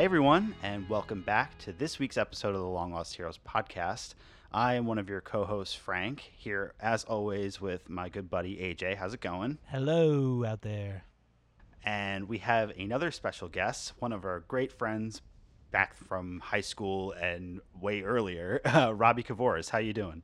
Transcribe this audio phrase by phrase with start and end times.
[0.00, 4.14] Hey everyone, and welcome back to this week's episode of the Long Lost Heroes podcast.
[4.50, 8.96] I am one of your co-hosts, Frank, here as always with my good buddy AJ.
[8.96, 9.58] How's it going?
[9.66, 11.04] Hello out there.
[11.84, 15.20] And we have another special guest, one of our great friends
[15.70, 19.68] back from high school and way earlier, uh, Robbie Kavoris.
[19.68, 20.22] How you doing?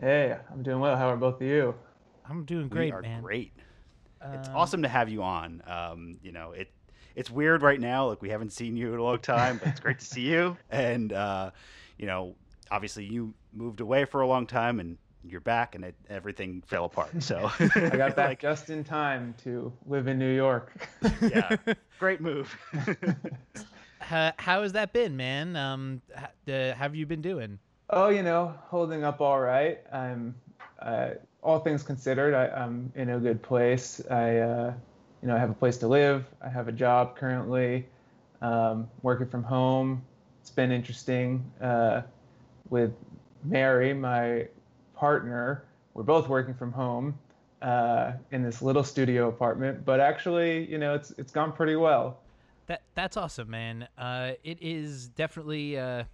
[0.00, 0.96] Hey, I'm doing well.
[0.96, 1.74] How are both of you?
[2.26, 3.20] I'm doing great, we are man.
[3.22, 3.52] great.
[4.32, 5.62] it's Um, awesome to have you on.
[5.66, 6.70] Um, you know, it
[7.14, 8.06] it's weird right now.
[8.06, 10.56] Like we haven't seen you in a long time, but it's great to see you.
[10.70, 11.50] And uh,
[11.98, 12.36] you know,
[12.70, 16.84] obviously you moved away for a long time, and you're back, and it, everything fell
[16.84, 17.22] apart.
[17.22, 17.66] So I
[17.96, 20.72] got back like, just in time to live in New York.
[21.20, 21.56] yeah,
[21.98, 22.56] great move.
[23.98, 25.56] How, how has that been, man?
[25.56, 27.58] Um, h- how have you been doing?
[27.90, 29.80] oh, you know, holding up all right.
[29.92, 30.34] I'm,
[30.80, 31.10] uh,
[31.42, 34.00] all things considered, I, I'm in a good place.
[34.10, 34.74] I, uh,
[35.22, 36.26] you know, I have a place to live.
[36.40, 37.86] I have a job currently,
[38.40, 40.02] um, working from home.
[40.40, 42.02] It's been interesting uh,
[42.70, 42.92] with
[43.44, 44.48] Mary, my
[44.94, 45.64] partner.
[45.94, 47.18] We're both working from home
[47.60, 52.20] uh, in this little studio apartment, but actually, you know, it's it's gone pretty well.
[52.66, 53.88] That that's awesome, man.
[53.98, 56.04] Uh, it is definitely uh,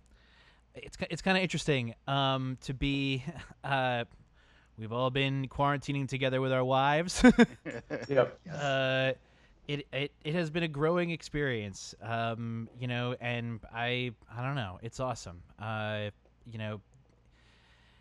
[0.75, 3.25] it's it's kind of interesting um, to be.
[4.79, 7.23] We've all been quarantining together with our wives.
[8.09, 8.39] Yep.
[8.53, 9.13] uh,
[9.69, 14.55] it, it it has been a growing experience, um, you know, and I I don't
[14.55, 15.43] know, it's awesome.
[15.61, 16.11] Uh,
[16.51, 16.81] you know,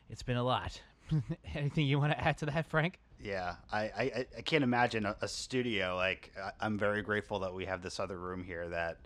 [0.09, 0.79] it's been a lot.
[1.55, 2.99] Anything you want to add to that, Frank?
[3.19, 5.95] Yeah, I, I, I can't imagine a, a studio.
[5.95, 8.97] Like, I- I'm very grateful that we have this other room here that,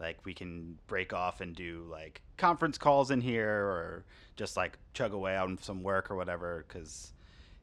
[0.00, 4.04] like, we can break off and do, like, conference calls in here or
[4.36, 7.12] just, like, chug away on some work or whatever, because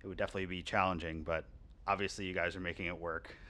[0.04, 1.24] it would definitely be challenging.
[1.24, 1.46] But
[1.88, 3.36] obviously, you guys are making it work.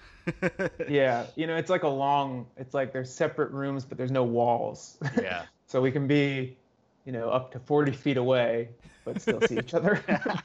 [0.90, 4.24] Yeah, you know, it's like a long, it's like there's separate rooms, but there's no
[4.24, 4.98] walls.
[5.18, 5.44] Yeah.
[5.68, 6.58] so we can be,
[7.06, 8.70] you know, up to 40 feet away,
[9.06, 10.04] but still see each other.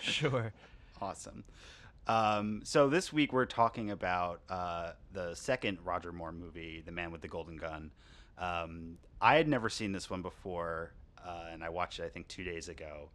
[0.00, 0.52] Sure.
[1.02, 1.44] Awesome.
[2.06, 7.10] Um, so this week we're talking about uh, the second Roger Moore movie, The Man
[7.10, 7.90] with the Golden Gun.
[8.38, 10.92] Um, I had never seen this one before,
[11.26, 13.08] uh, and I watched it I think two days ago.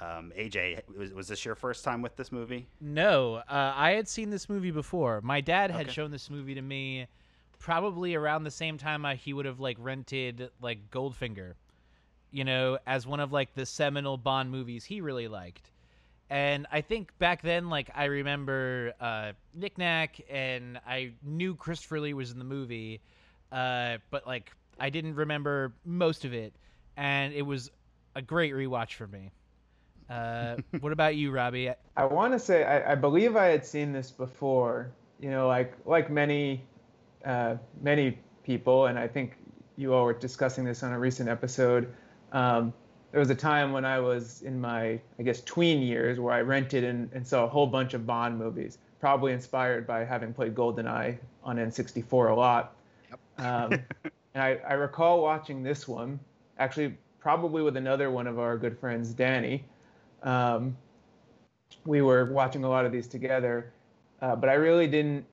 [0.00, 2.66] Um, AJ, was, was this your first time with this movie?
[2.80, 3.42] No, uh,
[3.76, 5.20] I had seen this movie before.
[5.20, 5.92] My dad had Okay.
[5.92, 7.06] shown this movie to me
[7.60, 11.52] probably around the same time I, he would have like rented like Goldfinger,
[12.32, 15.70] you know, as one of like the seminal Bond movies he really liked.
[16.30, 22.00] And I think back then, like I remember uh, Nick Nack, and I knew Christopher
[22.00, 23.00] Lee was in the movie,
[23.50, 24.50] uh, but like
[24.80, 26.54] I didn't remember most of it,
[26.96, 27.70] and it was
[28.14, 29.30] a great rewatch for me.
[30.08, 31.70] Uh, what about you, Robbie?
[31.96, 34.90] I want to say, I, I believe I had seen this before,
[35.20, 36.62] you know, like, like many,
[37.24, 39.36] uh, many people, and I think
[39.76, 41.92] you all were discussing this on a recent episode.
[42.32, 42.72] Um,
[43.12, 46.40] there was a time when I was in my, I guess, tween years where I
[46.40, 50.54] rented and, and saw a whole bunch of Bond movies, probably inspired by having played
[50.54, 52.74] GoldenEye on N64 a lot.
[53.36, 53.72] Um,
[54.34, 56.18] and I, I recall watching this one,
[56.58, 59.62] actually, probably with another one of our good friends, Danny.
[60.22, 60.74] Um,
[61.84, 63.72] we were watching a lot of these together,
[64.22, 65.26] uh, but I really didn't,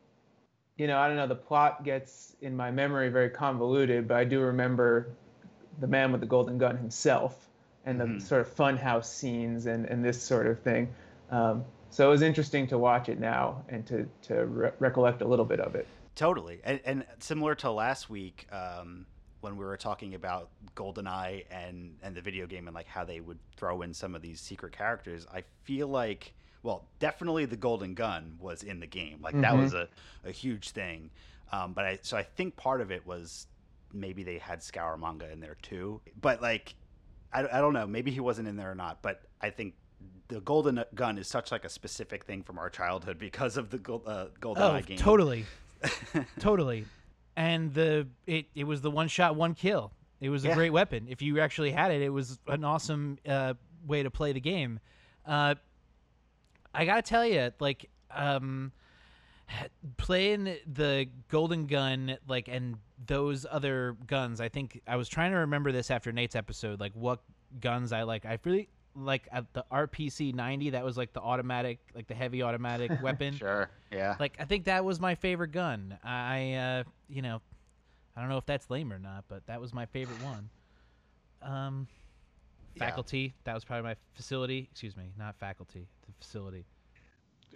[0.76, 4.26] you know, I don't know, the plot gets in my memory very convoluted, but I
[4.26, 5.08] do remember
[5.80, 7.49] the man with the golden gun himself
[7.86, 8.22] and the Mhm.
[8.22, 10.94] sort of funhouse scenes and, and this sort of thing.
[11.30, 15.28] Um, so it was interesting to watch it now and to, to re- recollect a
[15.28, 15.88] little bit of it.
[16.16, 19.06] Totally, and, and similar to last week um,
[19.42, 23.22] when we were talking about GoldenEye and and the video game and like how they
[23.22, 25.26] would throw in some of these secret characters.
[25.34, 29.20] I feel like, well, definitely the Golden Gun was in the game.
[29.22, 29.60] Like that Mhm.
[29.60, 29.88] was a,
[30.26, 31.10] a huge thing.
[31.54, 33.48] Um, but I so I think part of it was
[33.94, 36.02] maybe they had Scaramanga in there too.
[36.20, 36.76] But like,
[37.34, 37.86] I, I don't know.
[37.88, 39.02] Maybe he wasn't in there or not.
[39.02, 39.76] But I think.
[40.30, 43.78] The golden gun is such like a specific thing from our childhood because of the
[44.06, 44.98] uh, golden Oh, eye game.
[45.00, 45.48] totally,
[46.40, 46.86] totally.
[47.36, 49.92] And the it it was the one shot, one kill.
[50.22, 50.54] It was a Yeah.
[50.54, 51.08] great weapon.
[51.10, 53.56] If you actually had it, it was an awesome uh,
[53.88, 54.80] way to play the game.
[55.26, 55.56] Uh,
[56.76, 58.72] I gotta tell you, like, um,
[59.98, 64.42] playing the golden gun, like, and those other guns.
[64.42, 67.22] I think I was trying to remember this after Nate's episode, like what
[67.60, 68.26] guns I like.
[68.26, 70.72] I really like at the RPC 90.
[70.72, 73.36] That was like the automatic, like the heavy automatic weapon.
[73.36, 73.70] Sure.
[73.92, 74.16] Yeah.
[74.20, 75.98] Like I think that was my favorite gun.
[76.04, 77.42] I uh you know,
[78.16, 80.50] I don't know if that's lame or not, but that was my favorite one.
[81.42, 81.88] Um
[82.76, 82.86] Yeah.
[82.88, 86.66] faculty, that was probably my facility, excuse me, not faculty, the facility.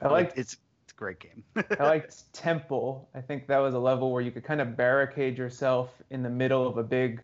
[0.01, 0.57] I like it's
[0.95, 1.43] a great game.
[1.79, 3.09] I liked Temple.
[3.13, 6.29] I think that was a level where you could kind of barricade yourself in the
[6.29, 7.21] middle of a big,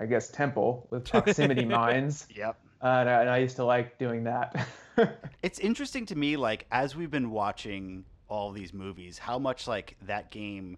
[0.00, 2.26] I guess, temple with proximity mines.
[2.34, 2.56] Yep.
[2.82, 4.66] Uh, and, I, and I used to like doing that.
[5.42, 9.96] it's interesting to me, like as we've been watching all these movies, how much like
[10.02, 10.76] that game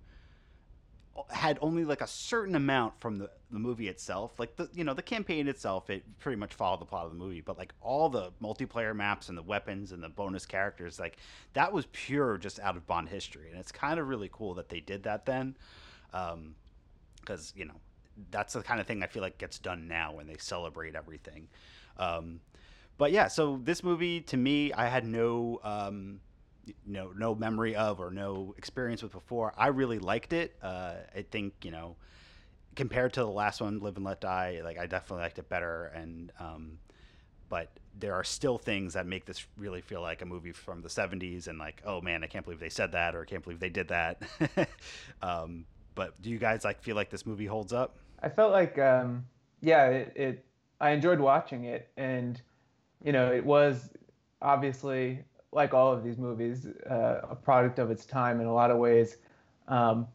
[1.30, 4.38] had only like a certain amount from the, the movie itself.
[4.38, 7.18] Like the you know the campaign itself, it pretty much followed the plot of the
[7.18, 7.40] movie.
[7.40, 11.18] But like all the multiplayer maps and the weapons and the bonus characters, like
[11.52, 14.68] that was pure just out of Bond history, and it's kind of really cool that
[14.68, 15.56] they did that then,
[16.10, 17.74] because um, you know
[18.30, 21.48] that's the kind of thing I feel like gets done now when they celebrate everything.
[21.98, 22.40] Um,
[22.98, 26.20] but yeah, so this movie to me, I had no um,
[26.84, 29.52] no no memory of or no experience with before.
[29.56, 30.56] I really liked it.
[30.62, 31.96] Uh, I think you know
[32.74, 35.86] compared to the last one, Live and Let Die, like I definitely liked it better.
[35.94, 36.78] And um,
[37.48, 40.88] but there are still things that make this really feel like a movie from the
[40.88, 43.58] 70s and like oh man i can't believe they said that or i can't believe
[43.58, 44.20] they did that
[45.22, 45.64] um,
[45.94, 49.24] but do you guys like feel like this movie holds up i felt like um,
[49.60, 50.44] yeah it, it
[50.80, 52.42] i enjoyed watching it and
[53.02, 53.90] you know it was
[54.42, 55.22] obviously
[55.56, 58.76] like all of these movies, uh, a product of its time in a lot of
[58.76, 59.17] ways.
[59.67, 60.06] Um,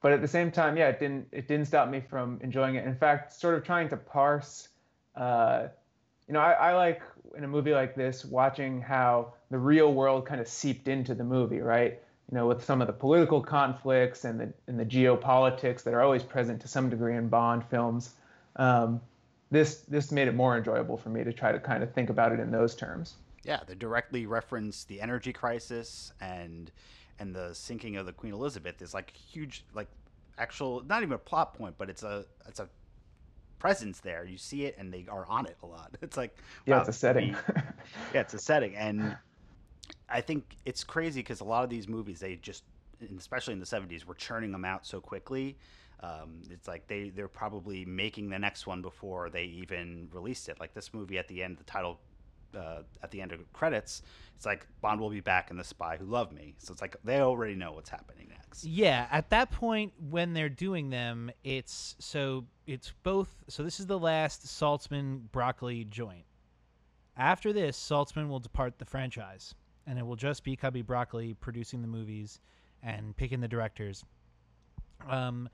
[0.00, 2.86] but at the same time, yeah, it didn't it didn't stop me from enjoying it.
[2.86, 4.68] In fact, sort of trying to parse,
[5.16, 5.66] uh,
[6.28, 7.02] you know, I, I, like
[7.36, 11.24] in a movie like this watching how the real world kind of seeped into the
[11.24, 12.00] movie, right?
[12.30, 16.02] You know, with some of the political conflicts and the and the geopolitics that are
[16.02, 18.14] always present to some degree in Bond films.
[18.54, 19.00] Um,
[19.50, 22.32] this this made it more enjoyable for me to try to kind of think about
[22.32, 23.16] it in those terms.
[23.46, 26.70] Yeah, they directly reference the energy crisis and
[27.18, 29.88] and the sinking of the Queen Elizabeth is like huge, like
[30.38, 32.68] actual not even a plot point, but it's a it's a
[33.58, 34.24] presence there.
[34.24, 35.96] You see it, and they are on it a lot.
[36.02, 37.36] It's like yeah, wow, it's a setting.
[38.14, 39.16] yeah, it's a setting, and
[40.08, 42.64] I think it's crazy because a lot of these movies they just,
[43.16, 45.56] especially in the '70s, were churning them out so quickly.
[46.00, 50.60] Um, it's like they they're probably making the next one before they even released it.
[50.60, 51.98] Like this movie at the end, the title
[52.56, 54.02] uh, at the end of credits,
[54.34, 56.54] it's like Bond will be back in The Spy Who Loved Me.
[56.58, 58.64] So it's like they already know what's happening next.
[58.64, 63.44] Yeah, at that point when they're doing them, it's so it's both.
[63.48, 66.24] So this is the last Saltzman Broccoli joint.
[67.16, 69.54] After this, Saltzman will depart the franchise,
[69.86, 72.40] and it will just be Cubby Broccoli producing the movies
[72.82, 74.04] and picking the directors.
[75.08, 75.48] Um,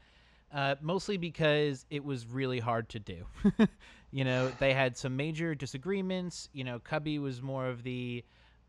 [0.53, 3.25] uh, mostly because it was really hard to do.
[4.11, 6.49] you know, they had some major disagreements.
[6.53, 8.25] You know, Cubby was more of the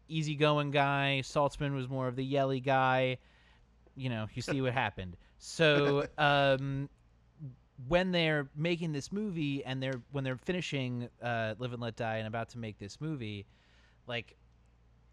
[0.08, 3.18] easygoing guy, Saltzman was more of the yelly guy.
[3.96, 5.18] You know, you see what happened.
[5.38, 6.90] So, um,
[7.88, 12.18] when they're making this movie and they're when they're finishing uh, Live and Let Die
[12.18, 13.46] and about to make this movie,
[14.08, 14.36] like,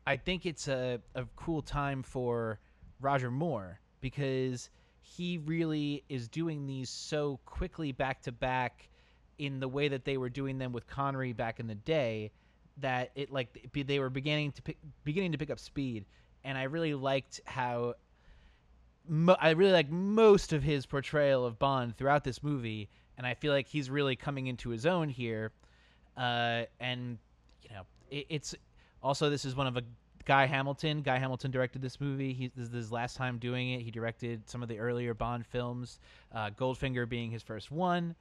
[0.07, 2.61] I think it's a, a cool time for
[3.01, 4.71] Roger Moore because
[5.17, 8.89] he really is doing these so quickly back to back
[9.39, 12.31] in the way that they were doing them with Connery back in the day
[12.79, 16.05] that it like they were beginning to pick, beginning to pick up speed.
[16.45, 17.95] And I really liked how
[19.09, 22.89] mo- I really like most of his portrayal of Bond throughout this movie.
[23.19, 25.51] And I feel like he's really coming into his own here.
[26.17, 27.19] Uh, and
[27.69, 28.55] you know it, it's
[29.03, 29.83] also this is one of a
[30.25, 31.03] Guy Hamilton.
[31.03, 32.33] Guy Hamilton directed this movie.
[32.33, 33.83] He, this is his last time doing it.
[33.83, 35.99] He directed some of the earlier Bond films,
[36.35, 38.15] uh, Goldfinger being his first one.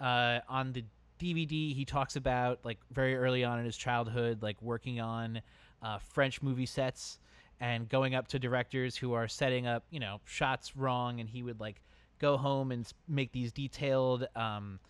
[0.00, 0.84] Uh, on the
[1.20, 5.40] DVD, he talks about like very early on in his childhood, like working on
[5.82, 7.18] uh, French movie sets
[7.60, 11.42] and going up to directors who are setting up, you know, shots wrong, and he
[11.42, 11.80] would like
[12.18, 14.26] go home and make these detailed.
[14.34, 14.80] Um,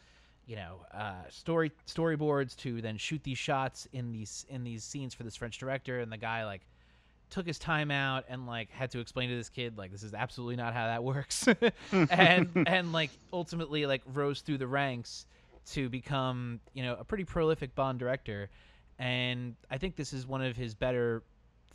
[0.53, 5.15] you know uh, story storyboards to then shoot these shots in these in these scenes
[5.15, 6.61] for this French director, and the guy like
[7.31, 10.13] took his time out and like had to explain to this kid like this is
[10.13, 11.49] absolutely not how that works,
[12.11, 15.25] and and like ultimately like rose through the ranks
[15.71, 18.51] to become you know a pretty prolific Bond director,
[18.99, 21.23] and I think this is one of his better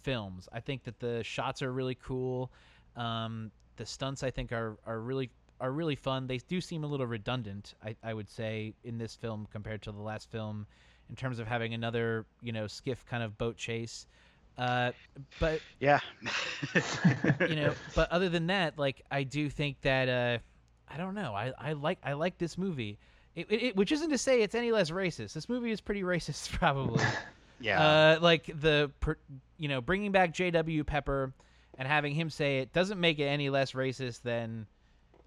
[0.03, 0.48] films.
[0.53, 2.51] I think that the shots are really cool.
[2.96, 6.28] Um, the stunts I think are are really are really fun.
[6.28, 9.92] They do seem a little redundant, I, I would say, in this film compared to
[9.92, 10.68] the last film,
[11.10, 14.06] in terms of having another you know skiff kind of boat chase.
[14.58, 14.92] Uh,
[15.40, 16.00] but yeah,
[17.42, 20.38] you know, but other than that, like I do think that uh,
[20.94, 21.34] I don't know.
[21.34, 22.98] I, I like I like this movie.
[23.36, 25.34] It, it, which isn't to say it's any less racist.
[25.34, 27.04] This movie is pretty racist, probably.
[27.60, 27.82] yeah.
[27.82, 29.18] Uh, like the per,
[29.58, 30.84] you know bringing back J.W.
[30.84, 31.34] Pepper
[31.78, 34.66] and having him say it doesn't make it any less racist than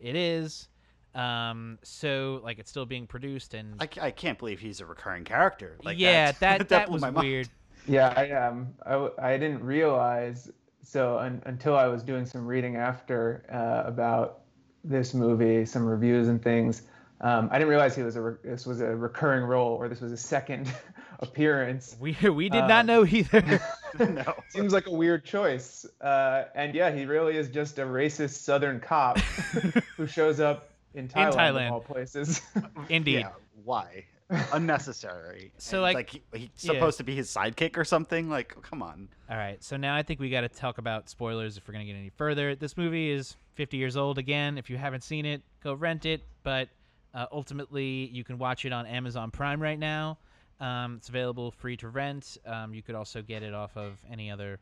[0.01, 0.69] it is.
[1.15, 5.25] Um, so like it's still being produced, and I, I can't believe he's a recurring
[5.25, 5.77] character.
[5.83, 7.49] Like yeah, that that, that was weird.
[7.87, 10.51] Yeah, I um I, I didn't realize
[10.83, 14.41] so un, until I was doing some reading after uh, about
[14.85, 16.83] this movie, some reviews and things,
[17.21, 20.01] um, I didn't realize he was a re- this was a recurring role or this
[20.01, 20.73] was a second
[21.21, 21.97] appearance.
[22.01, 23.61] We we did um, not know either.
[24.09, 25.87] no, seems like a weird choice.
[26.01, 29.19] Uh, and yeah, he really is just a racist Southern cop
[29.97, 31.67] who shows up in Thailand, in Thailand.
[31.67, 32.41] of all places.
[32.89, 33.21] Indeed.
[33.21, 33.31] Yeah,
[33.65, 34.05] why?
[34.53, 35.51] Unnecessary.
[35.59, 36.99] so like, like he, he's supposed yeah.
[36.99, 38.31] to be his sidekick or something.
[38.31, 39.09] Like, come on.
[39.29, 39.63] All right.
[39.63, 42.11] So now I think we got to talk about spoilers if we're gonna get any
[42.11, 42.55] further.
[42.55, 44.57] This movie is 50 years old again.
[44.57, 46.23] If you haven't seen it, go rent it.
[46.45, 46.69] But
[47.13, 50.19] uh, ultimately, you can watch it on Amazon Prime right now.
[50.61, 52.37] Um, it's available free to rent.
[52.47, 54.59] Um, you could also get it off of any other,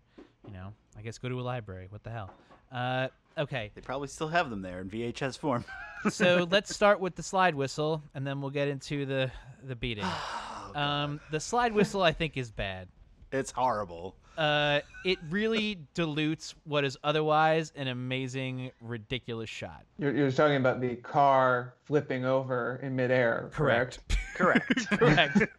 [0.47, 1.87] you know, I guess go to a library.
[1.91, 2.31] What the hell?
[2.71, 3.71] Uh, okay.
[3.75, 5.65] They probably still have them there in VHS form.
[6.11, 9.31] so let's start with the slide whistle, and then we'll get into the
[9.65, 10.05] the beating.
[10.07, 12.89] oh, um, the slide whistle, I think, is bad.
[13.33, 14.15] It's horrible.
[14.39, 19.85] Uh, it really dilutes what is otherwise an amazing, ridiculous shot.
[19.99, 23.99] You're, you're talking about the car flipping over in midair, correct?
[24.37, 24.89] Correct.
[24.91, 25.43] correct.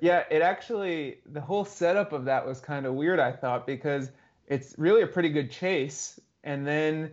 [0.00, 4.10] yeah, it actually, the whole setup of that was kind of weird, I thought, because
[4.46, 6.18] it's really a pretty good chase.
[6.42, 7.10] And then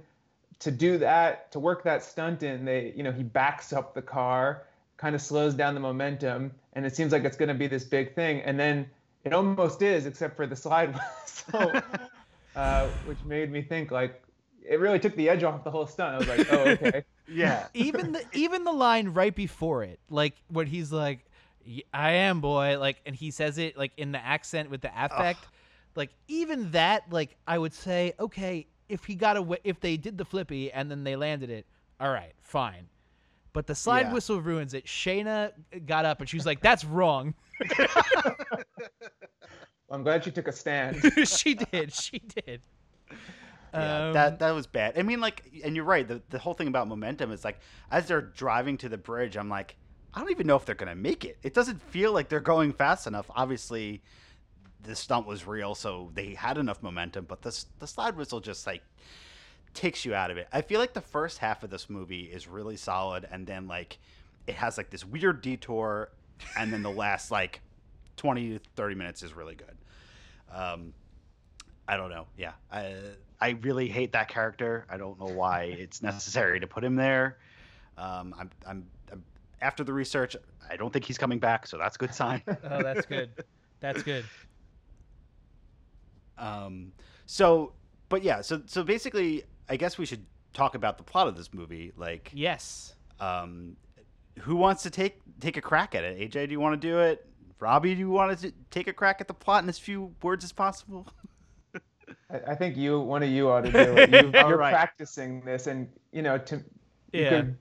[0.59, 4.01] to do that, to work that stunt in, they, you know, he backs up the
[4.01, 4.63] car,
[4.97, 7.83] kind of slows down the momentum, and it seems like it's going to be this
[7.83, 8.41] big thing.
[8.41, 8.89] And then
[9.23, 11.71] it almost is, except for the slide whistle,
[12.55, 14.21] uh, which made me think like
[14.67, 16.15] it really took the edge off the whole stunt.
[16.15, 17.03] I was like, oh, okay.
[17.27, 17.67] yeah.
[17.73, 21.25] Even the even the line right before it, like when he's like,
[21.93, 25.39] "I am boy," like, and he says it like in the accent with the affect.
[25.43, 25.51] Ugh.
[25.95, 30.17] Like even that, like I would say, okay, if he got away, if they did
[30.17, 31.65] the flippy and then they landed it,
[31.99, 32.87] all right, fine.
[33.53, 34.13] But the slide yeah.
[34.13, 34.85] whistle ruins it.
[34.85, 35.51] Shayna
[35.85, 37.33] got up and she was like, "That's wrong."
[39.91, 41.01] I'm glad she took a stand.
[41.27, 41.93] she did.
[41.93, 42.61] She did.
[43.73, 44.97] Yeah, um, that that was bad.
[44.97, 46.07] I mean, like, and you're right.
[46.07, 49.49] The the whole thing about momentum is like, as they're driving to the bridge, I'm
[49.49, 49.75] like,
[50.13, 51.37] I don't even know if they're gonna make it.
[51.43, 53.29] It doesn't feel like they're going fast enough.
[53.35, 54.01] Obviously,
[54.83, 57.25] the stunt was real, so they had enough momentum.
[57.25, 58.83] But the the slide whistle just like
[59.73, 60.47] takes you out of it.
[60.51, 63.97] I feel like the first half of this movie is really solid, and then like
[64.47, 66.09] it has like this weird detour,
[66.57, 67.61] and then the last like
[68.17, 69.77] twenty to thirty minutes is really good.
[70.53, 70.93] Um,
[71.87, 72.27] I don't know.
[72.37, 72.95] Yeah, I
[73.39, 74.85] I really hate that character.
[74.89, 77.37] I don't know why it's necessary to put him there.
[77.97, 78.85] Um, I'm, I'm
[79.61, 80.35] after the research.
[80.69, 82.41] I don't think he's coming back, so that's a good sign.
[82.47, 83.31] oh, that's good.
[83.79, 84.25] That's good.
[86.37, 86.91] Um,
[87.27, 87.73] so,
[88.09, 91.53] but yeah, so so basically, I guess we should talk about the plot of this
[91.53, 91.91] movie.
[91.95, 92.95] Like, yes.
[93.19, 93.75] Um,
[94.39, 96.17] who wants to take take a crack at it?
[96.17, 97.27] AJ, do you want to do it?
[97.59, 100.43] Robbie, do you want to take a crack at the plot in as few words
[100.43, 101.05] as possible?
[102.47, 104.09] I, think you, one of you, ought to do it.
[104.09, 104.71] You, are right.
[104.71, 106.55] practicing this, and you know, to
[107.13, 107.29] you yeah.
[107.29, 107.57] Could,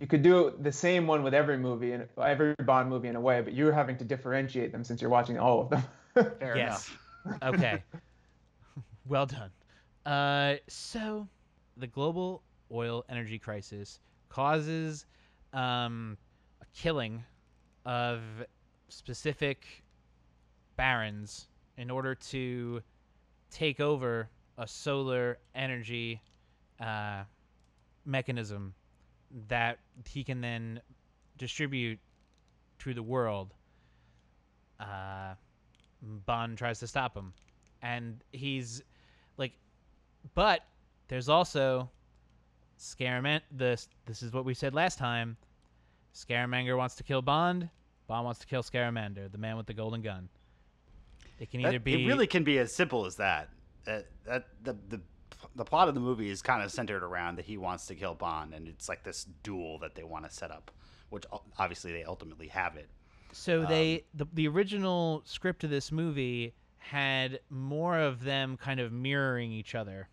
[0.00, 3.20] you could do the same one with every movie and every Bond movie in a
[3.20, 5.82] way, but you're having to differentiate them since you're watching all of them.
[6.38, 6.90] Fair yes.
[7.24, 7.42] enough.
[7.54, 7.82] okay.
[9.06, 9.50] well done.
[10.06, 11.26] Uh, so
[11.76, 15.06] the global oil energy crisis causes
[15.52, 16.16] um,
[16.60, 17.24] a killing
[17.84, 18.20] of
[18.88, 19.66] specific
[20.76, 22.80] barons in order to
[23.50, 24.28] take over
[24.58, 26.20] a solar energy
[26.80, 27.22] uh,
[28.04, 28.74] mechanism
[29.48, 30.80] that he can then
[31.36, 31.98] distribute
[32.80, 33.54] to the world.
[34.80, 35.34] Uh,
[36.26, 37.32] Bond tries to stop him,
[37.82, 38.82] and he's
[39.36, 39.52] like,
[40.34, 40.62] but
[41.08, 41.90] there's also
[42.78, 43.40] Scaramanga.
[43.50, 45.36] This this is what we said last time.
[46.14, 47.68] Scaramanga wants to kill Bond.
[48.06, 50.28] Bond wants to kill Scaramanga, the man with the golden gun.
[51.38, 52.04] It can that, either be.
[52.04, 53.48] It really can be as simple as that.
[53.84, 55.00] That, that the the
[55.54, 58.14] the plot of the movie is kind of centered around that he wants to kill
[58.14, 60.70] Bond, and it's like this duel that they want to set up,
[61.10, 61.24] which
[61.58, 62.88] obviously they ultimately have it.
[63.32, 68.80] So um, they the the original script of this movie had more of them kind
[68.80, 70.08] of mirroring each other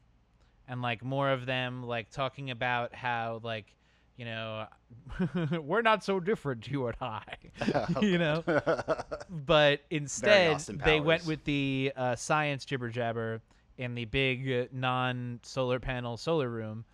[0.67, 3.75] and like more of them like talking about how like
[4.17, 4.65] you know
[5.62, 7.22] we're not so different you and i
[8.01, 8.44] you know
[9.29, 13.41] but instead they went with the uh, science jibber jabber
[13.77, 16.86] in the big non solar panel solar room.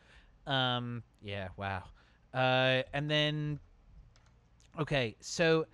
[0.47, 1.83] Um yeah wow.
[2.33, 3.59] Uh and then
[4.79, 5.65] okay so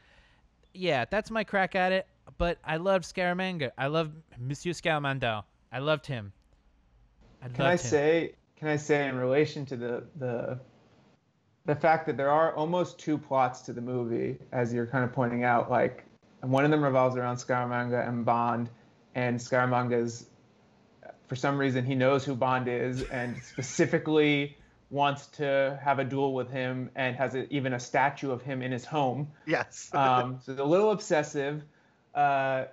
[0.74, 3.72] yeah that's my crack at it but i loved scaramanga.
[3.78, 5.44] I loved monsieur scaramanga.
[5.72, 6.32] I loved him.
[7.42, 7.78] I can I him.
[7.78, 10.60] say can I say in relation to the the
[11.66, 15.12] the fact that there are almost two plots to the movie, as you're kind of
[15.12, 16.06] pointing out, like
[16.42, 18.70] one of them revolves around Scaramanga and Bond,
[19.16, 20.28] and Scaramanga's
[21.28, 24.58] for some reason he knows who Bond is and specifically
[24.90, 28.62] wants to have a duel with him and has a, even a statue of him
[28.62, 29.30] in his home.
[29.46, 29.90] Yes.
[29.94, 31.62] um, so it's a little obsessive.
[32.16, 32.66] Uh,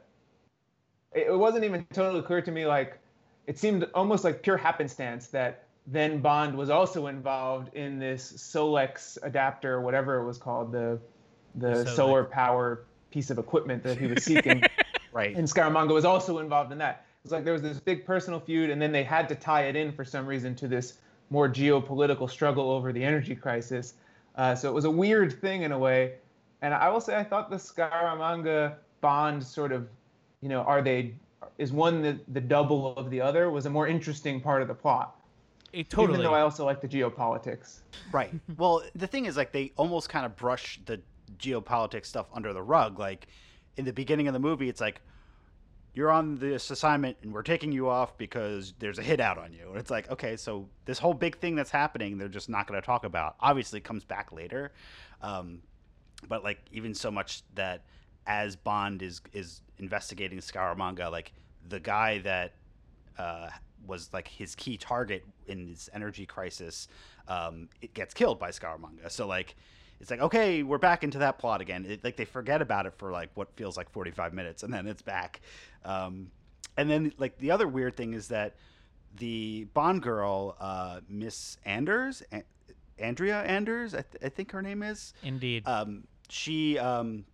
[1.12, 2.66] it, it wasn't even totally clear to me.
[2.66, 2.98] Like
[3.46, 9.18] it seemed almost like pure happenstance that then Bond was also involved in this Solex
[9.22, 10.98] adapter, whatever it was called, the
[11.56, 11.88] the Solex.
[11.90, 14.62] solar power piece of equipment that he was seeking.
[15.12, 15.36] right.
[15.36, 17.03] and Scaramanga was also involved in that.
[17.24, 19.76] It's like there was this big personal feud, and then they had to tie it
[19.76, 20.98] in for some reason to this
[21.30, 23.94] more geopolitical struggle over the energy crisis.
[24.36, 26.16] Uh, so it was a weird thing in a way.
[26.60, 29.88] And I will say, I thought the Scaramanga Bond sort of,
[30.42, 31.14] you know, are they
[31.56, 34.74] is one the, the double of the other was a more interesting part of the
[34.74, 35.16] plot.
[35.72, 36.18] It totally.
[36.18, 37.78] Even though I also like the geopolitics.
[38.12, 38.34] Right.
[38.58, 41.00] Well, the thing is, like, they almost kind of brush the
[41.38, 42.98] geopolitics stuff under the rug.
[42.98, 43.28] Like,
[43.78, 45.00] in the beginning of the movie, it's like,
[45.94, 49.52] you're on this assignment and we're taking you off because there's a hit out on
[49.52, 49.68] you.
[49.70, 52.80] And it's like, okay, so this whole big thing that's happening, they're just not going
[52.80, 53.36] to talk about.
[53.40, 54.72] Obviously, comes back later.
[55.22, 55.60] Um,
[56.28, 57.84] but, like, even so much that
[58.26, 61.32] as Bond is, is investigating Scaramanga, like,
[61.68, 62.52] the guy that
[63.18, 63.48] uh,
[63.86, 66.88] was like his key target in this energy crisis,
[67.28, 69.10] um, it gets killed by Scaramanga.
[69.10, 69.56] So like,
[70.00, 71.86] it's like okay, we're back into that plot again.
[71.88, 74.72] It, like they forget about it for like what feels like forty five minutes, and
[74.72, 75.40] then it's back.
[75.84, 76.30] Um,
[76.76, 78.56] and then like the other weird thing is that
[79.16, 82.42] the Bond girl, uh, Miss Anders, An-
[82.98, 85.62] Andrea Anders, I, th- I think her name is Indeed.
[85.66, 87.24] um, she um,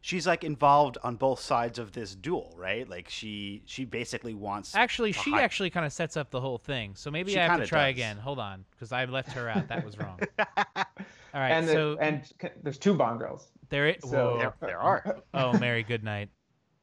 [0.00, 2.88] she's like involved on both sides of this duel, right?
[2.88, 6.56] Like she she basically wants actually, she hi- actually kind of sets up the whole
[6.58, 6.94] thing.
[6.94, 7.96] So maybe She I have to try does.
[7.98, 8.16] again.
[8.16, 9.68] Hold on, because I left her out.
[9.68, 10.18] That was wrong.
[11.34, 11.50] All right.
[11.52, 13.48] and the, so and c- there's two Bond girls.
[13.68, 13.86] there.
[13.88, 15.18] It, so- there, there are.
[15.34, 16.28] Oh, Mary Goodnight.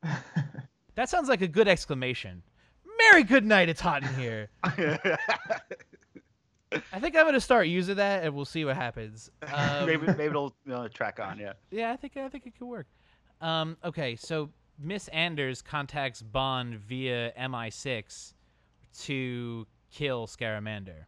[0.95, 2.41] That sounds like a good exclamation.
[3.11, 3.69] Mary Goodnight.
[3.69, 4.49] it's hot in here.
[4.63, 4.71] I
[6.99, 9.29] think I'm gonna start using that, and we'll see what happens.
[9.53, 11.37] Um, maybe maybe it'll uh, track on.
[11.39, 11.53] Yeah.
[11.71, 12.87] Yeah, I think I think it could work.
[13.41, 18.33] Um, okay, so Miss Anders contacts Bond via MI6
[19.03, 21.05] to kill Scaramander.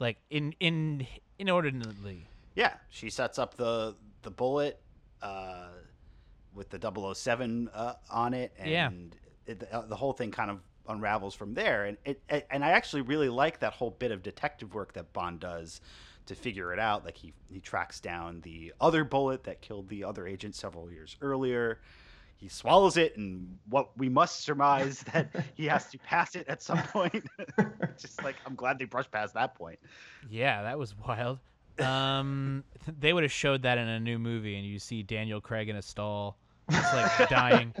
[0.00, 1.06] Like in in
[1.38, 2.26] inordinately.
[2.54, 4.80] Yeah, she sets up the the bullet
[5.22, 5.68] uh,
[6.54, 8.90] with the 007 uh, on it, and Yeah.
[9.46, 11.84] it, uh, the whole thing kind of unravels from there.
[11.84, 15.12] And it, it and I actually really like that whole bit of detective work that
[15.12, 15.80] Bond does
[16.26, 17.04] to figure it out.
[17.04, 21.16] Like he he tracks down the other bullet that killed the other agent several years
[21.20, 21.80] earlier.
[22.38, 26.62] He swallows it, and what we must surmise that he has to pass it at
[26.62, 27.24] some point.
[27.98, 29.78] Just like I'm glad they brushed past that point.
[30.30, 31.40] Yeah, that was wild.
[31.80, 32.64] Um,
[32.98, 35.76] they would have showed that in a new movie, and you see Daniel Craig in
[35.76, 36.36] a stall,
[36.70, 37.74] just like dying.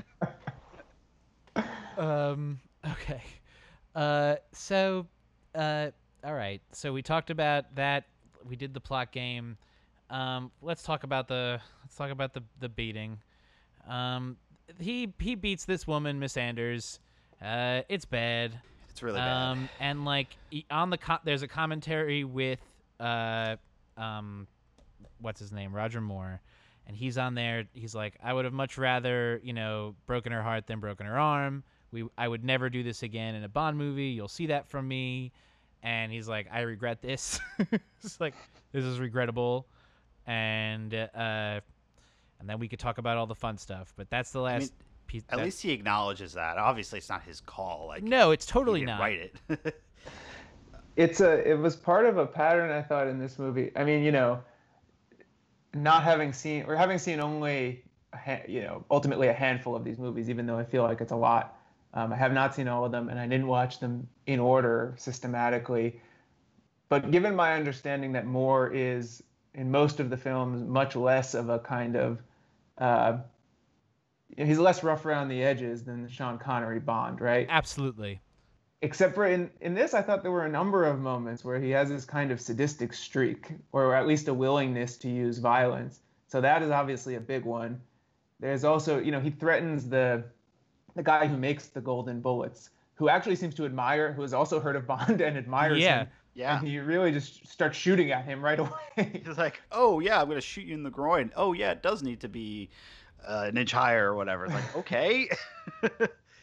[1.96, 2.60] Um.
[2.84, 3.22] Okay.
[3.94, 4.36] Uh.
[4.52, 5.06] So.
[5.54, 5.90] Uh.
[6.24, 6.60] All right.
[6.72, 8.06] So we talked about that.
[8.44, 9.56] We did the plot game.
[10.10, 10.50] Um.
[10.62, 11.60] Let's talk about the.
[11.82, 13.18] Let's talk about the the beating.
[13.88, 14.36] Um.
[14.78, 17.00] He he beats this woman, Miss Anders.
[17.42, 17.82] Uh.
[17.88, 18.58] It's bad.
[18.90, 19.50] It's really bad.
[19.50, 20.28] Um, and like
[20.70, 22.60] on the co- there's a commentary with
[22.98, 23.56] uh
[23.96, 24.46] um
[25.20, 26.40] what's his name Roger Moore,
[26.86, 27.64] and he's on there.
[27.74, 31.18] He's like, I would have much rather you know broken her heart than broken her
[31.18, 31.62] arm.
[31.92, 34.08] We I would never do this again in a Bond movie.
[34.08, 35.32] You'll see that from me.
[35.84, 37.38] And he's like, I regret this.
[38.02, 38.34] it's like
[38.72, 39.66] this is regrettable,
[40.26, 41.60] and uh,
[42.40, 43.92] and then we could talk about all the fun stuff.
[43.96, 44.70] But that's the last mean,
[45.06, 45.22] piece.
[45.28, 46.58] At that- least he acknowledges that.
[46.58, 47.86] Obviously, it's not his call.
[47.88, 49.00] Like no, it's he totally didn't not.
[49.00, 49.82] write it.
[50.96, 53.70] it's a it was part of a pattern I thought in this movie.
[53.76, 54.40] I mean, you know,
[55.74, 59.98] not having seen or having seen only ha- you know ultimately a handful of these
[59.98, 61.56] movies, even though I feel like it's a lot.
[61.94, 64.94] Um, I have not seen all of them, and I didn't watch them in order
[64.98, 66.00] systematically.
[66.90, 69.22] But given my understanding that Moore is
[69.54, 72.18] in most of the films much less of a kind of
[72.78, 73.18] uh,
[74.36, 77.46] he's less rough around the edges than the Sean Connery Bond, right?
[77.50, 78.20] Absolutely.
[78.82, 81.70] except for in in this i thought there were a number of moments where he
[81.70, 86.40] has this kind of sadistic streak or at least a willingness to use violence so
[86.40, 87.80] that is obviously a big one
[88.38, 90.22] there's also you know he threatens the
[90.94, 94.60] the guy who makes the golden bullets who actually seems to admire who has also
[94.60, 96.00] heard of bond and admires Yeah.
[96.02, 96.08] him
[96.38, 96.58] yeah.
[96.60, 98.58] and he really just start shooting at him right
[98.96, 101.32] away He's like, oh yeah, I'm gonna shoot you in the groin.
[101.36, 102.70] Oh yeah, it does need to be
[103.26, 104.44] uh, an inch higher or whatever.
[104.44, 105.28] It's like, okay.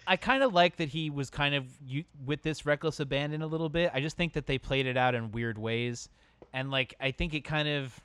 [0.05, 3.47] I kind of like that he was kind of u- with this reckless abandon a
[3.47, 3.89] little bit.
[3.93, 6.09] I just think that they played it out in weird ways,
[6.53, 7.99] and like I think it kind of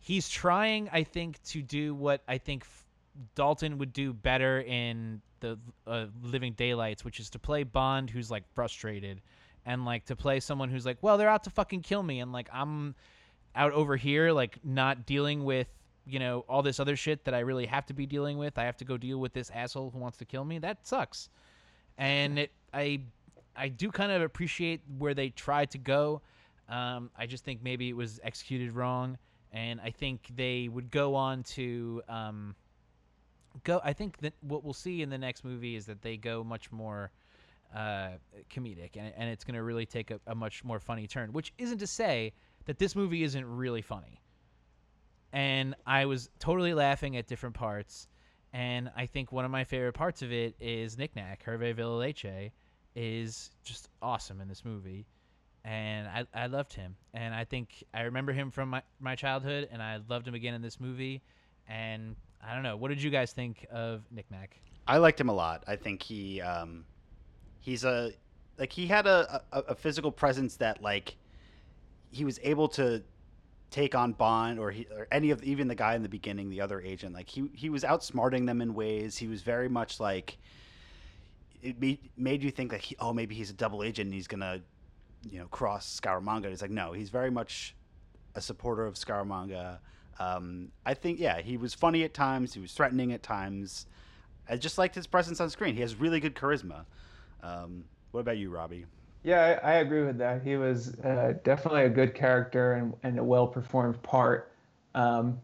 [0.00, 0.88] he's trying.
[0.92, 2.86] I think to do what I think f-
[3.34, 8.30] Dalton would do better in the uh, Living Daylights, which is to play Bond, who's
[8.30, 9.20] like frustrated,
[9.68, 12.32] and like to play someone who's like, well, they're out to fucking kill me, and
[12.32, 12.94] like I'm
[13.54, 15.68] out over here, like not dealing with
[16.06, 18.56] you know all this other shit that I really have to be dealing with.
[18.56, 20.58] I have to go deal with this asshole who wants to kill me.
[20.58, 21.28] That sucks,
[21.98, 23.02] and it I
[23.54, 26.22] I do kind of appreciate where they tried to go.
[26.70, 29.18] Um, I just think maybe it was executed wrong,
[29.52, 32.54] and I think they would go on to um,
[33.64, 33.82] go.
[33.84, 36.72] I think that what we'll see in the next movie is that they go much
[36.72, 37.10] more
[37.74, 38.10] uh,
[38.50, 41.32] comedic, and, and it's going to really take a, a much more funny turn.
[41.32, 42.32] Which isn't to say
[42.66, 44.20] that this movie isn't really funny.
[45.32, 48.08] And I was totally laughing at different parts.
[48.52, 52.50] And I think one of my favorite parts of it is Nick Nack, Hervé Villechaize,
[52.94, 55.06] is just awesome in this movie.
[55.64, 56.96] And I, I loved him.
[57.12, 60.54] And I think I remember him from my, my childhood, and I loved him again
[60.54, 61.22] in this movie.
[61.68, 62.76] And I don't know.
[62.76, 64.56] What did you guys think of Nick Nack?
[64.86, 65.64] I liked him a lot.
[65.66, 66.84] I think he um,
[67.68, 68.12] he's a
[68.58, 71.16] like he had a, a, a physical presence that like
[72.10, 73.02] he was able to
[73.70, 76.62] take on Bond or he or any of even the guy in the beginning, the
[76.62, 77.14] other agent.
[77.14, 79.18] Like he he was outsmarting them in ways.
[79.18, 80.38] He was very much like
[81.62, 84.28] it made, made you think that he, oh maybe he's a double agent and he's
[84.28, 84.60] gonna
[85.30, 86.48] you know cross Scaramanga.
[86.48, 87.76] He's like no, he's very much
[88.34, 89.78] a supporter of Scaramanga.
[90.18, 92.54] Um, I think yeah, he was funny at times.
[92.54, 93.86] He was threatening at times.
[94.48, 95.74] I just liked his presence on screen.
[95.74, 96.86] He has really good charisma.
[97.42, 98.86] Um, what about you, Robbie?
[99.22, 100.42] Yeah, I, I agree with that.
[100.42, 104.52] He was uh, definitely a good character and, and a well performed part.
[104.94, 105.38] Um,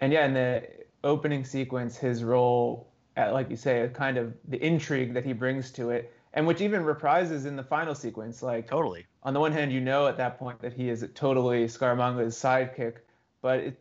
[0.00, 0.68] and yeah, in the
[1.04, 5.70] opening sequence, his role, at, like you say, kind of the intrigue that he brings
[5.72, 8.42] to it, and which even reprises in the final sequence.
[8.42, 9.06] Like totally.
[9.22, 12.96] On the one hand, you know at that point that he is totally Scaramanga's sidekick,
[13.40, 13.80] but it,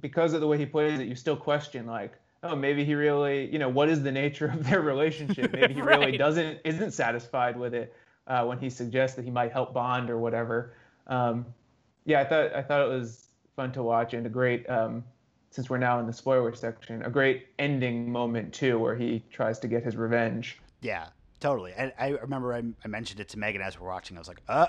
[0.00, 3.50] because of the way he plays it, you still question like, oh, maybe he really,
[3.52, 5.52] you know, what is the nature of their relationship?
[5.54, 5.98] Maybe he right.
[5.98, 7.94] really doesn't isn't satisfied with it
[8.26, 10.74] uh, when he suggests that he might help Bond or whatever.
[11.06, 11.46] Um,
[12.04, 14.68] yeah, I thought I thought it was fun to watch and a great.
[14.68, 15.04] Um,
[15.52, 19.58] since we're now in the spoiler section, a great ending moment too, where he tries
[19.58, 20.60] to get his revenge.
[20.80, 21.08] Yeah,
[21.40, 21.72] totally.
[21.76, 24.16] And I remember I, I mentioned it to Megan as we're watching.
[24.16, 24.68] I was like, uh,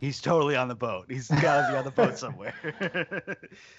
[0.00, 1.04] he's totally on the boat.
[1.10, 2.54] He's got to be on the boat somewhere.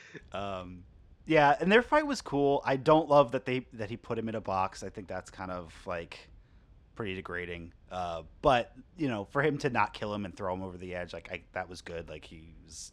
[0.31, 0.84] um,
[1.25, 2.61] yeah, and their fight was cool.
[2.65, 4.83] I don't love that they that he put him in a box.
[4.83, 6.29] I think that's kind of like
[6.95, 7.73] pretty degrading.
[7.91, 10.95] Uh, but you know, for him to not kill him and throw him over the
[10.95, 12.09] edge, like I, that was good.
[12.09, 12.91] Like he was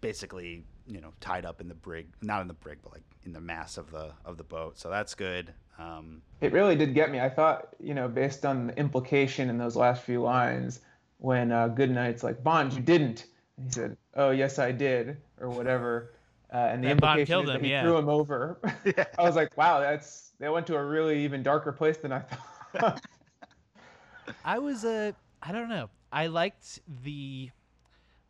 [0.00, 3.32] basically you know tied up in the brig, not in the brig, but like in
[3.32, 4.78] the mass of the of the boat.
[4.78, 5.52] So that's good.
[5.78, 7.20] Um, it really did get me.
[7.20, 10.80] I thought you know, based on the implication in those last few lines,
[11.18, 13.26] when uh, Goodnight's like Bond, you didn't.
[13.56, 16.12] And he said, "Oh yes, I did," or whatever.
[16.52, 17.82] Uh, and the and implication is that he yeah.
[17.82, 18.58] threw him over.
[18.84, 19.04] yeah.
[19.18, 22.20] I was like, wow, that's they went to a really even darker place than I
[22.20, 23.00] thought.
[24.44, 25.08] I was a.
[25.08, 25.90] Uh, I don't know.
[26.12, 27.50] I liked the.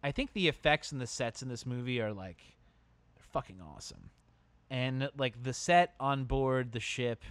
[0.02, 2.40] I think the effects and the sets in this movie are like,
[3.32, 4.10] fucking awesome,
[4.70, 7.22] and like the set on board the ship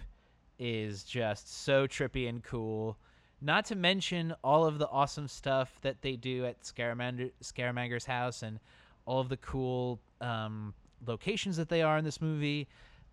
[0.58, 2.96] is just so trippy and cool.
[3.40, 8.42] Not to mention all of the awesome stuff that they do at Scaramander, Scaramanger's house
[8.42, 8.60] and
[9.06, 10.74] all of the cool um,
[11.06, 12.68] locations that they are in this movie.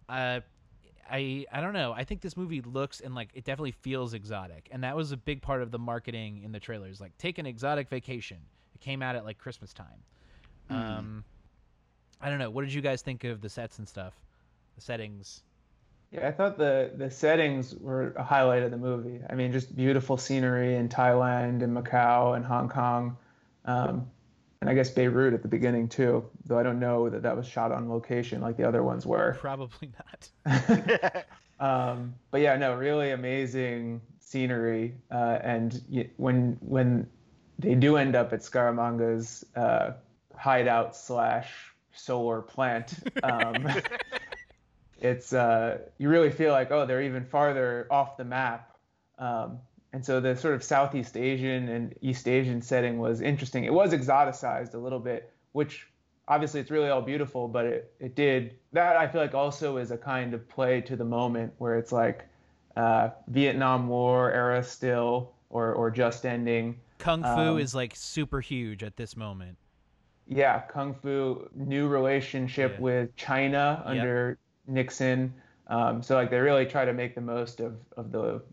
[0.10, 0.42] Uh,
[1.10, 1.94] I I don't know.
[1.94, 5.18] I think this movie looks and like it definitely feels exotic, and that was a
[5.18, 7.00] big part of the marketing in the trailers.
[7.00, 8.38] Like, take an exotic vacation.
[8.76, 10.04] It came out at like Christmas time.
[10.70, 10.76] Mm.
[10.76, 11.24] Um,
[12.22, 12.50] I don't know.
[12.50, 14.14] What did you guys think of the sets and stuff,
[14.76, 15.44] the settings?
[16.12, 19.22] Yeah, I thought the the settings were a highlight of the movie.
[19.30, 23.18] I mean, just beautiful scenery in Thailand and Macau and Hong Kong.
[23.66, 24.10] Um,
[24.62, 26.26] and I guess Beirut at the beginning too.
[26.46, 29.38] Though I don't know that that was shot on location like the other ones were.
[29.40, 29.92] Probably
[30.46, 31.26] not.
[31.60, 34.96] um, but yeah, no, really amazing scenery.
[35.12, 35.82] Uh, and
[36.18, 37.08] when when
[37.60, 39.92] they do end up at Scaramanga's uh,
[40.36, 41.52] hideout slash
[41.94, 42.94] solar plant,
[43.24, 43.68] um,
[45.02, 48.76] it's uh, you really feel like oh they're even farther off the map.
[49.20, 49.60] Um,
[49.98, 53.64] and so the sort of Southeast Asian and East Asian setting was interesting.
[53.64, 55.88] It was exoticized a little bit, which
[56.28, 59.90] obviously it's really all beautiful, but it, it did that I feel like also is
[59.90, 62.28] a kind of play to the moment where it's like
[62.76, 66.80] uh, Vietnam War era still or or just ending.
[67.00, 69.58] Kung Fu um, is like super huge at this moment.
[70.28, 72.82] Yeah, Kung Fu new relationship yeah.
[72.82, 74.76] with China under yep.
[74.76, 75.34] Nixon.
[75.66, 78.44] Um, so like they really try to make the most of of the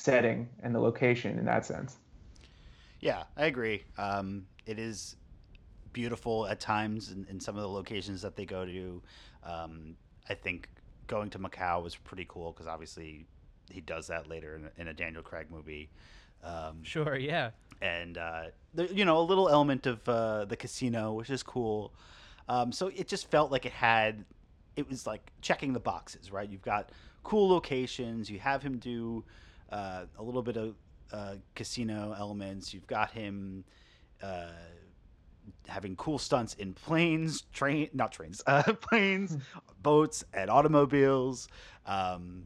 [0.00, 1.96] setting and the location in that sense.
[3.00, 3.84] Yeah, I agree.
[3.98, 5.16] Um, it is
[5.92, 9.02] beautiful at times in, in, some of the locations that they go to.
[9.44, 9.96] Um,
[10.28, 10.68] I think
[11.06, 13.26] going to Macau was pretty cool because obviously
[13.70, 15.90] he does that later in, a- in a Daniel Craig movie.
[16.44, 17.50] Um, Sure, yeah.
[17.82, 21.92] and uh, there, you know a little element of uh, the casino, which is cool.
[22.48, 24.24] Um, so it just felt like it had,
[24.76, 26.48] it was like checking the boxes, right?
[26.48, 26.90] You've got
[27.22, 28.30] cool locations.
[28.30, 29.24] You have him do
[29.70, 30.74] uh, a little bit of
[31.12, 32.72] uh, casino elements.
[32.74, 33.64] You've got him
[34.22, 34.48] uh,
[35.66, 39.36] having cool stunts in planes, train, not trains, uh, planes,
[39.82, 41.48] boats, and automobiles.
[41.86, 42.44] Um,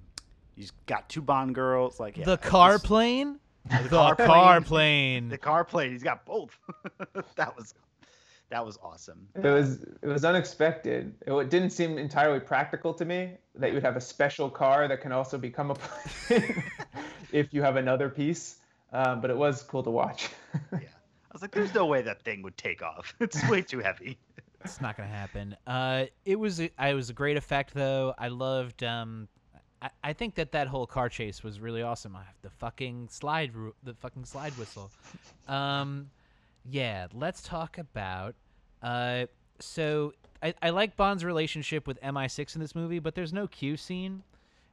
[0.57, 3.39] he's got two Bond girls, like yeah, the car plane?
[3.71, 4.65] The car car plane.
[4.65, 5.29] plane.
[5.31, 5.93] the car plane.
[5.93, 6.59] He's got both.
[7.37, 7.75] that was
[8.55, 9.27] that was awesome.
[9.35, 11.13] It was it was unexpected.
[11.27, 14.87] It wa- didn't seem entirely practical to me that you would have a special car
[14.87, 16.63] that can also become a plane
[17.33, 18.59] if you have another piece.
[18.93, 20.29] Um, but it was cool to watch.
[20.73, 23.13] Yeah, I was like, "There's no way that thing would take off.
[23.21, 24.19] It's way too heavy."
[24.65, 25.57] It's not gonna happen.
[25.67, 28.15] Uh, it was a, I was a great effect though.
[28.17, 28.85] I loved.
[28.85, 29.27] Um,
[29.83, 32.15] I, I think that that whole car chase was really awesome.
[32.15, 33.51] I have the fucking slide,
[33.83, 34.93] the fucking slide whistle.
[35.49, 36.11] Um,
[36.71, 37.09] yeah.
[37.13, 38.37] Let's talk about.
[38.85, 39.27] Uh,
[39.61, 43.79] so I, I like Bond's relationship with MI6 in this movie, but there's no Q
[43.79, 44.23] scene,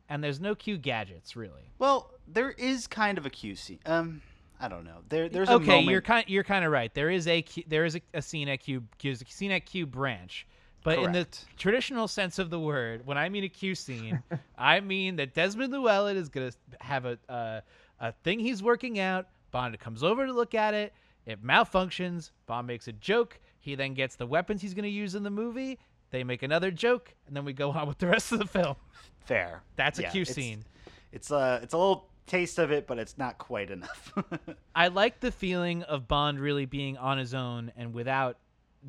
[0.10, 1.72] and there's no Q gadgets really.
[1.80, 3.80] Well, there is kind of a Q scene.
[3.86, 4.22] Um,
[4.60, 4.98] I don't know.
[5.08, 5.88] There, there's a okay, moment.
[5.88, 6.94] you're kind you're kind of right.
[6.94, 9.66] There is a Q, there is a, a scene at Q, there's a scene at
[9.66, 10.46] Q branch,
[10.84, 11.46] but in the Correct.
[11.58, 14.22] traditional sense of the word, when I mean a Q scene,
[14.58, 17.62] I mean that Desmond Llewellyn is gonna have a uh,
[18.02, 19.28] a thing he's working out.
[19.52, 20.94] Bond comes over to look at it.
[21.26, 22.32] It malfunctions.
[22.46, 23.40] Bond makes a joke.
[23.62, 25.80] He then gets the weapons he's gonna use in the movie.
[26.10, 28.76] They make another joke, and then we go on with the rest of the film.
[29.22, 29.64] fair.
[29.78, 30.66] That's a Yeah, Q it's- scene.
[31.14, 34.14] It's a it's a little taste of it, but it's not quite enough.
[34.76, 38.38] I like the feeling of Bond really being on his own and without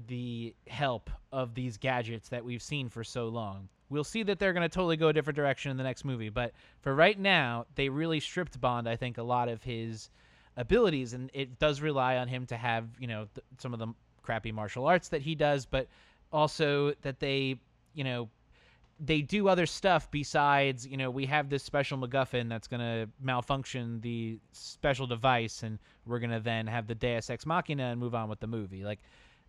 [0.06, 3.68] the help of these gadgets that we've seen for so long.
[3.90, 6.30] We'll see that they're going to totally go a different direction in the next movie,
[6.30, 10.08] but for right now, they really stripped Bond, I think, a lot of his
[10.56, 13.88] abilities, and it does rely on him to have, you know, th- some of the
[14.22, 15.88] crappy martial arts that he does, but
[16.32, 17.56] also that they,
[17.94, 18.28] you know,
[19.00, 23.08] they do other stuff besides, you know, we have this special MacGuffin that's going to
[23.20, 27.98] malfunction the special device, and we're going to then have the Deus Ex Machina and
[27.98, 28.85] move on with the movie.
[28.85, 29.00] Like,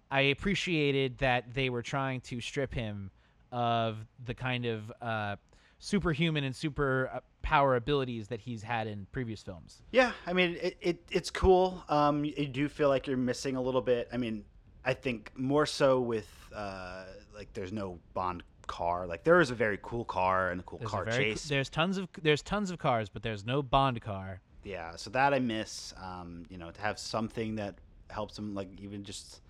[0.09, 3.12] I appreciated that they were trying to strip him
[3.51, 5.36] of the kind of uh,
[5.77, 9.81] superhuman and super uh, power abilities that he's had in previous films.
[9.91, 11.83] Yeah, I mean, it, it it's cool.
[11.89, 14.07] Um, you do feel like you're missing a little bit.
[14.12, 14.45] I mean,
[14.86, 19.08] I think more so with uh, like there's no Bond car.
[19.08, 21.48] Like there is a very cool car and a cool There's, car very, chase.
[21.48, 24.41] there's tons of there's tons of cars, but there's no Bond car.
[24.63, 25.93] Yeah, so that I miss.
[26.02, 27.76] Um, you know, to have something that
[28.10, 29.41] helps him, like even just,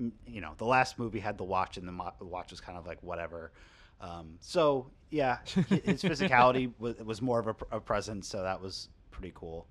[0.00, 2.60] mm, you know, the last movie had the watch, and the, mo- the watch was
[2.60, 3.52] kind of like whatever.
[4.00, 8.88] Um, so yeah, his physicality was, was more of a, a presence, so that was
[9.10, 9.66] pretty cool.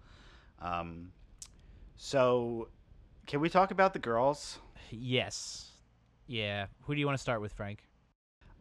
[0.60, 1.12] Um,
[1.96, 2.70] so,
[3.28, 4.58] can we talk about the girls?
[4.92, 5.72] Yes.
[6.28, 6.68] Yeah.
[6.84, 7.88] Who do you want to start with, Frank?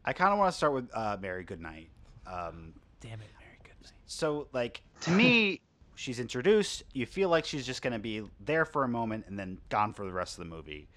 [0.04, 1.90] I kind of want to start with uh, Mary Goodnight.
[2.26, 3.90] Um, Damn it, very good.
[4.06, 5.60] So, like, to me,
[5.94, 6.84] she's introduced.
[6.92, 9.92] You feel like she's just going to be there for a moment and then gone
[9.92, 10.88] for the rest of the movie.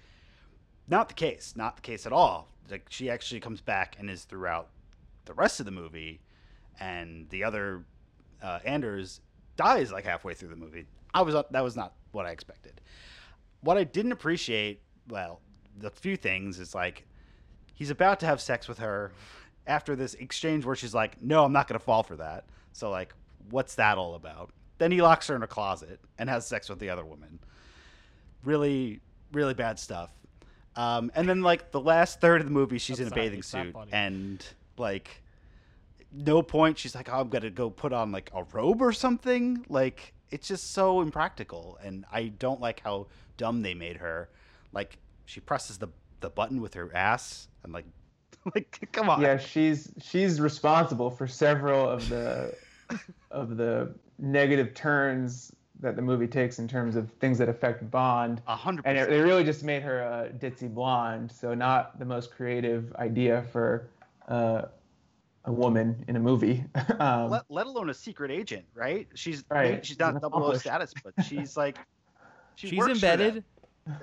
[0.88, 1.54] Not the case.
[1.56, 2.48] Not the case at all.
[2.70, 4.68] Like, she actually comes back and is throughout
[5.26, 6.20] the rest of the movie,
[6.80, 7.84] and the other
[8.42, 9.20] uh, Anders
[9.56, 10.86] dies like halfway through the movie.
[11.12, 12.80] I was that was not what I expected.
[13.60, 15.40] What I didn't appreciate, well,
[15.78, 17.06] the few things is like
[17.74, 19.12] he's about to have sex with her
[19.66, 22.90] after this exchange where she's like, "No, I'm not going to fall for that." So
[22.90, 23.14] like,
[23.50, 24.50] what's that all about?
[24.78, 27.38] Then he locks her in a closet and has sex with the other woman.
[28.44, 29.00] Really,
[29.32, 30.10] really bad stuff.
[30.76, 33.42] Um, and then like the last third of the movie, she's I'm in a bathing
[33.42, 34.44] suit and
[34.76, 35.22] like
[36.12, 39.64] no point she's like, "Oh, I'm gonna go put on like a robe or something."
[39.68, 44.28] Like it's just so impractical, and I don't like how dumb they made her.
[44.74, 45.88] Like she presses the
[46.20, 47.86] the button with her ass, and like,
[48.54, 49.20] like come on.
[49.20, 52.54] yeah, she's she's responsible for several of the
[53.30, 58.40] of the negative turns that the movie takes in terms of things that affect Bond.
[58.46, 62.04] a hundred And it, they really just made her a ditzy blonde, so not the
[62.04, 63.88] most creative idea for
[64.28, 64.62] uh,
[65.44, 66.64] a woman in a movie.
[66.98, 69.08] um, Let, let alone a secret agent, right?
[69.14, 71.76] She's Right, she's she's not an double O status, but she's like
[72.56, 73.44] she She's works for embedded.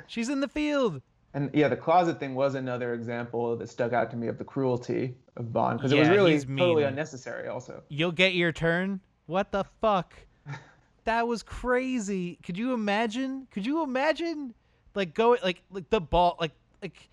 [0.08, 1.02] She's in the field.
[1.34, 4.44] and yeah, the closet thing was another example that stuck out to me of the
[4.44, 7.48] cruelty of Bond because it was really totally unnecessary.
[7.48, 9.00] Also, You'll get your turn.
[9.28, 10.14] What the fuck?
[11.06, 12.38] That was crazy.
[12.44, 13.48] Could you imagine?
[13.50, 14.54] Could you imagine?
[14.94, 17.10] Like going like like the ball like like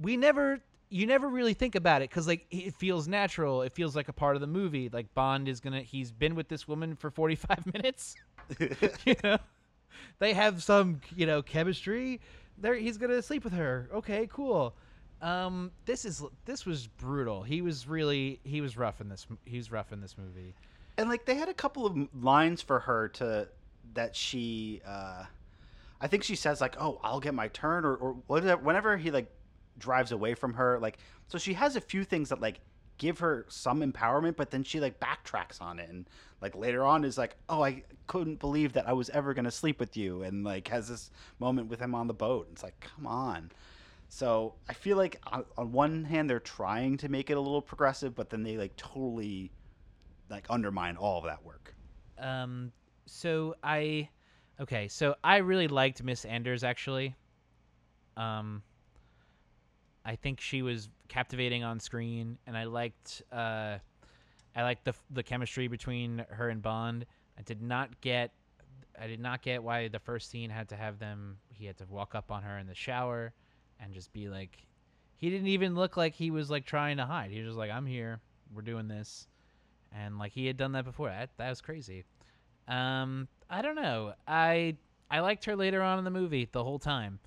[0.00, 3.60] we never you never really think about it because like it feels natural.
[3.60, 4.88] It feels like a part of the movie.
[4.90, 8.14] Like Bond is gonna he's been with this woman for forty five minutes.
[9.04, 9.36] you know,
[10.18, 12.20] they have some you know chemistry.
[12.58, 13.88] There he's gonna sleep with her.
[13.94, 14.74] Okay, cool.
[15.22, 17.42] Um, this is this was brutal.
[17.42, 19.26] He was really he was rough in this.
[19.44, 20.54] He was rough in this movie.
[20.98, 23.48] And like they had a couple of lines for her to
[23.94, 24.80] that she.
[24.86, 25.24] uh
[25.98, 28.62] I think she says like, "Oh, I'll get my turn," or or whatever.
[28.62, 29.30] Whenever he like
[29.78, 32.60] drives away from her, like so she has a few things that like
[32.98, 36.08] give her some empowerment, but then she like backtracks on it and
[36.40, 39.80] like later on is like, "Oh, I couldn't believe that I was ever gonna sleep
[39.80, 42.48] with you," and like has this moment with him on the boat.
[42.52, 43.50] It's like, come on.
[44.08, 47.62] So I feel like on, on one hand they're trying to make it a little
[47.62, 49.50] progressive, but then they like totally
[50.30, 51.74] like undermine all of that work.
[52.18, 52.72] Um,
[53.06, 54.08] so I,
[54.60, 57.14] okay, so I really liked Miss Anders actually.
[58.16, 58.62] Um,
[60.04, 63.78] I think she was captivating on screen, and I liked, uh,
[64.54, 67.06] I liked the the chemistry between her and Bond.
[67.38, 68.32] I did not get,
[69.00, 71.38] I did not get why the first scene had to have them.
[71.52, 73.32] He had to walk up on her in the shower,
[73.80, 74.66] and just be like,
[75.16, 77.30] he didn't even look like he was like trying to hide.
[77.30, 78.20] He was just like, I'm here,
[78.54, 79.28] we're doing this
[79.92, 81.08] and like he had done that before.
[81.08, 82.04] That that was crazy.
[82.68, 84.14] Um, I don't know.
[84.26, 84.76] I
[85.10, 87.18] I liked her later on in the movie the whole time,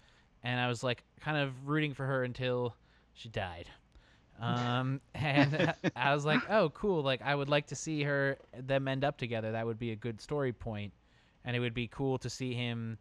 [0.43, 2.75] and I was like kind of rooting for her until
[3.19, 3.67] she died.
[4.39, 7.03] Um, and I was like, oh, cool.
[7.03, 9.51] Like I would like to see her them end up together.
[9.51, 10.93] That would be a good story point,
[11.43, 12.97] and it would be cool to see him,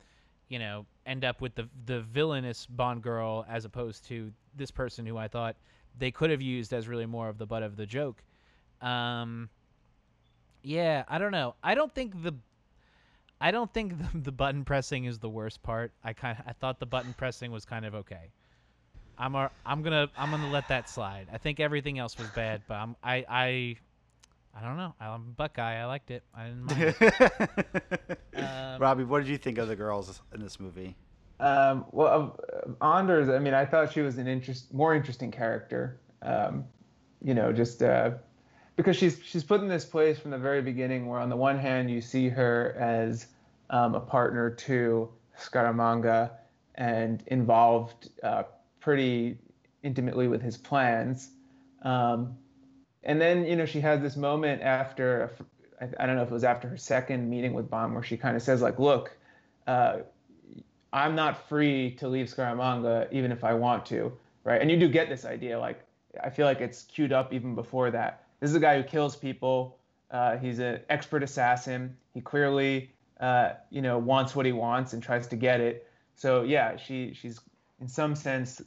[0.48, 5.06] you know, end up with the the villainous Bond girl as opposed to this person
[5.06, 5.56] who I thought
[5.96, 8.22] they could have used as really more of the butt of the joke.
[8.80, 9.48] Um,
[10.62, 11.54] yeah, I don't know.
[11.62, 12.34] I don't think the
[13.40, 15.92] I don't think the, the button pressing is the worst part.
[16.02, 18.32] I kind I thought the button pressing was kind of okay.
[19.18, 21.26] I'm a, I'm gonna I'm gonna let that slide.
[21.32, 23.76] I think everything else was bad, but I'm I I
[24.54, 24.94] I don't know.
[25.00, 25.80] I'm a Buckeye.
[25.80, 26.22] I liked it.
[26.34, 26.94] I didn't mind.
[27.00, 28.18] It.
[28.36, 30.96] um, Robbie, what did you think of the girls in this movie?
[31.40, 32.38] Um, well,
[32.80, 33.28] uh, Anders.
[33.28, 36.00] I mean, I thought she was an interest, more interesting character.
[36.22, 36.64] Um,
[37.22, 38.12] you know, just uh,
[38.76, 41.58] because she's she's put in this place from the very beginning, where on the one
[41.58, 43.26] hand you see her as
[43.70, 46.30] um, a partner to Scaramanga
[46.76, 48.44] and involved uh,
[48.88, 49.36] pretty
[49.82, 51.28] intimately with his plans.
[51.82, 52.38] Um,
[53.02, 55.30] and then you know she has this moment after
[56.00, 58.34] I don't know if it was after her second meeting with Bond where she kind
[58.34, 59.14] of says like, look.
[59.66, 59.98] Uh,
[60.90, 64.10] I'm not free to leave Scaramanga even if I want to,
[64.44, 64.58] right?
[64.62, 65.84] And you do get this idea, like
[66.24, 68.24] I feel like it's queued up even before that.
[68.40, 69.76] This is a guy who kills people.
[70.10, 71.94] Uh, he's an expert assassin.
[72.14, 75.86] He clearly, uh, you know, wants what he wants and tries to get it.
[76.14, 77.38] So yeah, she she's
[77.82, 78.62] in some sense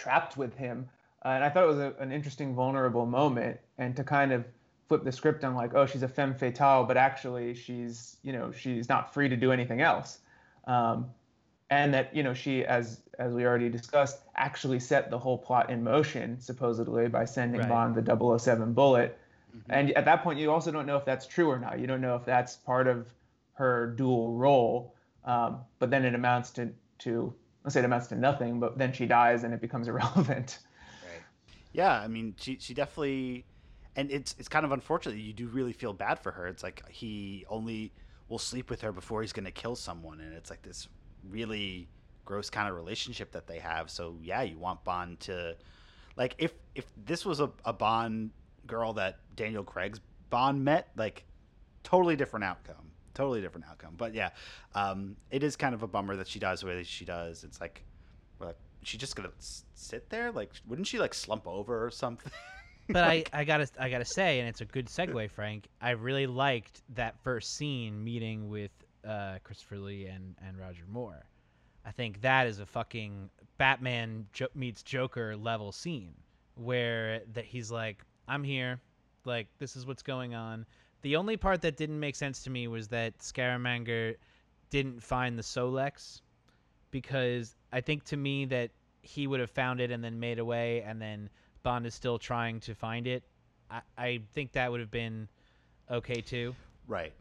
[0.00, 0.88] trapped with him.
[1.24, 4.44] Uh, and I thought it was a, an interesting, vulnerable moment, and to kind of
[4.88, 8.50] flip the script on like, oh, she's a femme fatale, but actually she's, you know,
[8.50, 10.18] she's not free to do anything else.
[10.66, 11.06] Um,
[11.70, 15.70] and that you know she as as we already discussed actually set the whole plot
[15.70, 17.68] in motion supposedly by sending Right.
[17.68, 19.16] bond the 007 bullet
[19.56, 19.72] Mm-hmm.
[19.72, 22.00] and at that point you also don't know if that's true or not you don't
[22.00, 23.12] know if that's part of
[23.54, 27.32] her dual role um, but then it amounts to to
[27.64, 30.58] let's say it amounts to nothing but then she dies and it becomes irrelevant
[31.04, 31.22] Right.
[31.72, 33.44] Yeah, I mean, she she definitely,
[33.96, 35.16] and it's it's kind of unfortunate.
[35.16, 36.46] You do really feel bad for her.
[36.46, 37.92] It's like he only
[38.28, 40.88] will sleep with her before he's gonna kill someone, and it's like this
[41.28, 41.88] really
[42.24, 43.90] gross kind of relationship that they have.
[43.90, 45.56] So yeah, you want Bond to,
[46.16, 48.30] like, if if this was a, a Bond
[48.66, 50.00] girl that Daniel Craig's
[50.30, 51.24] Bond met, like,
[51.82, 52.89] totally different outcome.
[53.20, 53.96] Totally different outcome.
[53.98, 54.30] But yeah,
[54.74, 57.44] um, it is kind of a bummer that she dies the way that she does.
[57.44, 57.84] It's like,
[58.38, 59.28] well, she just gonna
[59.74, 60.32] sit there?
[60.32, 62.32] Like, wouldn't she like slump over or something?
[62.88, 65.68] but I, I gotta I gotta say, and it's a good segue, Frank.
[65.82, 68.70] I really liked that first scene meeting with
[69.06, 71.26] uh, Christopher Lee and, and Roger Moore.
[71.84, 76.14] I think that is a fucking Batman jo- meets Joker level scene
[76.54, 78.80] where that he's like, I'm here,
[79.26, 80.64] like this is what's going on.
[81.02, 84.16] The only part that didn't make sense to me was that Scaramanga
[84.70, 86.20] didn't find the Solex
[86.90, 88.70] because I think to me that
[89.02, 91.30] he would have found it and then made away and then
[91.62, 93.22] Bond is still trying to find it.
[93.70, 95.28] I, I think that would have been
[95.90, 96.54] okay too.
[96.86, 97.12] right.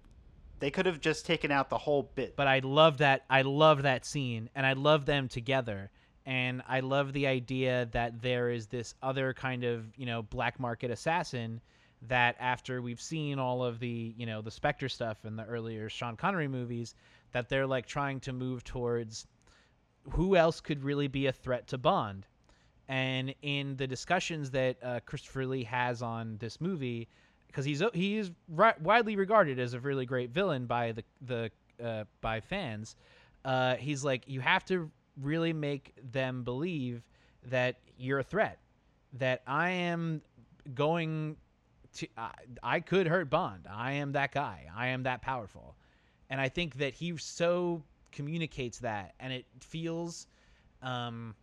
[0.59, 2.35] They could have just taken out the whole bit.
[2.35, 5.89] But I love that I love that scene and I love them together.
[6.25, 10.59] And I love the idea that there is this other kind of, you know, black
[10.59, 11.61] market assassin
[12.07, 15.89] that after we've seen all of the, you know, the Spectre stuff in the earlier
[15.89, 16.95] Sean Connery movies,
[17.31, 19.27] that they're like trying to move towards
[20.11, 22.25] who else could really be a threat to Bond.
[22.87, 27.07] And in the discussions that uh, Christopher Lee has on this movie,
[27.47, 31.51] because he's he's ri- widely regarded as a really great villain by the the
[31.83, 32.95] uh, by fans,
[33.45, 34.89] uh, he's like you have to
[35.21, 37.03] really make them believe
[37.45, 38.57] that you're a threat,
[39.13, 40.21] that I am
[40.73, 41.37] going
[41.95, 42.31] to I,
[42.61, 43.67] I could hurt Bond.
[43.69, 44.67] I am that guy.
[44.75, 45.75] I am that powerful,
[46.29, 50.27] and I think that he so communicates that, and it feels.
[50.81, 51.35] Um,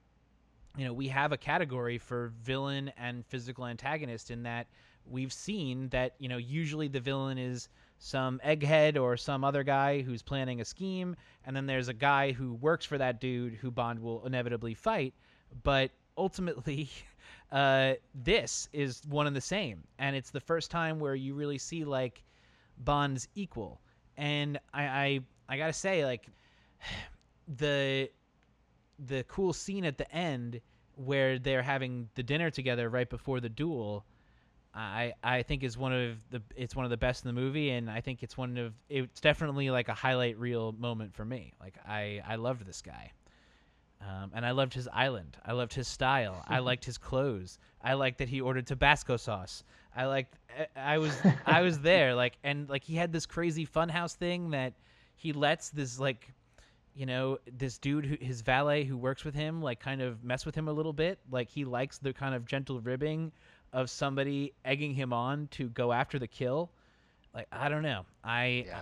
[0.77, 4.67] you know, we have a category for villain and physical antagonist in that
[5.09, 7.69] we've seen that, you know, usually the villain is
[7.99, 12.33] some egghead or some other guy who's planning a scheme, and then there's a guy
[12.33, 15.15] who works for that dude who Bond will inevitably fight.
[15.63, 16.91] But ultimately,
[17.57, 21.59] uh, this is one and the same, and it's the first time where you really
[21.59, 22.23] see like
[22.79, 23.81] Bond's equal.
[24.19, 26.27] And I, I, I gotta say, like,
[27.49, 28.11] the
[28.99, 30.61] the cool scene at the end
[30.97, 34.07] where they're having the dinner together right before the duel
[34.75, 37.71] I I think is one of the it's one of the best in the movie
[37.71, 41.55] and I think it's one of it's definitely like a highlight reel moment for me.
[41.61, 43.13] Like I I loved this guy.
[44.01, 45.37] Um, and I loved his island.
[45.45, 46.45] I loved his style.
[46.47, 47.59] I liked his clothes.
[47.83, 49.65] I liked that he ordered Tabasco sauce.
[49.95, 50.39] I liked
[50.77, 51.17] I was
[51.47, 54.75] I was there like and like he had this crazy funhouse thing that
[55.15, 56.35] he lets this like
[56.97, 60.47] you know, this dude, who, his valet who works with him, like kind of mess
[60.47, 61.19] with him a little bit.
[61.31, 63.33] Like he likes the kind of gentle ribbing
[63.75, 66.71] of somebody egging him on to go after the kill.
[67.35, 68.07] Like I don't know.
[68.25, 68.81] I yeah.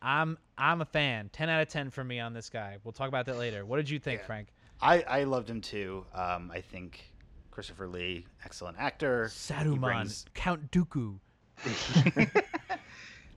[0.00, 1.30] I'm I'm a fan.
[1.32, 2.78] Ten out of ten for me on this guy.
[2.84, 3.64] We'll talk about that later.
[3.64, 4.26] What did you think, yeah.
[4.26, 4.48] Frank?
[4.82, 6.04] I I loved him too.
[6.14, 7.12] Um, I think
[7.58, 9.24] Christopher Lee, excellent actor.
[9.32, 10.24] Saruman, brings...
[10.32, 11.18] Count Dooku.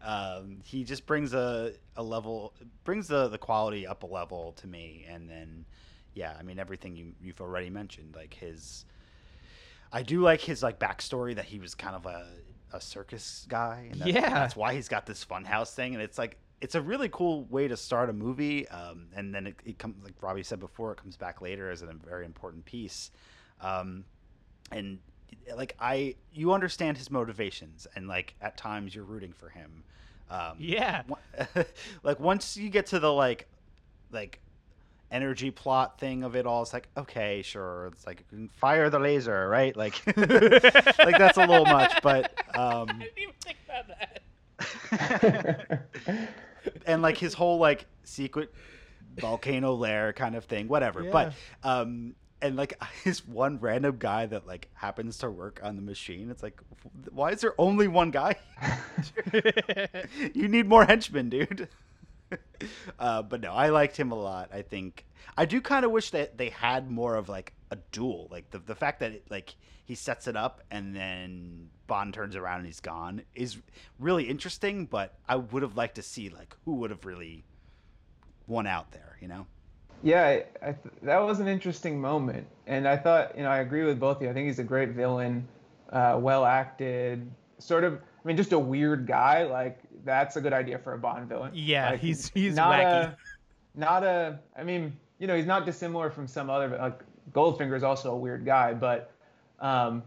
[0.03, 2.53] um, he just brings a, a level,
[2.83, 5.07] brings the, the quality up a level to me.
[5.09, 5.65] And then,
[6.13, 8.85] yeah, I mean, everything you, you've already mentioned, like his,
[9.91, 12.27] I do like his like backstory that he was kind of a,
[12.73, 13.87] a circus guy.
[13.91, 14.29] And that, yeah.
[14.29, 15.95] That's why he's got this funhouse thing.
[15.95, 18.67] And it's like, it's a really cool way to start a movie.
[18.69, 21.81] Um, and then it, it comes, like Robbie said before, it comes back later as
[21.81, 23.11] a very important piece.
[23.59, 24.05] Um,
[24.71, 24.99] and
[25.55, 29.83] like I, you understand his motivations, and like at times you're rooting for him.
[30.29, 31.01] Um, yeah.
[32.03, 33.47] like once you get to the like,
[34.11, 34.39] like
[35.09, 37.87] energy plot thing of it all, it's like okay, sure.
[37.87, 38.23] It's like
[38.57, 39.75] fire the laser, right?
[39.75, 43.87] Like, like that's a little much, but um, I didn't even think about
[44.91, 46.47] that.
[46.85, 48.53] And like his whole like secret
[49.17, 51.03] volcano lair kind of thing, whatever.
[51.03, 51.11] Yeah.
[51.11, 51.33] But
[51.63, 56.29] um, and like his one random guy that like happens to work on the machine.
[56.29, 56.59] It's like,
[57.11, 58.35] why is there only one guy?
[60.33, 61.69] you need more henchmen, dude.
[62.99, 64.49] uh, but no, I liked him a lot.
[64.53, 65.05] I think
[65.37, 68.59] I do kind of wish that they had more of like a duel, like the
[68.59, 69.55] the fact that it, like
[69.85, 73.57] he sets it up and then Bond turns around and he's gone is
[73.99, 74.85] really interesting.
[74.85, 77.43] But I would have liked to see like who would have really
[78.47, 79.45] won out there, you know.
[80.01, 83.57] Yeah, I, I th- that was an interesting moment, and I thought, you know, I
[83.57, 84.29] agree with both of you.
[84.29, 85.45] I think he's a great villain,
[85.91, 87.29] uh, well acted,
[87.59, 87.95] sort of.
[87.95, 89.43] I mean, just a weird guy.
[89.43, 91.51] Like that's a good idea for a Bond villain.
[91.53, 93.03] Yeah, like, he's he's not wacky.
[93.03, 93.17] a,
[93.75, 94.39] not a.
[94.57, 96.69] I mean, you know, he's not dissimilar from some other.
[96.69, 97.01] Like
[97.33, 99.11] Goldfinger is also a weird guy, but
[99.59, 100.03] um,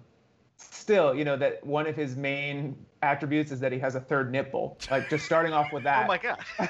[0.57, 4.31] still, you know, that one of his main attributes is that he has a third
[4.31, 4.79] nipple.
[4.91, 6.05] Like just starting off with that.
[6.05, 6.39] oh my god.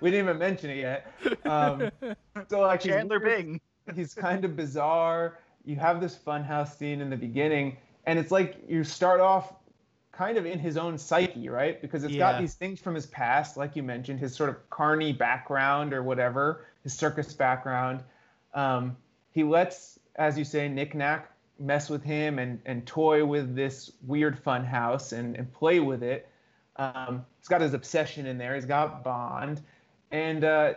[0.00, 1.12] we didn't even mention it yet.
[1.44, 1.90] Um,
[2.48, 3.60] so like Chandler he's, Bing.
[3.94, 5.38] He's kind of bizarre.
[5.64, 7.76] You have this funhouse scene in the beginning,
[8.06, 9.54] and it's like you start off
[10.12, 11.80] kind of in his own psyche, right?
[11.80, 12.32] Because it's yeah.
[12.32, 16.02] got these things from his past, like you mentioned, his sort of carny background or
[16.02, 18.02] whatever, his circus background.
[18.52, 18.96] Um,
[19.32, 21.33] he lets, as you say, Nick Nack
[21.64, 26.02] mess with him and, and toy with this weird fun house and, and play with
[26.02, 26.28] it.
[26.76, 28.54] Um, he's got his obsession in there.
[28.54, 29.60] He's got Bond,
[30.10, 30.74] and uh,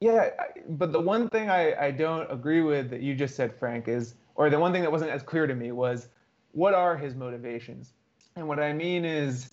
[0.00, 0.30] yeah.
[0.68, 4.14] But the one thing I, I don't agree with that you just said, Frank, is,
[4.34, 6.08] or the one thing that wasn't as clear to me was,
[6.52, 7.92] what are his motivations?
[8.36, 9.50] And what I mean is,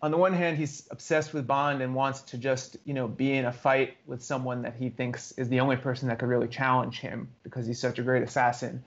[0.00, 3.34] on the one hand, he's obsessed with Bond and wants to just, you know, be
[3.34, 6.48] in a fight with someone that he thinks is the only person that could really
[6.48, 8.82] challenge him because he's such a great assassin.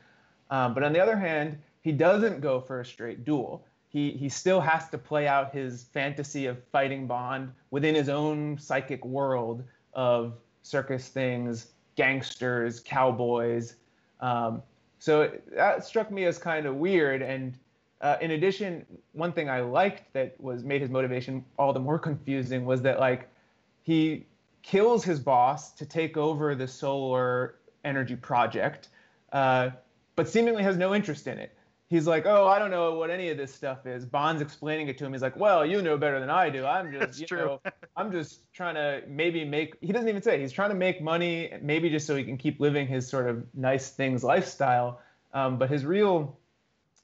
[0.49, 3.65] Um, but on the other hand, he doesn't go for a straight duel
[3.95, 8.57] he he still has to play out his fantasy of fighting Bond within his own
[8.59, 10.33] psychic world of
[10.63, 13.77] circus things, gangsters, cowboys.
[14.19, 14.61] Um,
[14.99, 17.21] so that struck me as kind of weird.
[17.21, 17.57] And
[18.01, 21.97] uh, in addition, one thing I liked that was made his motivation all the more
[22.09, 23.29] confusing was that like
[23.83, 24.25] he
[24.61, 28.89] kills his boss to take over the solar energy project.
[29.31, 29.69] Uh,
[30.15, 31.51] but seemingly has no interest in it.
[31.87, 34.05] He's like, oh, I don't know what any of this stuff is.
[34.05, 35.13] Bond's explaining it to him.
[35.13, 36.65] He's like, well, you know better than I do.
[36.65, 37.45] I'm just, That's you true.
[37.45, 37.61] know,
[37.95, 39.75] I'm just trying to maybe make.
[39.81, 40.35] He doesn't even say.
[40.35, 40.41] it.
[40.41, 43.45] He's trying to make money, maybe just so he can keep living his sort of
[43.53, 44.99] nice things lifestyle.
[45.33, 46.35] Um, but his real,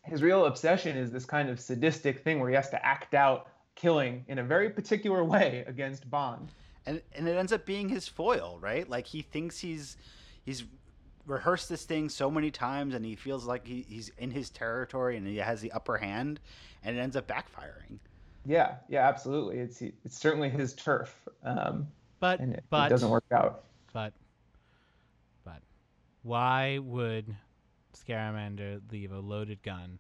[0.04, 3.50] his real obsession is this kind of sadistic thing where he has to act out
[3.76, 6.50] killing in a very particular way against Bond.
[6.88, 8.90] and and it ends up being his foil, right?
[8.90, 9.96] Like he thinks he's
[10.44, 10.64] he's
[11.32, 15.18] rehearsed this thing so many times, and he feels like he, he's in his territory
[15.18, 16.40] and he has the upper hand,
[16.84, 17.98] and it ends up backfiring.
[18.46, 19.58] Yeah, yeah, absolutely.
[19.60, 21.88] It's it's certainly his turf, um,
[22.20, 23.64] But and it, but it doesn't work out.
[23.94, 24.14] but
[25.46, 25.62] but
[26.24, 27.36] why would
[27.96, 30.00] Scaramanga leave a loaded gun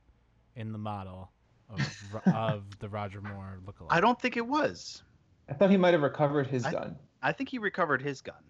[0.55, 1.31] in the model
[1.69, 3.87] of, of the Roger Moore lookalike?
[3.91, 5.03] I don't think it was.
[5.47, 6.95] I thought he might have recovered his I- gun.
[7.23, 8.43] I think he recovered his gun.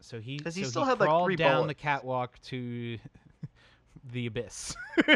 [0.00, 2.98] So he 'Cause he so still had, like, crawled three down the catwalk to
[4.12, 4.74] the abyss.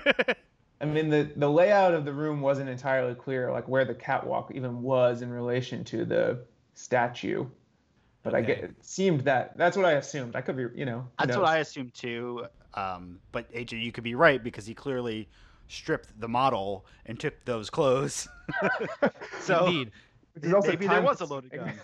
[0.81, 4.51] I mean, the the layout of the room wasn't entirely clear, like where the catwalk
[4.55, 7.47] even was in relation to the statue.
[8.23, 10.35] But I get it seemed that that's what I assumed.
[10.37, 11.07] I could be, you know.
[11.19, 11.39] That's knows?
[11.39, 12.47] what I assumed too.
[12.75, 15.29] Um, but AJ, you could be right because he clearly
[15.69, 18.29] stripped the model and took those clothes.
[19.41, 19.93] so Indeed,
[20.55, 21.75] also maybe there was a loaded gun.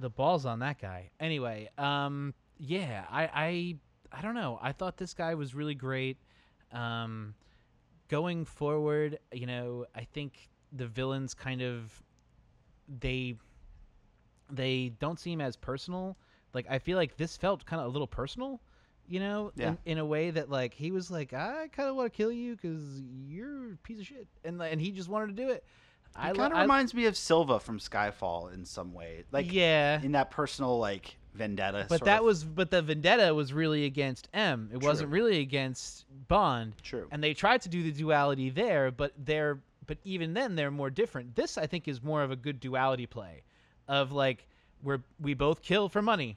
[0.00, 1.10] The balls on that guy.
[1.20, 3.22] Anyway, um, yeah, I,
[4.12, 4.58] I, I don't know.
[4.62, 6.16] I thought this guy was really great.
[6.72, 7.34] Um,
[8.08, 11.90] going forward, you know, I think the villains kind of
[13.00, 13.36] they
[14.50, 16.16] they don't seem as personal.
[16.54, 18.60] Like I feel like this felt kind of a little personal,
[19.08, 19.68] you know, Yeah.
[19.68, 22.32] in, in a way that like he was like, I kind of want to kill
[22.32, 25.64] you because you're a piece of shit, and and he just wanted to do it.
[26.16, 29.52] I it kind of I- reminds me of Silva from Skyfall in some way, like
[29.52, 31.86] yeah, in that personal like vendetta.
[31.88, 34.70] But sort that of- was but the vendetta was really against M.
[34.72, 36.74] It wasn't really against Bond.
[36.82, 37.06] true.
[37.10, 40.90] And they tried to do the duality there, but they're but even then they're more
[40.90, 41.34] different.
[41.36, 43.42] This I think is more of a good duality play
[43.88, 44.46] of like
[44.82, 46.36] we're we both kill for money.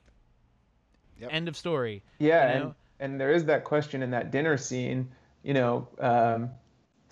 [1.19, 1.30] Yep.
[1.32, 2.03] End of story.
[2.19, 5.09] Yeah, you and, and there is that question in that dinner scene.
[5.43, 6.49] You know, um,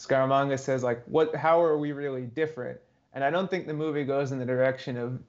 [0.02, 1.36] Scaramanga says like, "What?
[1.36, 2.80] How are we really different?"
[3.14, 5.20] And I don't think the movie goes in the direction of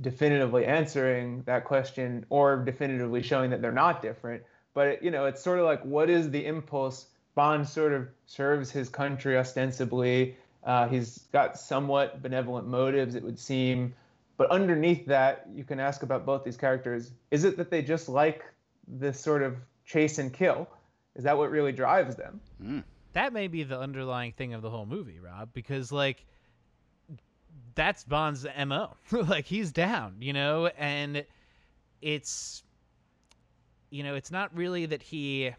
[0.00, 4.42] definitively answering that question or definitively showing that they're not different.
[4.74, 7.06] But it, you know, it's sort of like, what is the impulse?
[7.34, 10.36] Bond sort of serves his country ostensibly.
[10.64, 13.94] Uh, he's got somewhat benevolent motives, it would seem.
[14.36, 17.10] But underneath that, you can ask about both these characters.
[17.30, 18.44] Is it that they just like
[18.86, 20.68] this sort of chase and kill?
[21.16, 22.40] Is that what really drives them?
[22.62, 22.84] Mm.
[23.12, 26.24] That may be the underlying thing of the whole movie, Rob, because like
[27.74, 28.96] that's Bond's MO.
[29.12, 31.24] like he's down, you know, and
[32.00, 32.62] it's
[33.90, 35.52] you know, it's not really that he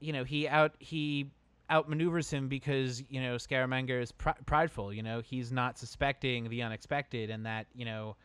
[0.00, 1.30] you know, he out he
[1.70, 6.62] outmaneuvers him because, you know, Scaramanga is pr- prideful, you know, he's not suspecting the
[6.62, 8.16] unexpected and that, you know,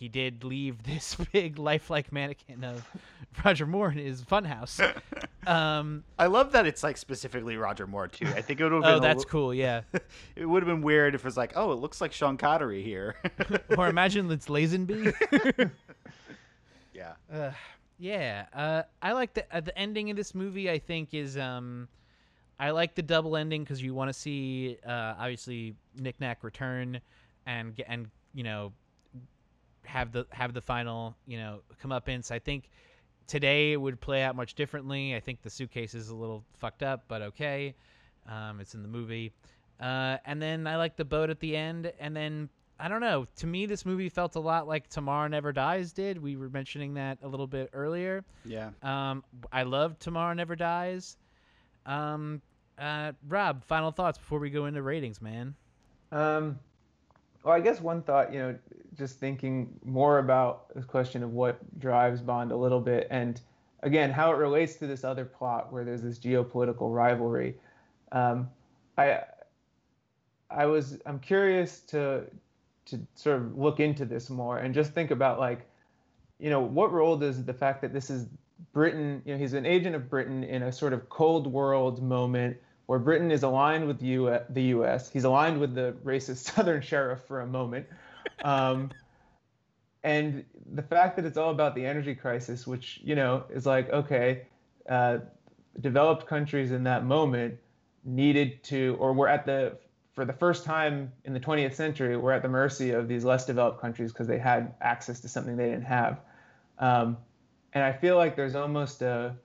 [0.00, 2.84] he did leave this big lifelike mannequin of
[3.44, 4.80] Roger Moore in his funhouse.
[5.46, 8.26] Um, I love that it's like specifically Roger Moore too.
[8.26, 8.90] I think it would have been.
[8.96, 9.54] oh, that's li- cool.
[9.54, 9.80] Yeah.
[10.36, 12.82] It would have been weird if it was like, oh, it looks like Sean Connery
[12.82, 13.16] here.
[13.78, 15.70] or imagine it's Lazenby.
[16.92, 17.12] yeah.
[17.32, 17.52] uh,
[17.98, 18.44] yeah.
[18.52, 20.70] Uh, I like the uh, the ending of this movie.
[20.70, 21.88] I think is um,
[22.58, 27.00] I like the double ending because you want to see uh, obviously Nick Nack return
[27.46, 28.72] and and you know
[29.84, 32.30] have the have the final you know come up comeuppance.
[32.30, 32.70] I think
[33.26, 35.14] today it would play out much differently.
[35.14, 37.74] I think the suitcase is a little fucked up, but okay.
[38.28, 39.32] Um, it's in the movie.
[39.80, 41.92] Uh, and then I like the boat at the end.
[41.98, 43.26] And then I don't know.
[43.36, 46.20] To me, this movie felt a lot like Tomorrow Never Dies did.
[46.20, 48.24] We were mentioning that a little bit earlier.
[48.44, 48.70] Yeah.
[48.82, 51.16] Um, I love Tomorrow Never Dies.
[51.86, 52.42] Um,
[52.78, 55.54] uh, Rob, final thoughts before we go into ratings, man.
[56.12, 56.58] Um,
[57.42, 58.58] well, I guess one thought, you know,
[58.96, 63.40] just thinking more about the question of what drives Bond a little bit, and
[63.82, 67.56] again, how it relates to this other plot where there's this geopolitical rivalry.
[68.12, 68.50] Um,
[68.98, 69.20] I,
[70.50, 72.24] I was, I'm curious to,
[72.86, 75.66] to sort of look into this more and just think about like,
[76.38, 78.26] you know, what role does the fact that this is
[78.72, 82.56] Britain, you know, he's an agent of Britain in a sort of Cold World moment
[82.90, 85.08] where Britain is aligned with U- the U.S.
[85.08, 87.86] He's aligned with the racist Southern sheriff for a moment,
[88.42, 88.90] um,
[90.02, 93.88] and the fact that it's all about the energy crisis, which you know is like
[93.90, 94.42] okay,
[94.88, 95.18] uh,
[95.80, 97.56] developed countries in that moment
[98.02, 99.76] needed to, or were at the
[100.12, 103.46] for the first time in the 20th century, were at the mercy of these less
[103.46, 106.18] developed countries because they had access to something they didn't have.
[106.80, 107.18] Um,
[107.72, 109.36] and I feel like there's almost a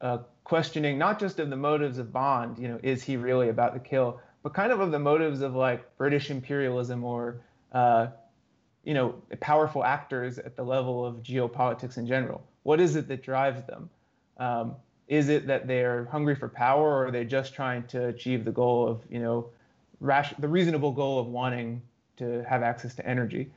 [0.00, 3.74] uh, questioning not just of the motives of Bond, you know, is he really about
[3.74, 7.40] to kill, but kind of of the motives of like British imperialism or,
[7.72, 8.08] uh,
[8.84, 12.42] you know, powerful actors at the level of geopolitics in general.
[12.62, 13.88] What is it that drives them?
[14.36, 14.76] Um,
[15.08, 18.52] is it that they're hungry for power, or are they just trying to achieve the
[18.52, 19.48] goal of, you know,
[20.00, 21.82] rash- the reasonable goal of wanting
[22.16, 23.50] to have access to energy?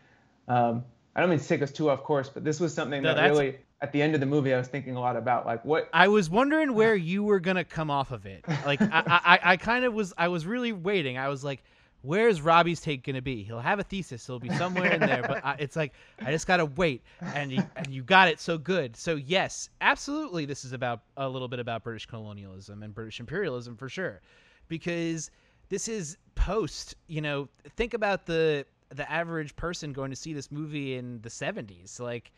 [0.48, 0.84] Um,
[1.16, 3.30] I don't mean to take us too off course, but this was something No, that
[3.30, 5.90] really, at the end of the movie, I was thinking a lot about, like what
[5.94, 8.44] I was wondering where you were gonna come off of it.
[8.66, 10.14] Like I, I, I kind of was.
[10.18, 11.18] I was really waiting.
[11.18, 11.64] I was like,
[12.02, 13.44] "Where's Robbie's take gonna be?
[13.44, 14.26] He'll have a thesis.
[14.26, 17.64] He'll be somewhere in there." But I, it's like I just gotta wait, and you,
[17.76, 18.96] and you got it so good.
[18.96, 23.78] So yes, absolutely, this is about a little bit about British colonialism and British imperialism
[23.78, 24.22] for sure,
[24.70, 25.30] because
[25.70, 26.96] this is post.
[27.08, 31.30] You know, think about the the average person going to see this movie in the
[31.30, 32.32] 70s like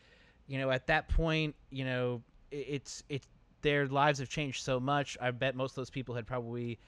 [0.50, 2.20] you know at that point you know
[2.50, 3.26] it's it's
[3.62, 5.16] their lives have changed so much.
[5.20, 6.78] I bet most of those people had probably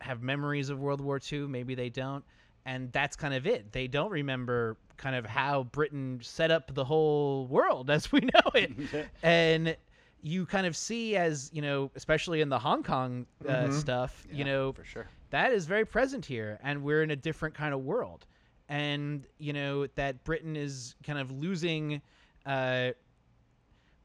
[0.00, 2.24] have memories of world war ii maybe they don't.
[2.64, 3.72] And that's kind of it.
[3.72, 8.50] They don't remember kind of how britain set up the whole world as we know
[8.54, 8.72] it.
[9.22, 9.76] And
[10.22, 13.72] you kind of see as you know especially in the hong kong uh, Mhm.
[13.72, 15.06] stuff you know for sure.
[15.30, 16.58] that is very present here.
[16.62, 18.26] And we're in a different kind of world.
[18.68, 22.00] And you know that britain is kind of losing
[22.46, 22.90] uh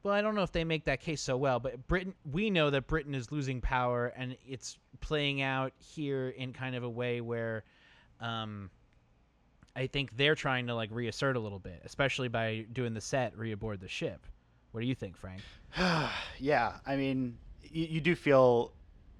[0.07, 2.69] well i don't know if they make that case so well but britain we know
[2.69, 7.21] that britain is losing power and it's playing out here in kind of a way
[7.21, 7.63] where
[8.21, 8.69] um
[9.75, 13.37] i think they're trying to like reassert a little bit especially by doing the set
[13.37, 14.25] reaboard the ship
[14.71, 15.41] what do you think frank
[16.39, 18.73] yeah, I mean, you, you do feel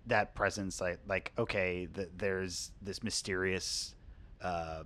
[0.08, 3.96] that presence, like like okay, the, there's this mysterious
[4.42, 4.84] uh,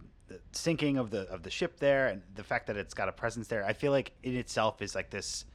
[0.52, 3.48] sinking of the of the ship there, and the fact that it's got a presence
[3.48, 3.66] there.
[3.66, 5.46] I feel like in itself is like this,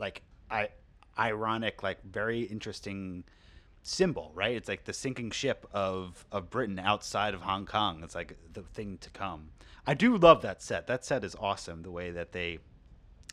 [0.00, 0.70] like I
[1.18, 3.24] ironic, like very interesting
[3.82, 4.56] symbol, right?
[4.56, 8.02] It's like the sinking ship of of Britain outside of Hong Kong.
[8.02, 9.50] It's like the thing to come.
[9.86, 10.86] I do love that set.
[10.86, 11.82] That set is awesome.
[11.82, 12.58] The way that they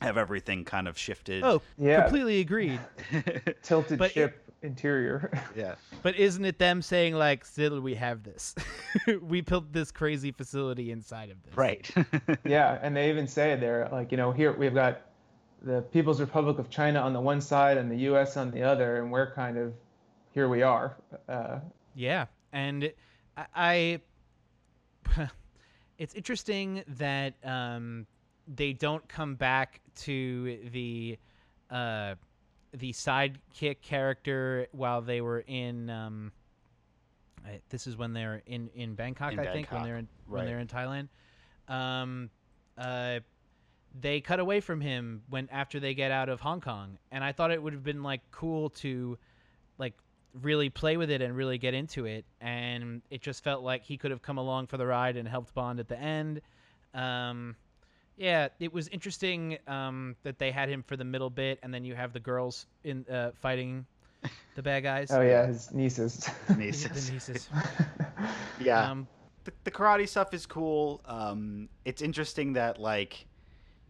[0.02, 1.44] have everything kind of shifted.
[1.44, 2.02] oh Yeah.
[2.04, 2.80] completely agreed
[3.64, 5.32] tilted But it- ship interior.
[5.56, 5.76] yeah.
[6.04, 8.56] But isn't it them saying like, "Still, we have this.
[9.22, 11.90] we built this crazy facility inside of this." Right.
[12.46, 15.02] yeah, and they even say they're like, you know, here we've got
[15.62, 18.38] the People's Republic of China on the one side and the U.S.
[18.38, 19.74] on the other, and we're kind of
[20.34, 20.96] here we are.
[21.28, 21.60] Uh,
[21.96, 22.92] Yeah, and
[23.36, 24.00] I,
[25.16, 25.30] I
[25.98, 28.06] it's interesting that um,
[28.48, 31.18] they don't come back to the
[31.72, 32.16] uh,
[32.74, 35.90] the sidekick character while they were in.
[35.90, 36.32] Um,
[37.46, 40.46] I- this is when they're in in Bangkok, In I think, when they're in, when
[40.46, 41.08] they're in Thailand.
[41.68, 42.30] Um,
[42.78, 43.20] uh,
[44.00, 47.32] they cut away from him when after they get out of Hong Kong, and I
[47.32, 49.18] thought it would have been like cool to
[49.78, 49.94] like
[50.42, 53.98] really play with it and really get into it and it just felt like he
[53.98, 56.42] could have come along for the ride and helped bond at the end
[56.94, 57.56] um
[58.18, 61.84] yeah it was interesting um that they had him for the middle bit and then
[61.84, 63.84] you have the girls in uh fighting
[64.56, 66.30] the bad guys oh yeah, his nieces.
[66.48, 67.12] the Nieces.
[67.12, 67.50] nieces
[68.62, 68.92] Yeah.
[68.92, 69.08] um
[69.48, 71.02] the, the karate stuff is cool.
[71.06, 73.26] Um, it's interesting that like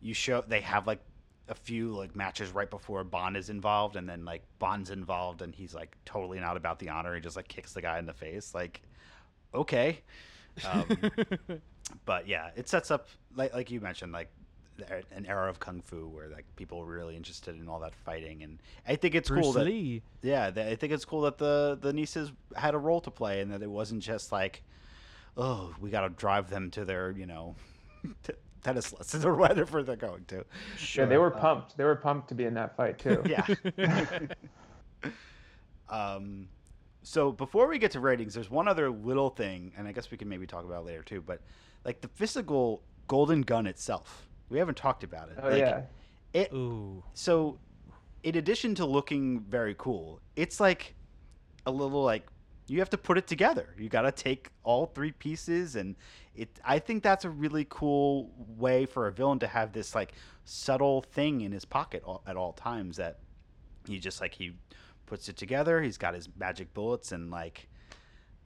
[0.01, 1.01] you show they have like
[1.49, 5.53] a few like matches right before Bond is involved, and then like Bond's involved, and
[5.53, 7.15] he's like totally not about the honor.
[7.15, 8.53] He just like kicks the guy in the face.
[8.53, 8.81] Like,
[9.53, 9.99] okay.
[10.69, 10.85] Um,
[12.05, 14.29] but yeah, it sets up like like you mentioned like
[15.11, 18.43] an era of kung fu where like people were really interested in all that fighting,
[18.43, 20.01] and I think it's Bruce cool that Lee.
[20.21, 23.41] yeah, th- I think it's cool that the the nieces had a role to play,
[23.41, 24.63] and that it wasn't just like,
[25.35, 27.55] oh, we got to drive them to their you know
[28.23, 28.33] t-
[28.67, 30.43] tennis lessons or whatever they're going to.
[30.95, 31.77] Yeah, they were Uh, pumped.
[31.77, 33.23] They were pumped to be in that fight too.
[33.25, 34.19] yeah.
[35.89, 36.47] um,
[37.03, 40.17] so before we get to ratings, there's one other little thing, and I guess we
[40.17, 41.21] can maybe talk about it later too.
[41.21, 41.41] But
[41.85, 45.37] like the physical golden gun itself, we haven't talked about it.
[45.41, 45.81] Oh Like, yeah.
[46.33, 47.03] It Ooh.
[47.13, 47.57] so
[48.23, 50.93] in addition to looking very cool it's like
[51.65, 52.27] a little like
[52.67, 55.95] you have to put it together you got to take all three pieces and
[56.35, 60.13] it i think that's a really cool way for a villain to have this like
[60.45, 63.19] subtle thing in his pocket all, at all times that
[63.87, 64.53] he just like he
[65.05, 67.67] puts it together he's got his magic bullets and like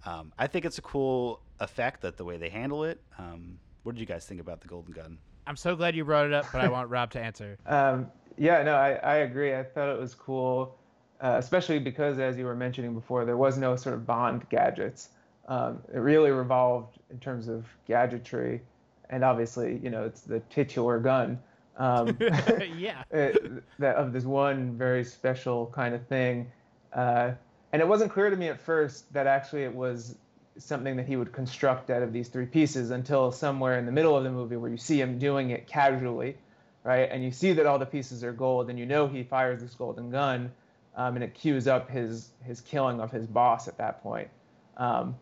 [0.05, 3.95] um, i think it's a cool effect that the way they handle it um, what
[3.95, 5.17] did you guys think about the golden gun
[5.47, 7.57] I'm so glad you brought it up, but I want Rob to answer.
[7.65, 9.53] Um, yeah, no, I, I agree.
[9.53, 10.79] I thought it was cool,
[11.21, 15.09] uh, especially because, as you were mentioning before, there was no sort of Bond gadgets.
[15.47, 18.61] Um, it really revolved in terms of gadgetry,
[19.09, 21.39] and obviously, you know, it's the titular gun.
[21.77, 22.17] Um,
[22.77, 23.03] yeah.
[23.11, 26.51] it, that of this one very special kind of thing.
[26.93, 27.31] Uh,
[27.73, 30.15] and it wasn't clear to me at first that actually it was
[30.57, 34.17] something that he would construct out of these three pieces until somewhere in the middle
[34.17, 36.35] of the movie where you see him doing it casually,
[36.83, 37.09] right?
[37.09, 39.73] And you see that all the pieces are gold, and you know he fires this
[39.73, 40.51] golden gun,
[40.95, 44.29] um, and it cues up his his killing of his boss at that point.
[44.77, 45.15] Um,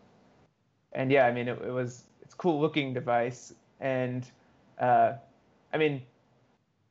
[0.92, 4.28] and yeah, I mean, it, it, was it's cool looking device, and
[4.78, 5.12] uh,
[5.72, 6.02] I mean,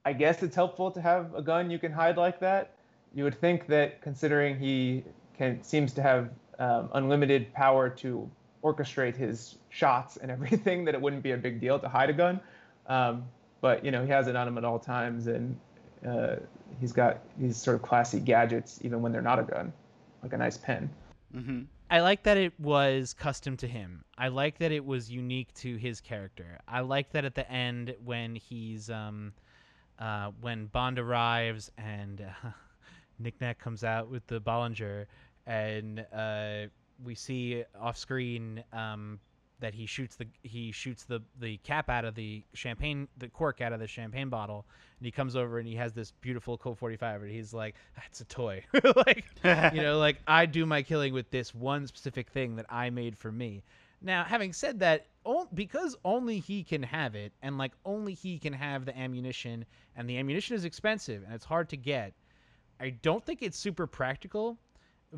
[0.05, 2.75] I guess it's helpful to have a gun you can hide like that.
[3.13, 5.03] You would think that considering he
[5.37, 8.29] can seems to have um, unlimited power to
[8.63, 12.13] orchestrate his shots and everything, that it wouldn't be a big deal to hide a
[12.13, 12.39] gun.
[12.87, 13.25] Um,
[13.61, 15.59] but you know, he has it on him at all times, and
[16.07, 16.35] uh,
[16.79, 19.73] he's got these sort of classy gadgets even when they're not a gun,
[20.23, 20.89] like a nice pen.
[21.35, 21.61] Mm-hmm.
[21.91, 24.03] I like that it was custom to him.
[24.17, 26.59] I like that it was unique to his character.
[26.67, 29.33] I like that at the end when he's um,
[29.97, 32.49] uh, when Bond arrives and uh,
[33.19, 35.05] Nick Nack comes out with the Bollinger
[35.47, 36.67] and uh,
[37.03, 39.19] we see off screen um,
[39.59, 43.61] that he shoots the he shoots the the cap out of the champagne the cork
[43.61, 44.65] out of the champagne bottle
[44.99, 48.01] and he comes over and he has this beautiful Colt 45 and he's like ah,
[48.03, 48.63] that's a toy.
[48.95, 49.25] Like
[49.73, 53.17] you know like I do my killing with this one specific thing that I made
[53.17, 53.63] for me.
[54.01, 55.07] Now having said that
[55.53, 60.09] because only he can have it and like only he can have the ammunition and
[60.09, 62.13] the ammunition is expensive and it's hard to get
[62.79, 64.57] I don't think it's super practical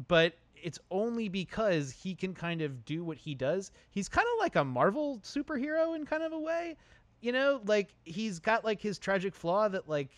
[0.07, 3.71] but it's only because he can kind of do what he does.
[3.89, 6.77] He's kind of like a Marvel superhero in kind of a way.
[7.21, 10.09] You know, like he's got like his tragic flaw that like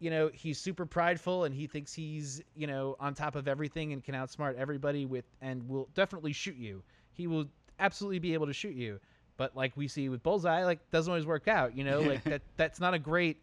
[0.00, 3.92] you know, he's super prideful and he thinks he's, you know, on top of everything
[3.92, 6.82] and can outsmart everybody with and will definitely shoot you.
[7.12, 7.46] He will
[7.78, 9.00] absolutely be able to shoot you.
[9.36, 12.42] But like we see with Bullseye, like doesn't always work out, you know, like that
[12.56, 13.38] that's not a great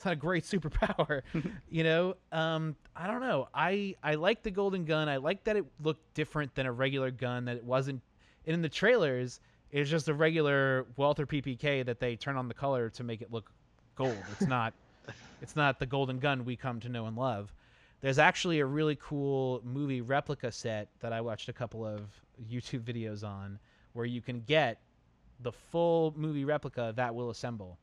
[0.00, 1.20] it's not a great superpower,
[1.68, 2.14] you know.
[2.32, 3.48] Um, I don't know.
[3.52, 5.10] I I like the golden gun.
[5.10, 7.44] I like that it looked different than a regular gun.
[7.44, 8.00] That it wasn't
[8.46, 9.40] And in the trailers.
[9.72, 13.30] It's just a regular Walther PPK that they turn on the color to make it
[13.30, 13.52] look
[13.94, 14.16] gold.
[14.32, 14.72] It's not.
[15.42, 17.52] it's not the golden gun we come to know and love.
[18.00, 22.00] There's actually a really cool movie replica set that I watched a couple of
[22.50, 23.58] YouTube videos on,
[23.92, 24.80] where you can get
[25.40, 27.78] the full movie replica that will assemble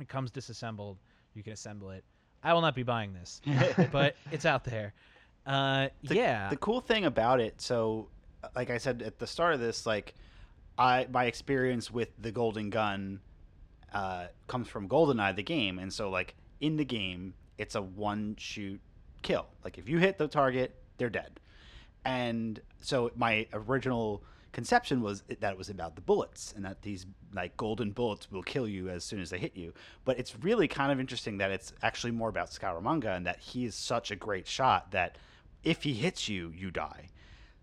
[0.00, 0.98] it comes disassembled.
[1.34, 2.04] You can assemble it.
[2.42, 3.40] I will not be buying this,
[3.92, 4.94] but it's out there.
[5.46, 6.50] Uh, the, yeah.
[6.50, 8.08] The cool thing about it, so
[8.54, 10.14] like I said at the start of this, like
[10.78, 13.20] I my experience with the Golden Gun
[13.92, 18.36] uh, comes from GoldenEye, the game, and so like in the game, it's a one
[18.38, 18.80] shoot
[19.22, 19.46] kill.
[19.64, 21.40] Like if you hit the target, they're dead.
[22.04, 24.22] And so my original
[24.52, 28.42] conception was that it was about the bullets and that these like golden bullets will
[28.42, 29.72] kill you as soon as they hit you.
[30.04, 33.64] But it's really kind of interesting that it's actually more about Scaramanga and that he
[33.64, 35.16] is such a great shot that
[35.64, 37.08] if he hits you, you die.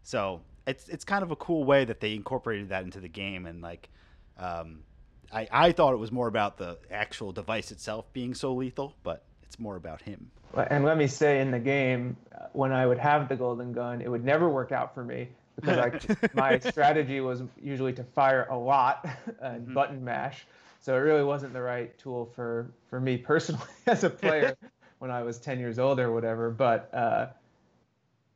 [0.04, 3.46] So it's it's kind of a cool way that they incorporated that into the game
[3.46, 3.90] and like
[4.38, 4.84] um,
[5.32, 9.24] I, I thought it was more about the actual device itself being so lethal, but
[9.50, 10.30] it's more about him.
[10.70, 12.16] And let me say, in the game,
[12.54, 15.78] when I would have the golden gun, it would never work out for me because
[15.78, 19.08] I, my strategy was usually to fire a lot
[19.42, 19.74] and mm-hmm.
[19.74, 20.46] button mash.
[20.82, 24.56] So it really wasn't the right tool for, for me personally as a player
[25.00, 26.52] when I was 10 years old or whatever.
[26.52, 27.28] But uh,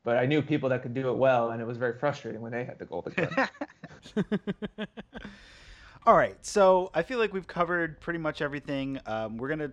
[0.03, 2.51] but I knew people that could do it well, and it was very frustrating when
[2.51, 3.47] they had the golden gun.
[6.05, 8.99] All right, so I feel like we've covered pretty much everything.
[9.05, 9.71] Um, we're gonna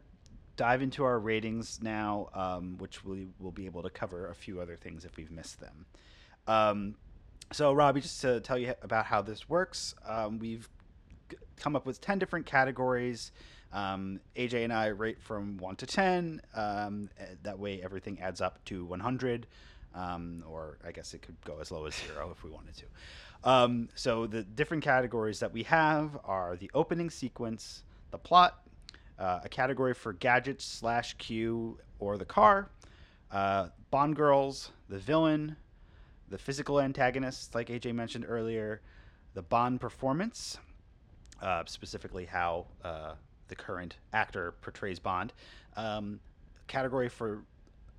[0.60, 4.60] dive into our ratings now, um, which we will be able to cover a few
[4.60, 5.86] other things if we've missed them.
[6.46, 6.96] Um,
[7.50, 10.68] so, Robbie, just to tell you about how this works, um, we've
[11.56, 13.32] come up with 10 different categories.
[13.72, 16.42] Um, AJ and I rate from 1 to 10.
[16.54, 19.46] Um, eh, that way, everything adds up to 100.
[19.94, 23.50] Um, or I guess it could go as low as zero if we wanted to.
[23.50, 28.60] Um, so, the different categories that we have are the opening sequence, the plot,
[29.20, 32.70] uh, a category for gadgets slash Q or the car,
[33.30, 35.56] uh, Bond girls, the villain,
[36.28, 38.80] the physical antagonists, like AJ mentioned earlier,
[39.34, 40.58] the Bond performance,
[41.42, 43.12] uh, specifically how uh,
[43.48, 45.32] the current actor portrays Bond,
[45.76, 46.18] um,
[46.66, 47.44] category for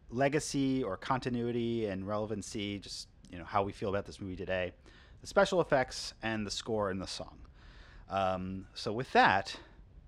[0.10, 4.72] legacy or continuity and relevancy, just you know how we feel about this movie today,
[5.22, 7.38] the special effects, and the score and the song.
[8.10, 9.56] Um, so with that,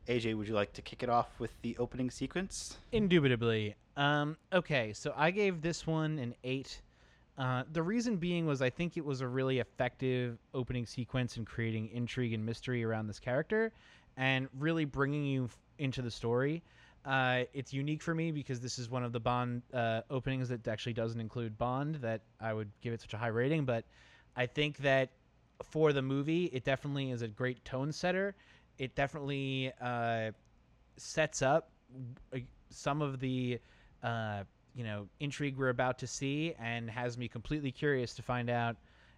[0.07, 2.77] AJ, would you like to kick it off with the opening sequence?
[2.91, 3.75] Indubitably.
[3.95, 6.81] Um, okay, so I gave this one an eight
[7.37, 11.45] uh, the reason being was I think it was a really effective opening sequence in
[11.45, 13.71] creating intrigue and mystery around this character
[14.17, 16.61] and really bringing you f- into the story.
[17.05, 20.67] Uh, it's unique for me because this is one of the Bond uh, openings that
[20.67, 21.95] actually doesn't include Bond.
[21.95, 23.83] That I would give it such a high rating, but
[24.35, 25.09] I think that
[25.63, 28.35] for the movie, it definitely is a great tone setter.
[28.77, 30.31] It definitely uh,
[30.97, 31.69] sets up
[32.33, 33.59] uh, some of the
[34.01, 34.43] uh,
[34.75, 38.75] you know intrigue we're about to see, and has me completely curious to find out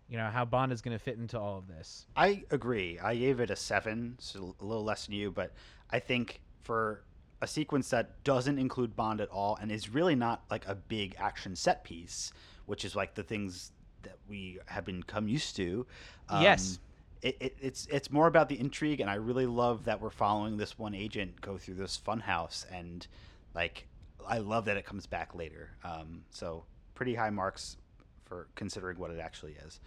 [0.09, 2.05] you know how Bond is going to fit into all of this.
[2.15, 2.99] I agree.
[2.99, 5.53] I gave it a seven, so a little less than you, but
[5.89, 7.03] I think for
[7.41, 11.15] a sequence that doesn't include Bond at all and is really not like a big
[11.17, 12.31] action set piece,
[12.65, 13.71] which is like the things
[14.03, 15.85] that we have become used to.
[16.29, 16.79] Um, Yes.
[17.21, 20.57] It, it, it's it's more about the intrigue, and I really love that we're following
[20.57, 23.05] this one agent go through this funhouse, and
[23.53, 23.87] like
[24.27, 25.71] I love that it comes back later.
[25.83, 27.77] Um, so pretty high marks
[28.25, 29.79] for considering what it actually is.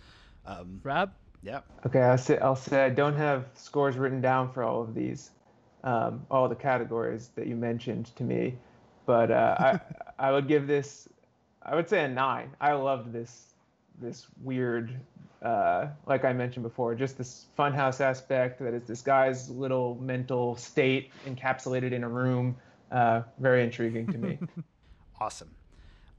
[0.46, 1.12] Um, Rob,
[1.42, 1.60] yeah.
[1.86, 5.30] Okay, I'll say, I'll say I don't have scores written down for all of these,
[5.84, 8.56] um, all the categories that you mentioned to me,
[9.06, 9.80] but uh, I
[10.28, 11.08] I would give this,
[11.62, 12.50] I would say a nine.
[12.60, 13.54] I loved this
[14.00, 14.98] this weird,
[15.42, 20.56] uh, like I mentioned before, just this funhouse aspect that is this guy's little mental
[20.56, 22.56] state encapsulated in a room.
[22.90, 24.38] Uh, very intriguing to me.
[25.20, 25.50] Awesome.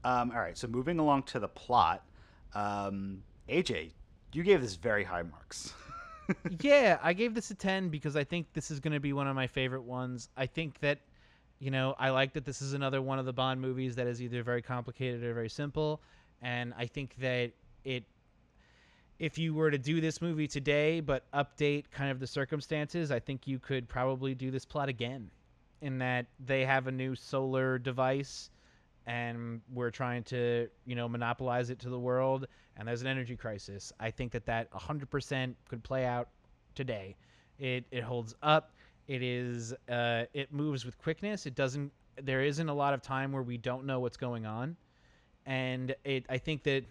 [0.04, 2.04] Um, all right, so moving along to the plot,
[2.54, 3.92] um, AJ,
[4.32, 5.72] you gave this very high marks.
[6.60, 9.26] yeah, I gave this a 10 because I think this is going to be one
[9.26, 10.28] of my favorite ones.
[10.36, 11.00] I think that,
[11.58, 14.22] you know, I like that this is another one of the Bond movies that is
[14.22, 16.00] either very complicated or very simple.
[16.42, 17.52] And I think that
[17.84, 18.04] it,
[19.18, 23.18] if you were to do this movie today but update kind of the circumstances, I
[23.18, 25.30] think you could probably do this plot again.
[25.82, 28.50] In that they have a new solar device
[29.06, 33.36] and we're trying to, you know, monopolize it to the world and there's an energy
[33.36, 33.92] crisis.
[33.98, 36.28] I think that that 100% could play out
[36.74, 37.16] today.
[37.58, 38.72] It it holds up.
[39.06, 41.46] It is uh, it moves with quickness.
[41.46, 41.92] It doesn't.
[42.22, 44.76] There isn't a lot of time where we don't know what's going on,
[45.46, 46.24] and it.
[46.30, 46.84] I think that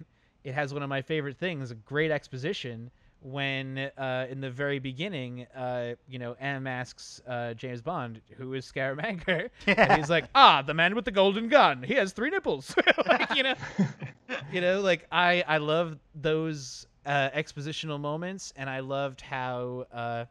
[0.49, 2.91] it has one of my favorite things: a great exposition.
[3.21, 8.53] When uh, in the very beginning, uh, you know, M asks uh, James Bond, "Who
[8.53, 11.83] is Scaramanga?" and he's like, "Ah, the man with the golden gun.
[11.83, 12.73] He has three nipples."
[13.07, 13.55] like, you know,
[14.51, 20.25] you know like i i love those uh expositional moments and i loved how uh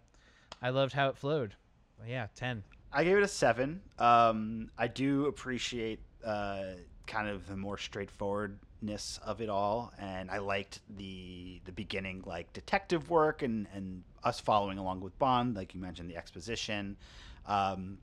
[0.63, 1.55] i loved how it flowed
[2.07, 3.83] yeah 10 I gave it a seven.
[3.99, 6.63] Um, I do appreciate uh,
[7.07, 7.77] kind of the more
[8.79, 14.03] straightforwardness of it all, and I liked the the beginning, like detective work, and and
[14.25, 16.97] us following along with Bond, like you mentioned, the exposition.
[17.47, 17.99] Um,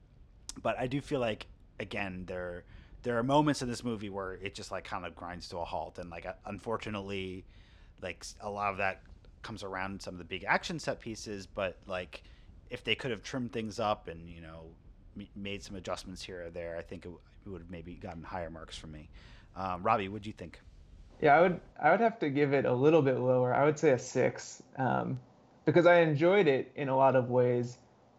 [0.61, 1.47] but I do feel like
[1.79, 2.63] again there
[3.03, 5.65] there are moments in this movie where it just like kind of grinds to a
[5.65, 7.45] halt, and like unfortunately,
[8.01, 9.01] like a lot of that
[9.41, 12.23] comes around some of the big action set pieces, but like
[12.69, 14.65] if they could have trimmed things up and you know
[15.35, 17.11] made some adjustments here or there, I think it,
[17.45, 19.07] would have maybe gotten higher marks from me.
[19.55, 20.59] Um, Robbie, what do you think?
[21.21, 23.53] Yeah, I would I would have to give it a little bit lower.
[23.53, 25.19] I would say a six, um,
[25.65, 27.77] because I enjoyed it in a lot of ways,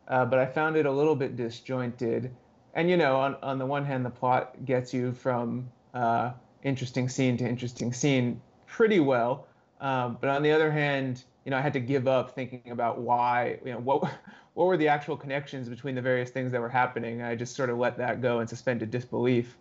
[0.09, 2.35] uh, but I found it a little bit disjointed.
[2.75, 6.33] And you know, on on the one hand, the plot gets you from uh,
[6.63, 9.47] interesting scene to interesting scene pretty well,
[9.81, 12.99] um, but on the other hand, you know, I had to give up thinking about
[12.99, 14.11] why, you know, what
[14.55, 17.23] what were the actual connections between the various things that were happening.
[17.23, 19.59] I just sort of let that go and suspended disbelief.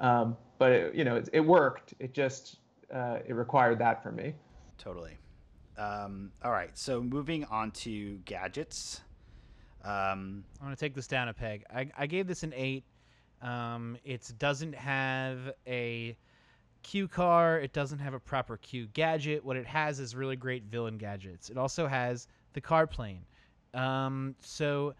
[0.00, 1.94] Um, but it, you know, it, it worked.
[1.98, 2.58] It just
[2.92, 4.34] uh, it required that for me.
[4.78, 5.16] Totally.
[5.76, 9.00] Um, all right, so moving on to gadgets.
[9.84, 12.84] Um, i'm gonna take this down a peg i, I gave this an 8
[13.42, 16.16] um it doesn't have a
[16.82, 20.64] q car it doesn't have a proper q gadget what it has is really great
[20.64, 23.26] villain gadgets it also has the car plane
[23.74, 24.94] um so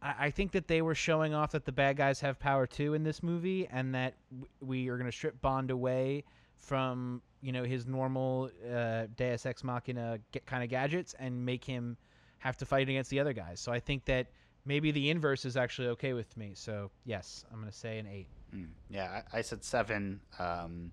[0.00, 2.94] I I think that they were showing off that the bad guys have power too
[2.94, 6.24] in this movie, and that w- we are going to strip Bond away
[6.56, 11.96] from you know his normal uh, Deus Ex Machina kind of gadgets and make him
[12.38, 13.60] have to fight against the other guys.
[13.60, 14.28] So I think that
[14.64, 16.52] maybe the inverse is actually okay with me.
[16.54, 18.28] So yes, I'm to say an eight.
[18.54, 20.20] mm, yeah, I, I said seven.
[20.38, 20.92] Um,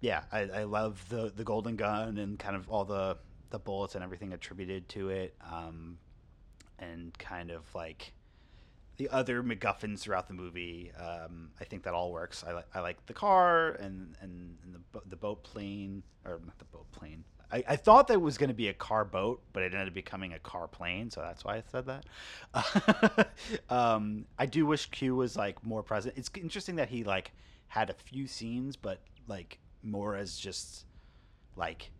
[0.00, 3.18] yeah, I, I love the the golden gun and kind of all the
[3.50, 5.98] the bullets and everything attributed to it, um,
[6.78, 8.12] and kind of like
[9.00, 10.92] the other MacGuffins throughout the movie.
[11.00, 12.44] Um, I think that all works.
[12.46, 16.38] I, li- I like the car and and, and the bo- the boat plane or
[16.44, 17.24] not the boat plane.
[17.50, 19.94] I, I thought that was going to be a car boat, but it ended up
[19.94, 23.28] becoming a car plane, so that's why I said that.
[23.70, 26.18] um, I do wish Q was like more present.
[26.18, 27.32] It's interesting that he like
[27.68, 30.84] had a few scenes, but like more as just
[31.56, 31.90] like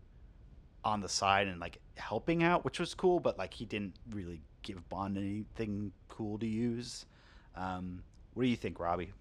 [0.84, 4.40] on the side and like helping out, which was cool, but like he didn't really
[4.62, 7.06] give Bond anything cool to use.
[7.56, 8.02] Um,
[8.34, 9.12] what What do you think, Robbie?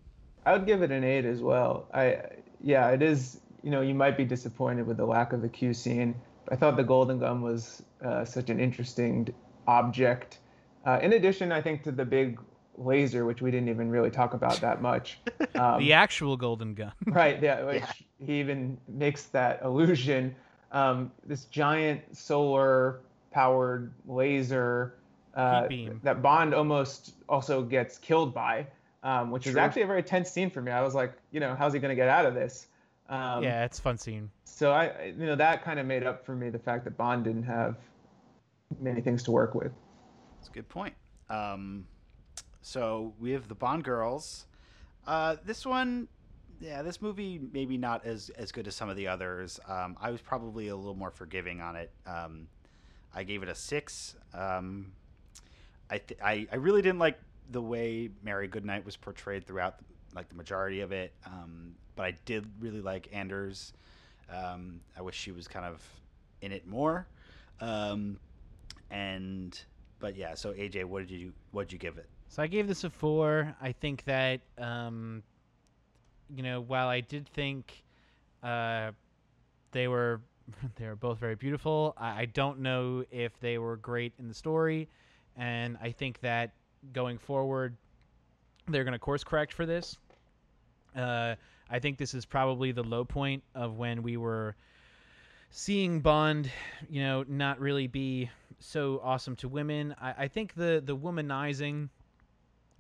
[0.46, 1.88] I would give it an eight as well.
[1.94, 2.22] I
[2.62, 3.42] yeah, it is.
[3.62, 6.16] You know, you might be disappointed with the lack of the Q scene.
[6.50, 9.34] I thought the Golden Gun was uh, such an interesting
[9.68, 10.40] object.
[10.86, 12.40] Uh, in addition, I think to the big
[12.78, 15.20] laser, which we didn't even really talk about that much.
[15.56, 16.94] Um, the actual Golden Gun.
[17.08, 17.42] right.
[17.42, 17.64] Yeah.
[17.66, 18.26] Which yeah.
[18.26, 20.34] he even makes that illusion.
[20.72, 23.02] Um, this giant solar
[23.32, 24.96] powered laser
[25.36, 25.68] uh,
[26.04, 28.68] that Bond almost also gets killed by,
[29.04, 29.52] um, which True.
[29.52, 30.72] is actually a very tense scene for me.
[30.72, 32.68] I was like, you know, how's he going to get out of this?
[33.08, 34.30] Um, yeah, it's fun scene.
[34.44, 37.24] So I, you know, that kind of made up for me the fact that Bond
[37.24, 37.78] didn't have
[38.80, 39.72] many things to work with.
[40.38, 40.94] That's a good point.
[41.30, 41.86] Um,
[42.62, 44.46] so we have the Bond girls.
[45.08, 46.08] Uh, this one,
[46.60, 49.60] yeah, this movie maybe not as as good as some of the others.
[49.68, 51.92] Um, I was probably a little more forgiving on it.
[52.06, 52.48] Um,
[53.14, 54.16] I gave it a six.
[54.34, 54.92] Um,
[55.90, 57.18] I, th- I I really didn't like
[57.52, 59.76] the way Mary Goodnight was portrayed throughout,
[60.14, 61.14] like the majority of it.
[61.26, 63.74] Um, but I did really like Anders.
[64.32, 65.82] Um, I wish she was kind of
[66.42, 67.08] in it more.
[67.62, 68.20] Um,
[68.92, 69.60] and
[70.00, 72.08] but yeah, so AJ, what did you what did you give it?
[72.28, 73.56] So I gave this a four.
[73.62, 75.24] I think that um,
[76.36, 77.84] you know, while I did think
[78.44, 78.92] uh,
[79.72, 80.22] they were
[80.76, 84.34] they were both very beautiful, I, I don't know if they were great in the
[84.34, 84.88] story,
[85.38, 86.52] and I think that
[86.94, 87.76] going forward,
[88.68, 89.98] they're going to course correct for this.
[90.96, 91.36] Uh,
[91.70, 94.56] I think this is probably the low point of when we were
[95.52, 96.50] seeing Bond,
[96.90, 99.96] you know, not really be so awesome to women.
[100.02, 101.90] I, I think the the womanizing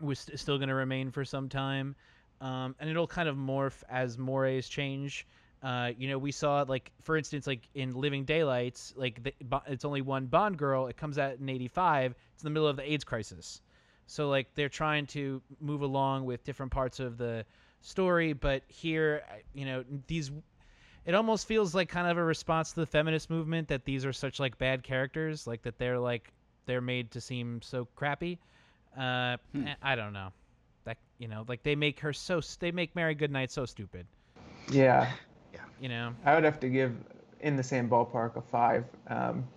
[0.01, 1.95] was st- still going to remain for some time,
[2.41, 5.27] um, and it'll kind of morph as mores change.
[5.61, 9.33] Uh, you know, we saw like, for instance, like in Living Daylights, like the,
[9.67, 10.87] it's only one Bond girl.
[10.87, 12.15] It comes out in '85.
[12.33, 13.61] It's in the middle of the AIDS crisis,
[14.07, 17.45] so like they're trying to move along with different parts of the
[17.81, 18.31] story.
[18.31, 19.23] But here,
[19.53, 20.31] you know, these
[21.05, 24.13] it almost feels like kind of a response to the feminist movement that these are
[24.13, 26.31] such like bad characters, like that they're like
[26.67, 28.39] they're made to seem so crappy.
[28.97, 29.67] Uh, hmm.
[29.81, 30.29] I don't know.
[31.19, 34.05] That you know, like they make her so they make Mary Goodnight so stupid.
[34.71, 35.11] Yeah.
[35.53, 35.59] Yeah.
[35.79, 36.13] You know.
[36.25, 36.95] I would have to give
[37.41, 39.47] in the same ballpark a five, um,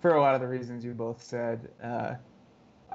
[0.00, 1.70] for a lot of the reasons you both said.
[1.82, 2.14] Uh,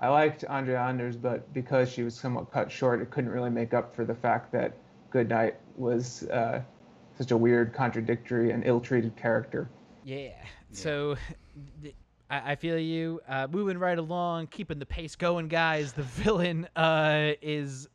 [0.01, 3.73] I liked Andrea Anders, but because she was somewhat cut short, it couldn't really make
[3.73, 4.77] up for the fact that
[5.09, 6.61] Goodnight was uh,
[7.17, 9.69] such a weird, contradictory, and ill-treated character.
[10.05, 10.17] Yeah.
[10.17, 10.33] yeah.
[10.71, 11.15] So.
[12.29, 13.19] I, I feel you.
[13.27, 15.93] Uh, moving right along, keeping the pace going, guys.
[15.93, 17.89] The villain uh, is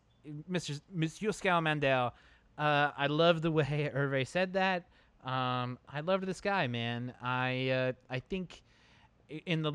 [0.51, 0.81] Mr.
[0.93, 2.12] Monsieur Scamandel.
[2.57, 4.85] Uh, I love the way Hervé said that.
[5.25, 7.14] Um, I loved this guy, man.
[7.22, 8.62] I uh, I think
[9.47, 9.72] in the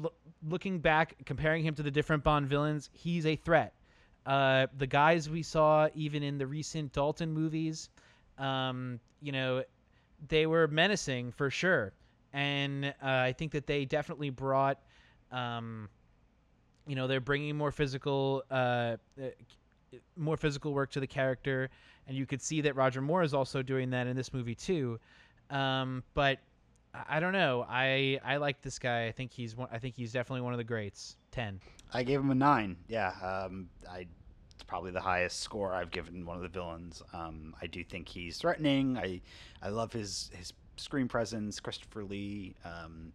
[0.47, 3.73] looking back, comparing him to the different Bond villains, he's a threat.
[4.25, 7.89] Uh, the guys we saw even in the recent Dalton movies,
[8.37, 9.63] um, you know,
[10.27, 11.93] they were menacing for sure
[12.33, 14.79] and uh, I think that they definitely brought,
[15.31, 15.89] um,
[16.87, 18.97] you know, they're bringing more physical, uh, uh,
[20.15, 21.69] more physical work to the character,
[22.07, 24.99] and you could see that Roger Moore is also doing that in this movie too.
[25.49, 26.39] Um, but
[27.07, 27.65] I don't know.
[27.67, 29.05] I I like this guy.
[29.07, 29.69] I think he's one.
[29.71, 31.15] I think he's definitely one of the greats.
[31.31, 31.59] Ten.
[31.93, 32.77] I gave him a nine.
[32.87, 33.13] Yeah.
[33.21, 34.07] Um, I
[34.53, 37.01] it's probably the highest score I've given one of the villains.
[37.13, 38.97] Um, I do think he's threatening.
[38.97, 39.21] I
[39.61, 43.13] I love his his screen presence, Christopher Lee, um,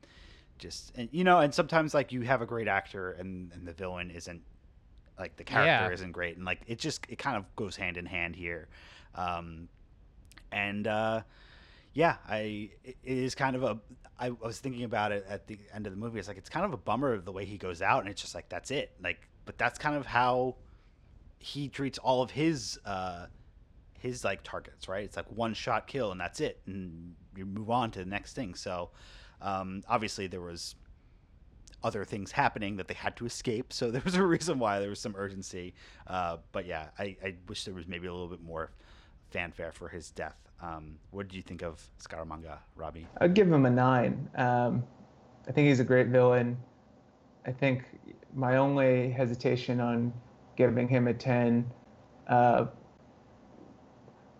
[0.58, 3.72] just and you know, and sometimes like you have a great actor and, and the
[3.72, 4.42] villain isn't
[5.18, 5.90] like the character yeah.
[5.90, 8.68] isn't great, and like it just it kind of goes hand in hand here,
[9.14, 9.68] um,
[10.52, 11.22] and uh,
[11.92, 13.78] yeah, I it is kind of a
[14.18, 16.18] I was thinking about it at the end of the movie.
[16.18, 18.20] It's like it's kind of a bummer of the way he goes out, and it's
[18.20, 18.92] just like that's it.
[19.02, 20.56] Like, but that's kind of how
[21.38, 23.26] he treats all of his uh,
[23.98, 25.04] his like targets, right?
[25.04, 28.34] It's like one shot kill and that's it, and you move on to the next
[28.34, 28.54] thing.
[28.54, 28.90] So
[29.40, 30.74] um, obviously there was
[31.84, 34.88] other things happening that they had to escape, so there was a reason why there
[34.88, 35.74] was some urgency.
[36.06, 38.72] Uh, but yeah, I, I, wish there was maybe a little bit more
[39.30, 40.36] fanfare for his death.
[40.62, 43.06] Um, what did you think of Scaramanga, Robbie?
[43.20, 44.28] I'd give him a nine.
[44.34, 44.82] Um,
[45.46, 46.56] I think he's a great villain.
[47.46, 47.84] I think
[48.34, 50.12] my only hesitation on
[50.56, 51.70] giving him a ten.
[52.26, 52.66] Uh,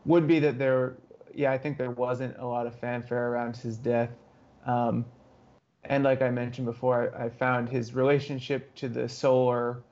[0.06, 0.96] would be that there,
[1.34, 4.10] yeah, I think there wasn't a lot of fanfare around his death.
[4.66, 5.04] Um,
[5.86, 9.82] and like I mentioned before, I, I, found his relationship to the solar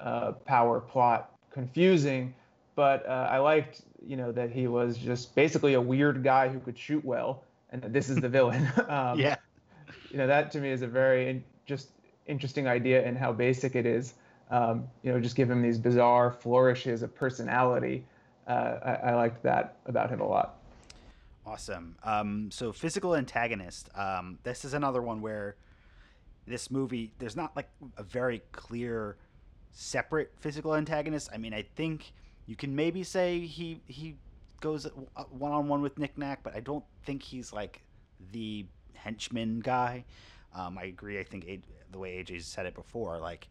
[0.00, 2.34] uh, power plot confusing,
[2.74, 6.60] but uh, I liked, you know, that he was just basically a weird guy who
[6.60, 8.66] could shoot well, and that this is the villain.
[8.88, 9.36] um, yeah.
[10.10, 11.90] You know, that to me is a very in, just
[12.26, 14.14] interesting idea and how basic it is.
[14.50, 18.04] um, you know, just give him these bizarre flourishes of personality.
[18.46, 20.61] Uh, I, I liked that about him a lot.
[21.44, 21.96] Awesome.
[22.04, 23.88] Um, so physical antagonist.
[23.94, 25.56] Um, this is another one where
[26.46, 29.16] this movie there's not like a very clear
[29.72, 31.30] separate physical antagonist.
[31.32, 32.12] I mean, I think
[32.46, 34.16] you can maybe say he he
[34.60, 34.86] goes
[35.30, 37.82] one on one with Nick Nack, but I don't think he's like
[38.30, 40.04] the henchman guy.
[40.54, 41.18] Um, I agree.
[41.18, 41.46] I think
[41.90, 43.48] the way AJ said it before, like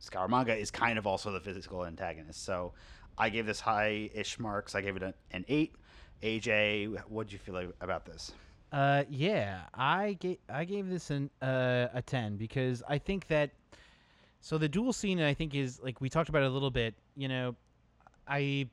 [0.00, 2.44] Scaramanga is kind of also the physical antagonist.
[2.44, 2.72] So
[3.16, 4.74] I gave this high-ish marks.
[4.74, 5.74] I gave it an eight.
[6.22, 8.32] AJ, what did you feel about this?
[8.72, 13.50] Uh, yeah, I gave I gave this an uh, a ten because I think that
[14.40, 16.94] so the duel scene I think is like we talked about a little bit.
[17.16, 17.56] You know,
[18.26, 18.68] I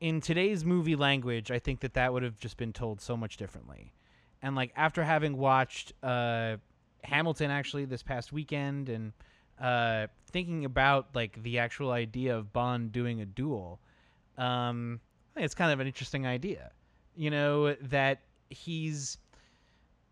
[0.00, 3.36] in today's movie language, I think that that would have just been told so much
[3.36, 3.92] differently.
[4.42, 6.56] And like after having watched uh,
[7.04, 9.12] Hamilton actually this past weekend and
[9.60, 13.80] uh, thinking about like the actual idea of Bond doing a duel,
[14.36, 15.00] um,
[15.36, 16.70] Think it's kind of an interesting idea.
[17.14, 19.18] You know that he's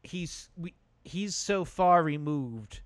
[0.02, 2.80] he's we, he's so far removed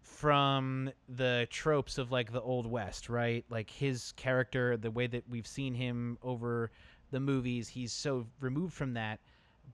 [0.00, 5.24] from the tropes of like the old west right like his character the way that
[5.28, 6.70] we've seen him over
[7.10, 9.18] the movies he's so removed from that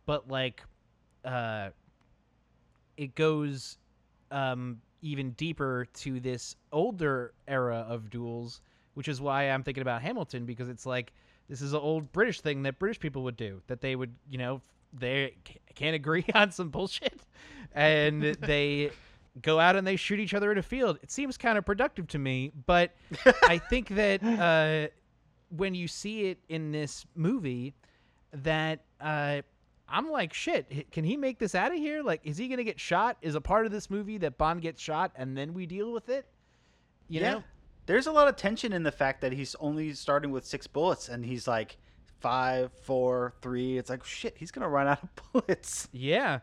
[0.07, 0.63] but like
[1.25, 1.69] uh
[2.97, 3.77] it goes
[4.31, 8.63] um even deeper to this older era of duels
[8.95, 11.13] which is why i'm thinking about hamilton because it's like
[11.49, 14.39] this is an old british thing that british people would do that they would you
[14.39, 14.61] know
[14.93, 15.35] they
[15.75, 17.21] can't agree on some bullshit
[17.75, 18.91] and they
[19.43, 20.99] go out and they shoot each other in a field.
[21.03, 22.93] It seems counterproductive to me, but
[23.45, 24.89] I think that uh,
[25.55, 27.75] when you see it in this movie,
[28.33, 29.43] that uh,
[29.89, 32.03] I'm like, shit, can he make this out of here?
[32.03, 33.17] Like, is he gonna get shot?
[33.23, 36.09] Is a part of this movie that Bond gets shot and then we deal with
[36.09, 36.27] it?
[37.09, 37.31] You yeah.
[37.35, 37.45] know,
[37.89, 41.09] there's a lot of tension in the fact that he's only starting with six bullets,
[41.09, 41.79] and he's like
[42.21, 43.79] five, four, three.
[43.79, 45.89] It's like shit, he's gonna run out of bullets.
[45.91, 46.41] Yeah.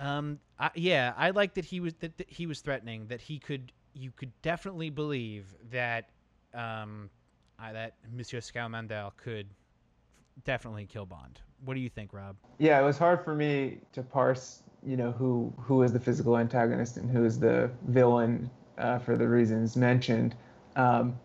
[0.00, 0.40] Um.
[0.58, 3.70] I, yeah, I like that he was that, that he was threatening that he could.
[3.92, 6.10] You could definitely believe that,
[6.54, 7.10] um,
[7.58, 9.48] uh, that Monsieur Scalmandel could
[10.44, 11.40] definitely kill Bond.
[11.64, 12.36] What do you think, Rob?
[12.58, 16.38] Yeah, it was hard for me to parse, you know, who who is the physical
[16.38, 20.34] antagonist and who is the villain uh, for the reasons mentioned.
[20.78, 21.20] Um,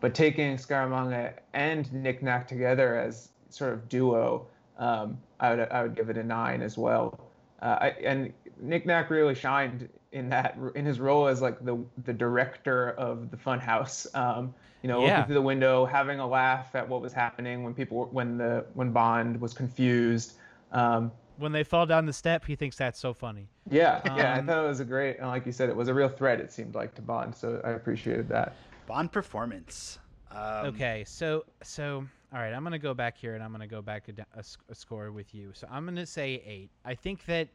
[0.00, 5.82] but taking Scaramanga and Nick Nack together as sort of duo, um, I would I
[5.82, 7.32] would give it a nine as well.
[7.62, 11.78] Uh, I, and Nick Nack really shined in that in his role as like the
[12.04, 14.06] the director of the funhouse.
[14.14, 15.20] Um, you know, Yeah.
[15.20, 18.66] looking through the window, having a laugh at what was happening when people when the
[18.74, 20.34] when Bond was confused.
[20.72, 23.48] Um, When they fall down the step, he thinks that's so funny.
[23.70, 25.88] yeah, yeah, I Um, thought it was a great, and like you said, it was
[25.88, 26.40] a real threat.
[26.40, 28.54] It seemed like to Bond, so I appreciated that.
[28.86, 29.98] Bond performance.
[30.30, 33.82] Um, Okay, so so all right, I'm gonna go back here and I'm gonna go
[33.82, 35.50] back a, a a score with you.
[35.54, 36.70] So I'm gonna say eight.
[36.84, 37.48] I think that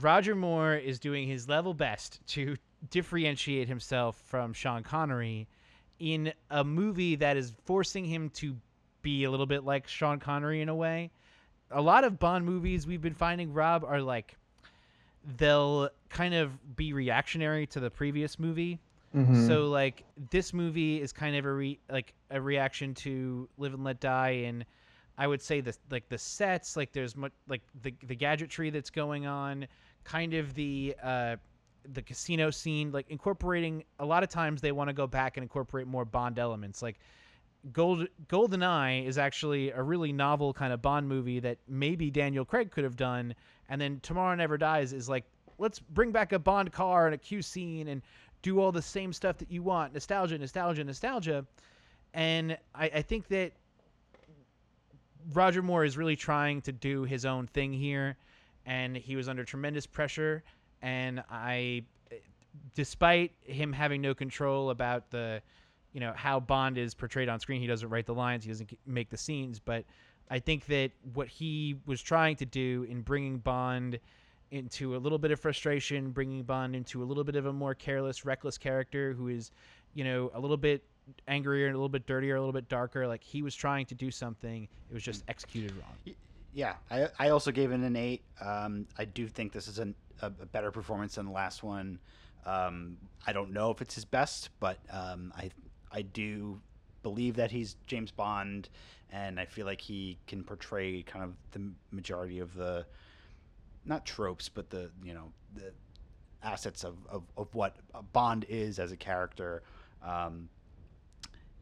[0.00, 2.56] Roger Moore is doing his level best to
[2.90, 5.48] differentiate himself from Sean Connery
[5.98, 8.56] in a movie that is forcing him to
[9.02, 11.10] be a little bit like Sean Connery in a way.
[11.70, 14.36] A lot of Bond movies we've been finding Rob are like
[15.36, 18.78] they'll kind of be reactionary to the previous movie.
[19.16, 19.46] Mm-hmm.
[19.46, 23.84] So like this movie is kind of a re- like a reaction to Live and
[23.84, 24.64] Let Die, and
[25.16, 28.90] I would say the like the sets, like there's much like the the gadgetry that's
[28.90, 29.66] going on,
[30.04, 31.36] kind of the uh,
[31.92, 33.84] the casino scene, like incorporating.
[33.98, 36.98] A lot of times they want to go back and incorporate more Bond elements, like.
[37.72, 42.70] Gold Goldeneye is actually a really novel kind of Bond movie that maybe Daniel Craig
[42.70, 43.34] could have done,
[43.68, 45.24] and then Tomorrow Never Dies is like
[45.58, 48.02] let's bring back a Bond car and a Q scene and
[48.42, 49.94] do all the same stuff that you want.
[49.94, 51.46] Nostalgia nostalgia nostalgia.
[52.14, 53.52] And I, I think that
[55.32, 58.16] roger moore is really trying to do his own thing here
[58.64, 60.42] and he was under tremendous pressure.
[60.82, 61.82] And i
[62.74, 65.42] despite him having no control about the
[65.92, 68.78] you know how bond is portrayed on screen he doesn't write the lines he doesn't
[68.86, 69.84] make the scenes but
[70.30, 73.98] i think that what he was trying to do in bringing bond
[74.50, 77.74] into a little bit of frustration, bringing Bond into a little bit of a more
[77.74, 79.50] careless, reckless character who is,
[79.94, 80.84] you know, a little bit
[81.26, 83.06] angrier, a little bit dirtier, a little bit darker.
[83.06, 86.14] Like he was trying to do something, it was just executed wrong.
[86.54, 88.22] Yeah, I, I also gave it an eight.
[88.40, 91.98] Um, I do think this is an, a, a better performance than the last one.
[92.46, 92.96] Um,
[93.26, 95.50] I don't know if it's his best, but um, I
[95.92, 96.60] I do
[97.02, 98.68] believe that he's James Bond,
[99.10, 102.86] and I feel like he can portray kind of the majority of the
[103.88, 105.72] not tropes, but the you know the
[106.42, 107.76] assets of, of, of what
[108.12, 109.62] Bond is as a character.
[110.02, 110.48] Um,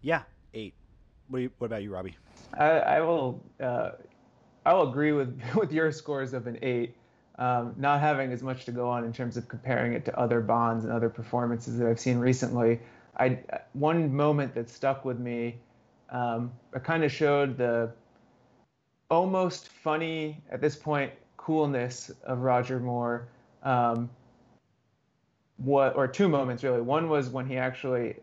[0.02, 0.22] yeah,
[0.54, 0.74] eight.
[1.28, 2.16] What, you, what about you, Robbie?
[2.54, 3.42] I, I will.
[3.60, 3.92] Uh,
[4.64, 6.96] I will agree with with your scores of an eight.
[7.38, 10.40] Um, not having as much to go on in terms of comparing it to other
[10.40, 12.80] Bonds and other performances that I've seen recently.
[13.18, 13.38] I
[13.74, 15.56] one moment that stuck with me.
[16.08, 17.90] Um, it kind of showed the
[19.10, 21.12] almost funny at this point
[21.46, 23.28] coolness of Roger Moore.
[23.62, 24.10] Um,
[25.58, 26.80] what or two moments really.
[26.80, 28.16] One was when he actually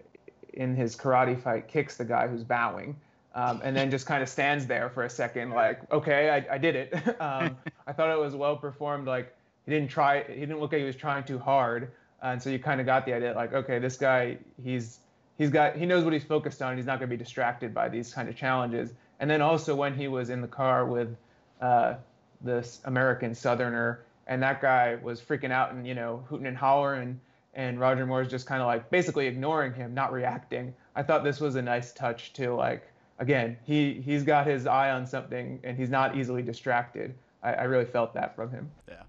[0.53, 2.95] in his karate fight kicks the guy who's bowing.
[3.33, 6.57] Um, and then just kind of stands there for a second, like, okay, I, I
[6.59, 6.93] did it.
[7.19, 9.07] um, I thought it was well performed.
[9.07, 9.33] Like
[9.65, 11.91] he didn't try, he didn't look like he was trying too hard,
[12.21, 14.99] and so you kind of got the idea, like, okay, this guy, he's
[15.37, 16.75] he's got, he knows what he's focused on.
[16.75, 18.91] He's not going to be distracted by these kind of challenges.
[19.19, 21.15] And then also when he was in the car with
[21.59, 21.95] uh,
[22.43, 27.19] this American Southerner, and that guy was freaking out and you know hooting and hollering
[27.55, 30.73] and Roger Moore's just kind of like basically ignoring him, not reacting.
[30.95, 32.87] I thought this was a nice touch to like
[33.19, 37.13] again, he he's got his eye on something and he's not easily distracted.
[37.41, 38.71] I, I really felt that from him.
[38.87, 39.03] Yeah,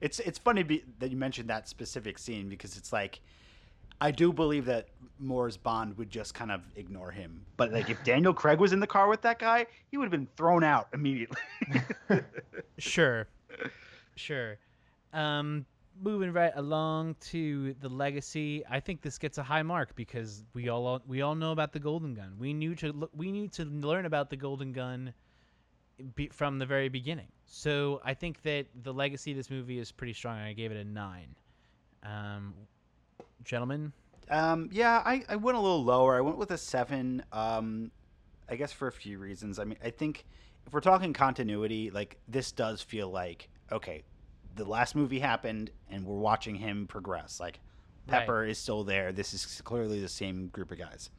[0.00, 3.20] it's it's funny be, that you mentioned that specific scene because it's like
[4.00, 4.88] I do believe that
[5.18, 8.80] Moore's Bond would just kind of ignore him, but like if Daniel Craig was in
[8.80, 11.40] the car with that guy, he would have been thrown out immediately.
[12.78, 13.28] sure,
[14.16, 14.58] sure.
[15.12, 15.64] Um,
[16.02, 20.68] moving right along to the legacy, I think this gets a high mark because we
[20.68, 22.34] all we all know about the Golden Gun.
[22.38, 25.12] We knew to we need to learn about the Golden Gun
[26.14, 27.28] be, from the very beginning.
[27.46, 30.38] So I think that the legacy of this movie is pretty strong.
[30.38, 31.34] I gave it a nine.
[32.02, 32.54] Um,
[33.44, 33.92] gentlemen.
[34.30, 36.16] Um, yeah, I, I went a little lower.
[36.16, 37.22] I went with a seven.
[37.32, 37.90] Um,
[38.48, 39.58] I guess for a few reasons.
[39.58, 40.24] I mean, I think
[40.66, 44.04] if we're talking continuity, like this does feel like okay,
[44.54, 47.40] the last movie happened and we're watching him progress.
[47.40, 47.60] Like
[48.06, 48.50] Pepper right.
[48.50, 49.12] is still there.
[49.12, 51.10] This is clearly the same group of guys.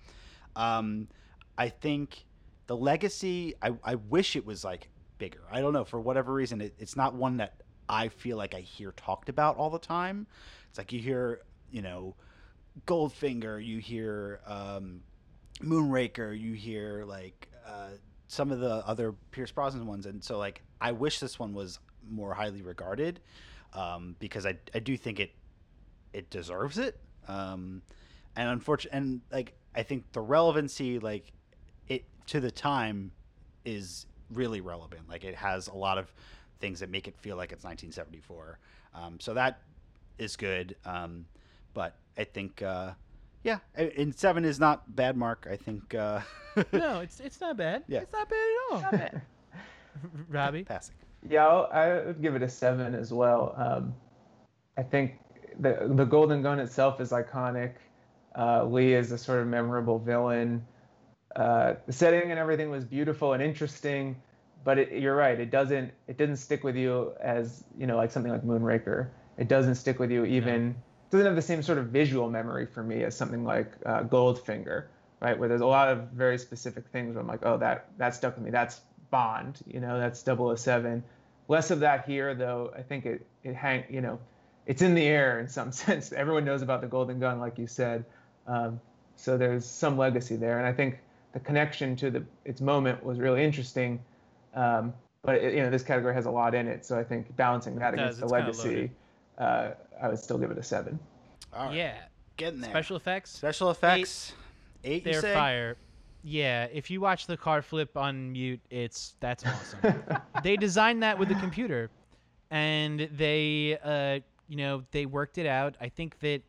[0.55, 1.07] Um,
[1.57, 2.25] I think
[2.67, 3.55] the legacy.
[3.61, 5.41] I, I wish it was like bigger.
[5.51, 6.61] I don't know for whatever reason.
[6.61, 10.27] It, it's not one that I feel like I hear talked about all the time.
[10.69, 11.41] It's like you hear,
[11.71, 12.15] you know,
[12.85, 13.63] Goldfinger.
[13.63, 15.01] You hear um,
[15.61, 16.39] Moonraker.
[16.39, 17.89] You hear like uh,
[18.27, 21.79] some of the other Pierce Brosnan ones, and so like I wish this one was
[22.09, 23.19] more highly regarded
[23.73, 25.31] um, because I, I do think it
[26.13, 26.97] it deserves it.
[27.27, 27.81] Um,
[28.35, 31.31] and unfortunately, and like I think the relevancy, like
[31.87, 33.11] it to the time,
[33.63, 35.09] is really relevant.
[35.09, 36.11] Like it has a lot of
[36.59, 38.59] things that make it feel like it's 1974.
[38.93, 39.61] Um, so that
[40.17, 40.75] is good.
[40.85, 41.25] Um,
[41.75, 42.93] but I think, uh,
[43.43, 45.15] yeah, and seven is not bad.
[45.15, 45.93] Mark, I think.
[45.93, 46.21] Uh,
[46.73, 47.83] no, it's it's not bad.
[47.87, 47.99] Yeah.
[47.99, 48.81] it's not bad at all.
[48.81, 49.21] Not bad.
[50.29, 50.95] Robbie, passing.
[51.29, 53.53] Yeah, I'll, I would give it a seven as well.
[53.55, 53.93] Um,
[54.77, 55.19] I think
[55.59, 57.73] the the Golden Gun itself is iconic.
[58.35, 60.65] Uh, Lee is a sort of memorable villain.
[61.35, 64.15] Uh, the setting and everything was beautiful and interesting,
[64.63, 65.39] but it, you're right.
[65.39, 69.09] It doesn't it didn't stick with you as you know like something like Moonraker.
[69.37, 70.75] It doesn't stick with you even.
[71.11, 74.85] Doesn't have the same sort of visual memory for me as something like uh, Goldfinger,
[75.21, 75.37] right?
[75.37, 78.35] Where there's a lot of very specific things where I'm like, oh, that that stuck
[78.35, 78.51] with me.
[78.51, 81.03] That's Bond, you know, that's 007.
[81.47, 82.73] Less of that here, though.
[82.75, 84.19] I think it it hang you know,
[84.65, 86.11] it's in the air in some sense.
[86.11, 88.05] Everyone knows about the Golden Gun, like you said.
[88.47, 88.79] Um,
[89.15, 90.99] so there's some legacy there, and I think
[91.33, 94.03] the connection to the its moment was really interesting.
[94.53, 97.35] Um, but it, you know, this category has a lot in it, so I think
[97.35, 98.91] balancing that against the legacy,
[99.37, 99.71] uh,
[100.01, 100.99] I would still give it a seven.
[101.53, 101.75] All right.
[101.75, 101.95] Yeah,
[102.37, 102.71] getting there.
[102.71, 103.31] Special effects.
[103.31, 104.33] Special effects.
[104.83, 104.91] Eight.
[104.91, 105.77] Eight they're fire.
[106.23, 110.03] Yeah, if you watch the car flip on mute, it's that's awesome.
[110.43, 111.91] they designed that with the computer,
[112.49, 115.75] and they, uh, you know, they worked it out.
[115.79, 116.41] I think that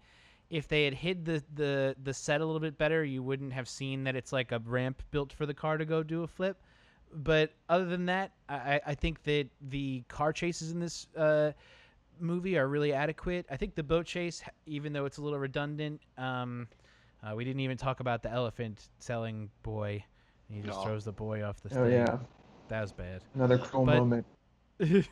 [0.49, 3.69] if they had hid the, the the set a little bit better, you wouldn't have
[3.69, 6.57] seen that it's like a ramp built for the car to go do a flip.
[7.13, 11.53] But other than that, I, I think that the car chases in this uh,
[12.21, 13.47] movie are really adequate.
[13.51, 16.69] I think the boat chase, even though it's a little redundant, um,
[17.23, 20.05] uh, we didn't even talk about the elephant selling boy.
[20.49, 20.85] He just no.
[20.85, 21.79] throws the boy off the stage.
[21.81, 22.19] Oh yeah,
[22.69, 23.23] that was bad.
[23.35, 24.27] Another cruel but, moment.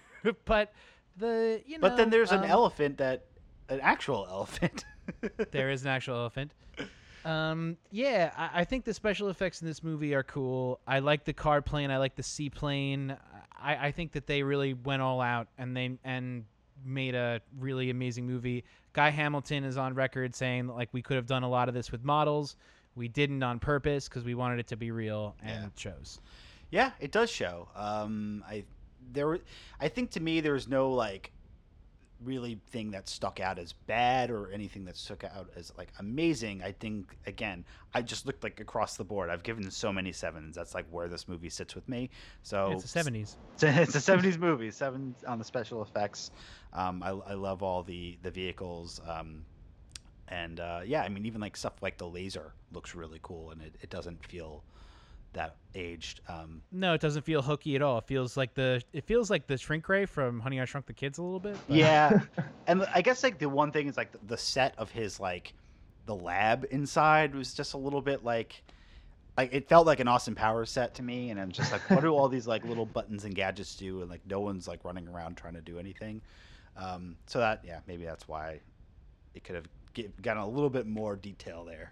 [0.44, 0.72] but
[1.16, 1.80] the you know.
[1.80, 3.24] But then there's um, an elephant that
[3.68, 4.84] an actual elephant.
[5.50, 6.52] there is an actual elephant.
[7.24, 10.80] Um, yeah, I, I, think the special effects in this movie are cool.
[10.86, 11.90] I like the car plane.
[11.90, 13.16] I like the seaplane.
[13.58, 16.44] I, I think that they really went all out and they and
[16.84, 18.64] made a really amazing movie.
[18.92, 21.90] Guy Hamilton is on record saying like we could have done a lot of this
[21.90, 22.56] with models.
[22.96, 25.66] We didn't on purpose because we wanted it to be real, and yeah.
[25.66, 26.20] it shows.
[26.70, 27.68] Yeah, it does show.
[27.74, 28.64] Um, I
[29.12, 29.38] there,
[29.80, 31.32] I think to me there was no like
[32.24, 36.62] really thing that stuck out as bad or anything that stuck out as like amazing.
[36.62, 37.64] I think again,
[37.94, 39.30] I just looked like across the board.
[39.30, 40.56] I've given so many sevens.
[40.56, 42.10] That's like where this movie sits with me.
[42.42, 43.36] So it's the seventies.
[43.60, 44.70] It's a seventies movie.
[44.70, 46.30] Seven on the special effects.
[46.72, 49.00] Um, I, I love all the the vehicles.
[49.08, 49.44] Um,
[50.28, 53.62] and uh, yeah, I mean even like stuff like the laser looks really cool, and
[53.62, 54.64] it, it doesn't feel
[55.34, 56.20] that aged.
[56.28, 57.98] Um, No, it doesn't feel hooky at all.
[57.98, 60.92] It feels like the it feels like the shrink ray from Honey I Shrunk the
[60.92, 61.56] Kids a little bit.
[61.68, 62.20] but- Yeah,
[62.66, 65.52] and I guess like the one thing is like the, the set of his like
[66.06, 68.62] the lab inside was just a little bit like
[69.36, 72.02] like it felt like an Austin Powers set to me, and I'm just like, what
[72.02, 74.00] do all these like little buttons and gadgets do?
[74.00, 76.20] And like no one's like running around trying to do anything.
[76.76, 78.60] Um, so that yeah, maybe that's why
[79.34, 81.90] it could have get, gotten a little bit more detail there.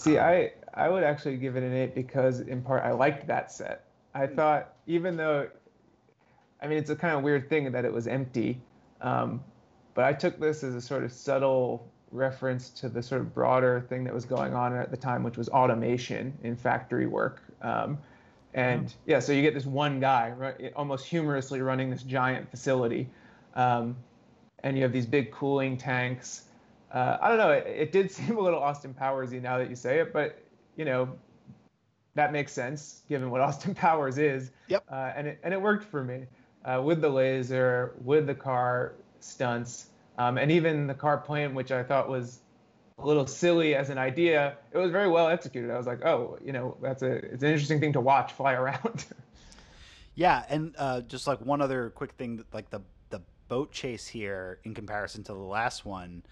[0.00, 3.52] See, I I would actually give it an eight because in part I liked that
[3.52, 3.84] set.
[4.14, 5.50] I thought even though,
[6.62, 8.62] I mean, it's a kind of weird thing that it was empty,
[9.02, 9.44] um,
[9.92, 13.84] but I took this as a sort of subtle reference to the sort of broader
[13.90, 17.42] thing that was going on at the time, which was automation in factory work.
[17.60, 17.98] Um,
[18.54, 23.06] and yeah, so you get this one guy, right, almost humorously running this giant facility,
[23.54, 23.94] um,
[24.64, 26.46] and you have these big cooling tanks
[26.92, 27.50] uh, I don't know.
[27.50, 30.42] It, it, did seem a little Austin Powersy now that you say it, but
[30.76, 31.08] you know,
[32.14, 34.50] that makes sense given what Austin Powers is.
[34.68, 34.84] Yep.
[34.90, 36.26] Uh, and it and it worked for me
[36.64, 39.86] uh, with the laser, with the car stunts,
[40.18, 42.40] um, and even the car plane, which I thought was
[42.98, 44.56] a little silly as an idea.
[44.72, 45.70] It was very well executed.
[45.70, 48.54] I was like, oh, you know, that's a it's an interesting thing to watch fly
[48.54, 49.06] around.
[50.14, 52.80] Yeah, and uh, just like one other quick thing, like the
[53.10, 56.22] the boat chase here in comparison to the last one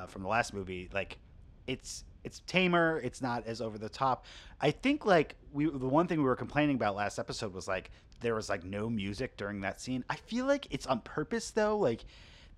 [0.00, 1.18] uh, from the last movie, like
[1.66, 3.00] it's it's tamer.
[3.02, 4.24] It's not as over the top.
[4.60, 7.90] I think like we the one thing we were complaining about last episode was like
[8.20, 10.04] there was like no music during that scene.
[10.10, 11.76] I feel like it's on purpose though.
[11.78, 12.04] Like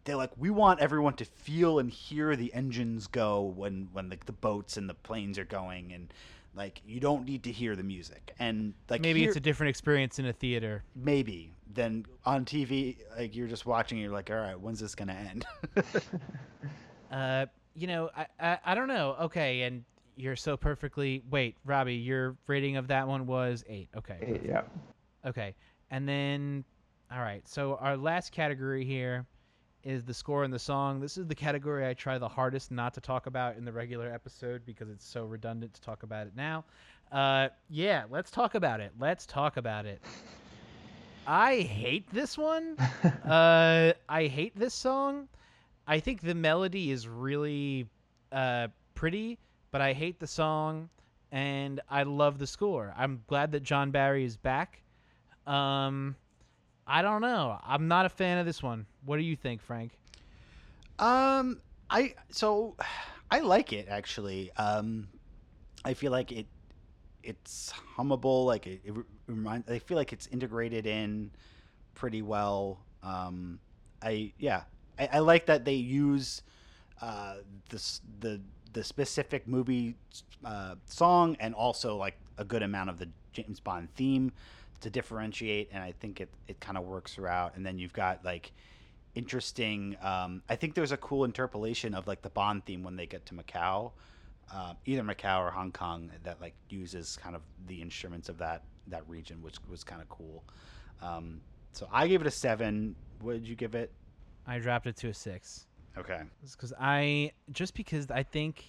[0.05, 4.27] they're like we want everyone to feel and hear the engines go when when like
[4.27, 6.13] the boats and the planes are going and
[6.55, 9.71] like you don't need to hear the music and like maybe here- it's a different
[9.71, 10.83] experience in a theater.
[10.95, 15.15] maybe then on TV like you're just watching you're like all right when's this gonna
[15.15, 15.47] end
[17.13, 19.17] Uh, you know, I, I I don't know.
[19.21, 19.85] Okay, and
[20.17, 21.23] you're so perfectly.
[21.31, 23.89] Wait, Robbie, your rating of that one was eight.
[23.97, 24.19] Okay.
[24.21, 24.63] Eight, yeah.
[25.25, 25.55] Okay.
[25.91, 26.65] And then,
[27.13, 27.47] all right.
[27.47, 29.27] So our last category here
[29.85, 31.01] is the score and the song.
[31.01, 34.13] This is the category I try the hardest not to talk about in the regular
[34.13, 36.65] episode because it's so redundant to talk about it now.
[37.11, 38.93] Uh, yeah, let's talk about it.
[38.99, 40.01] Let's talk about it.
[41.27, 42.77] I hate this one.
[43.25, 45.29] uh, I hate this song.
[45.87, 47.89] I think the melody is really
[48.31, 49.39] uh, pretty,
[49.71, 50.89] but I hate the song,
[51.31, 52.95] and I love the score.
[52.97, 54.83] I'm glad that John Barry is back.
[55.47, 56.17] Um,
[56.87, 57.59] I don't know.
[57.65, 58.87] I'm not a fan of this one.
[59.05, 59.93] What do you think, Frank?
[60.99, 61.61] um
[61.91, 62.77] I so
[63.31, 65.09] I like it actually um
[65.85, 66.47] I feel like it
[67.23, 68.95] it's hummable like it, it
[69.27, 71.31] remind I feel like it's integrated in
[71.95, 73.59] pretty well um
[74.03, 74.63] I yeah
[74.99, 76.43] I, I like that they use
[77.01, 77.37] uh
[77.69, 78.41] this the
[78.73, 79.97] the specific movie
[80.45, 84.33] uh, song and also like a good amount of the James Bond theme
[84.81, 88.25] to differentiate and I think it it kind of works throughout and then you've got
[88.25, 88.53] like
[89.15, 93.07] interesting um, I think there's a cool interpolation of like the Bond theme when they
[93.07, 93.93] get to Macau
[94.55, 98.63] uh, either Macau or Hong Kong that like uses kind of the instruments of that
[98.89, 100.43] that region which was kind of cool.
[101.01, 101.41] Um,
[101.73, 102.95] so I gave it a seven.
[103.21, 103.93] What did you give it
[104.47, 105.67] I dropped it to a six.
[105.97, 108.65] okay because I just because I think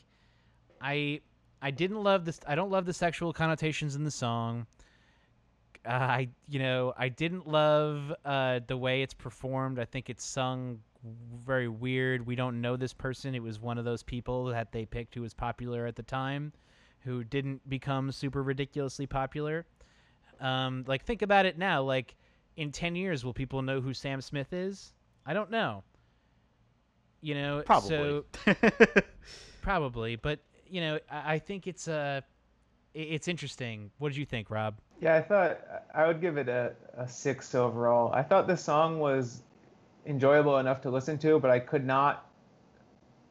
[0.81, 1.21] I
[1.61, 2.41] I didn't love this.
[2.45, 4.67] I don't love the sexual connotations in the song.
[5.85, 9.79] Uh, I you know I didn't love uh, the way it's performed.
[9.79, 10.79] I think it's sung
[11.45, 12.25] very weird.
[12.25, 13.33] We don't know this person.
[13.33, 16.51] It was one of those people that they picked who was popular at the time,
[16.99, 19.65] who didn't become super ridiculously popular.
[20.41, 21.81] Um, like think about it now.
[21.81, 22.15] Like
[22.57, 24.93] in ten years, will people know who Sam Smith is?
[25.25, 25.83] I don't know.
[27.21, 28.25] You know, probably So,
[29.61, 32.21] probably, but you know, I, I think it's uh,
[32.93, 33.91] it's interesting.
[33.97, 34.75] What did you think, Rob?
[35.01, 35.59] Yeah, I thought
[35.93, 38.11] I would give it a, a six overall.
[38.13, 39.41] I thought the song was
[40.05, 42.29] enjoyable enough to listen to, but I could not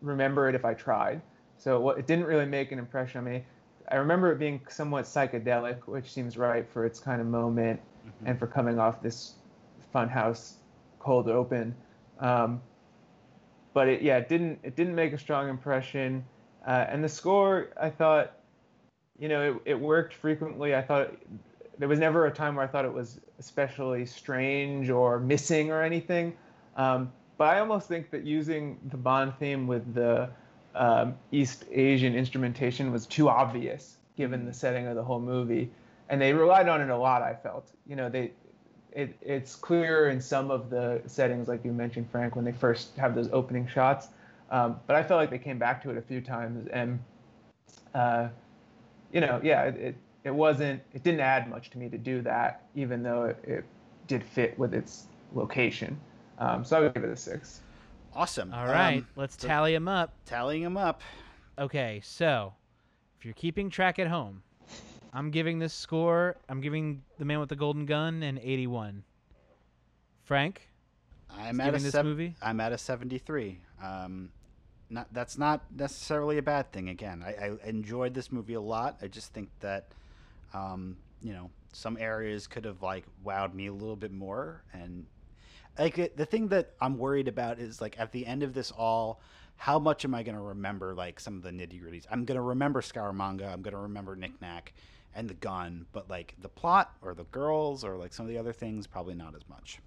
[0.00, 1.20] remember it if I tried.
[1.58, 3.44] So it didn't really make an impression on me.
[3.90, 7.80] I remember it being somewhat psychedelic, which seems right for its kind of moment
[8.24, 9.34] and for coming off this
[9.94, 10.54] funhouse
[11.02, 11.74] cold open.
[12.20, 12.60] Um,
[13.74, 16.24] but it, yeah, it didn't it didn't make a strong impression.
[16.66, 18.38] Uh, and the score, I thought,
[19.18, 20.74] you know, it, it worked frequently.
[20.74, 21.12] I thought
[21.78, 25.82] there was never a time where I thought it was especially strange or missing or
[25.82, 26.34] anything.
[26.76, 30.28] Um, but I almost think that using the Bond theme with the
[30.74, 35.70] um, East Asian instrumentation was too obvious given the setting of the whole movie,
[36.08, 37.22] and they relied on it a lot.
[37.22, 38.32] I felt, you know, they
[38.94, 42.96] it, it's clear in some of the settings, like you mentioned, Frank, when they first
[42.96, 44.08] have those opening shots.
[44.50, 46.98] Um, but I felt like they came back to it a few times, and
[47.94, 48.28] uh,
[49.12, 52.22] you know, yeah, it, it, it wasn't, it didn't add much to me to do
[52.22, 53.64] that, even though it, it
[54.08, 55.98] did fit with its location.
[56.38, 57.60] Um, so I would give it a six.
[58.14, 58.52] Awesome.
[58.52, 60.14] All right, Um, let's tally them up.
[60.26, 61.00] tallying them up.
[61.58, 62.54] Okay, so
[63.18, 64.42] if you're keeping track at home,
[65.12, 66.36] I'm giving this score.
[66.48, 69.04] I'm giving the man with the golden gun an 81.
[70.24, 70.68] Frank,
[71.30, 72.34] I'm at a this sev- movie?
[72.40, 73.58] I'm at a 73.
[73.82, 74.30] Um,
[74.88, 76.88] not that's not necessarily a bad thing.
[76.88, 78.98] Again, I, I enjoyed this movie a lot.
[79.02, 79.88] I just think that,
[80.54, 84.62] um, you know, some areas could have like wowed me a little bit more.
[84.72, 85.06] And
[85.78, 88.70] like it, the thing that I'm worried about is like at the end of this
[88.70, 89.20] all,
[89.56, 92.04] how much am I going to remember like some of the nitty gritties?
[92.10, 93.50] I'm going to remember Scaramanga.
[93.50, 94.72] I'm going to remember Nick Nack
[95.14, 98.38] and the gun, but like the plot or the girls or like some of the
[98.38, 99.78] other things, probably not as much.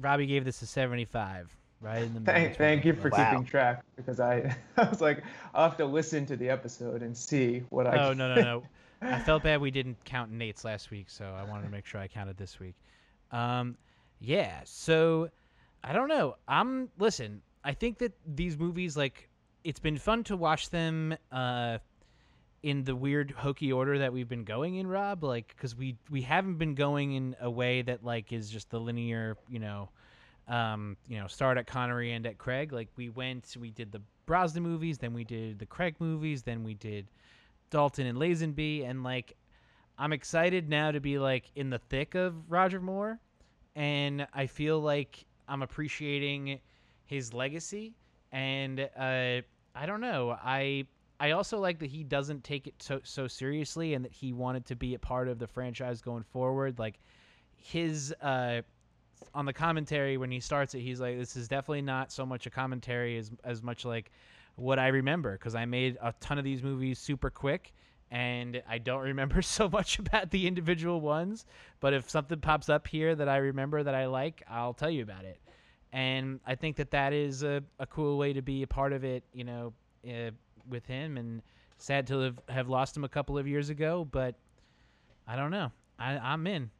[0.00, 2.34] Robbie gave this a 75, right in the middle.
[2.34, 3.30] Thank, thank you for Wow.
[3.30, 5.24] keeping track because I, I was like,
[5.54, 7.96] I'll have to listen to the episode and see what I.
[8.08, 8.62] Oh no no no!
[9.02, 12.00] I felt bad we didn't count Nate's last week, so I wanted to make sure
[12.00, 12.74] I counted this week.
[13.32, 13.76] Um,
[14.20, 14.60] yeah.
[14.64, 15.30] So
[15.82, 16.36] I don't know.
[16.46, 17.42] I'm listen.
[17.64, 19.28] I think that these movies, like,
[19.64, 21.78] it's been fun to watch them uh,
[22.62, 25.24] in the weird hokey order that we've been going in, Rob.
[25.24, 28.80] Like, because we we haven't been going in a way that like is just the
[28.80, 29.90] linear, you know.
[30.48, 32.72] Um, you know, start at Connery and at Craig.
[32.72, 36.64] Like we went, we did the Brosnan movies, then we did the Craig movies, then
[36.64, 37.10] we did
[37.70, 39.36] Dalton and Lazenby, and like
[39.98, 43.18] I'm excited now to be like in the thick of Roger Moore,
[43.74, 46.60] and I feel like I'm appreciating
[47.04, 47.94] his legacy,
[48.32, 49.42] and uh,
[49.74, 50.86] I don't know, I
[51.20, 54.66] I also like that he doesn't take it so so seriously, and that he wanted
[54.66, 56.98] to be a part of the franchise going forward, like
[57.56, 58.62] his uh
[59.34, 62.46] on the commentary when he starts it he's like this is definitely not so much
[62.46, 64.12] a commentary as as much like
[64.54, 67.72] what I remember because I made a ton of these movies super quick
[68.10, 71.46] and I don't remember so much about the individual ones.
[71.80, 75.02] But if something pops up here that I remember that I like, I'll tell you
[75.02, 75.38] about it.
[75.92, 79.04] And I think that that is a, a cool way to be a part of
[79.04, 79.72] it, you know,
[80.06, 80.30] uh,
[80.68, 81.16] with him.
[81.16, 81.42] And
[81.76, 84.34] sad to have, have lost him a couple of years ago, but
[85.26, 85.72] I don't know.
[85.98, 86.70] I, I'm in.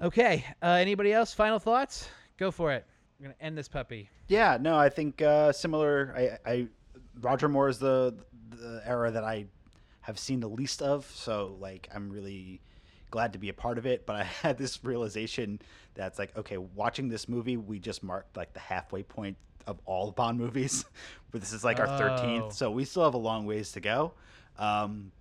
[0.00, 0.44] Okay.
[0.62, 1.34] Uh, anybody else?
[1.34, 2.08] Final thoughts?
[2.38, 2.86] Go for it.
[3.18, 4.08] We're gonna end this puppy.
[4.28, 6.14] Yeah, no, I think uh, similar.
[6.16, 6.68] I, I
[7.20, 8.14] Roger Moore is the
[8.50, 9.46] the era that I
[10.02, 12.60] have seen the least of, so like I'm really
[13.10, 14.06] glad to be a part of it.
[14.06, 15.60] But I had this realization
[15.94, 19.36] that's like, okay, watching this movie, we just marked like the halfway point
[19.66, 20.84] of all Bond movies.
[21.30, 21.98] but this is like our Oh.
[21.98, 24.12] thirteenth, so we still have a long ways to go.
[24.58, 25.12] Um,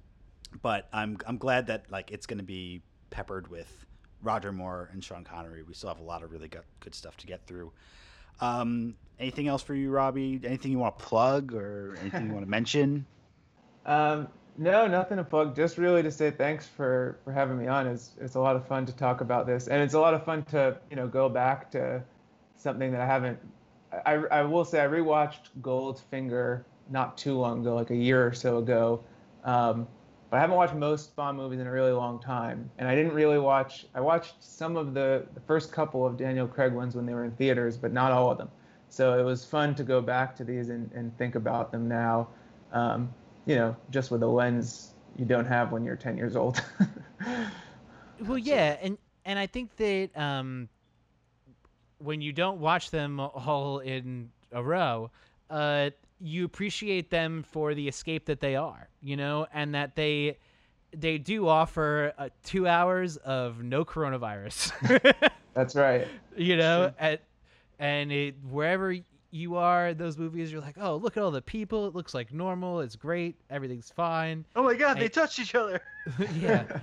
[0.62, 3.86] but I'm I'm glad that like it's going to be peppered with
[4.24, 5.64] Roger Moore and Sean Connery.
[5.64, 7.72] We still have a lot of really good good stuff to get through.
[8.40, 10.40] Um, anything else for you, Robbie?
[10.44, 13.06] Anything you want to plug or anything you want to mention?
[13.86, 14.28] Um,
[14.58, 15.56] no, nothing to plug.
[15.56, 17.88] Just really to say thanks for for having me on.
[17.88, 20.26] It's it's a lot of fun to talk about this, and it's a lot of
[20.26, 22.04] fun to you know go back to
[22.56, 23.40] something that I haven't.
[24.06, 28.34] I I will say I rewatched Goldfinger not too long ago, like a year or
[28.34, 29.04] so ago.
[29.44, 29.88] Um,
[30.30, 33.14] but I haven't watched most Bond movies in a really long time, and I didn't
[33.14, 33.86] really watch.
[33.96, 37.26] I watched some of the the first couple of Daniel Craig ones when they were
[37.26, 38.50] in theaters, but not all of them.
[38.90, 42.30] So it was fun to go back to these and, and think about them now.
[42.72, 43.14] Um,
[43.48, 46.62] you know, just with a lens you don't have when you're 10 years old.
[48.26, 50.70] Well, yeah, and and I think that um,
[52.00, 55.12] when you don't watch them all in a row,
[55.50, 60.38] uh, you appreciate them for the escape that they are, you know, and that they
[60.96, 64.72] they do offer uh, two hours of no coronavirus,
[65.54, 66.08] That's right.
[66.36, 67.22] you know, at
[67.78, 68.96] and it, wherever
[69.38, 71.88] you are in those movies, you're like, oh, look at all the people.
[71.88, 72.82] It looks like normal.
[72.82, 73.36] It's great.
[73.50, 74.46] Everything's fine.
[74.56, 75.82] Oh my god, I- they touched each other.
[76.40, 76.64] yeah.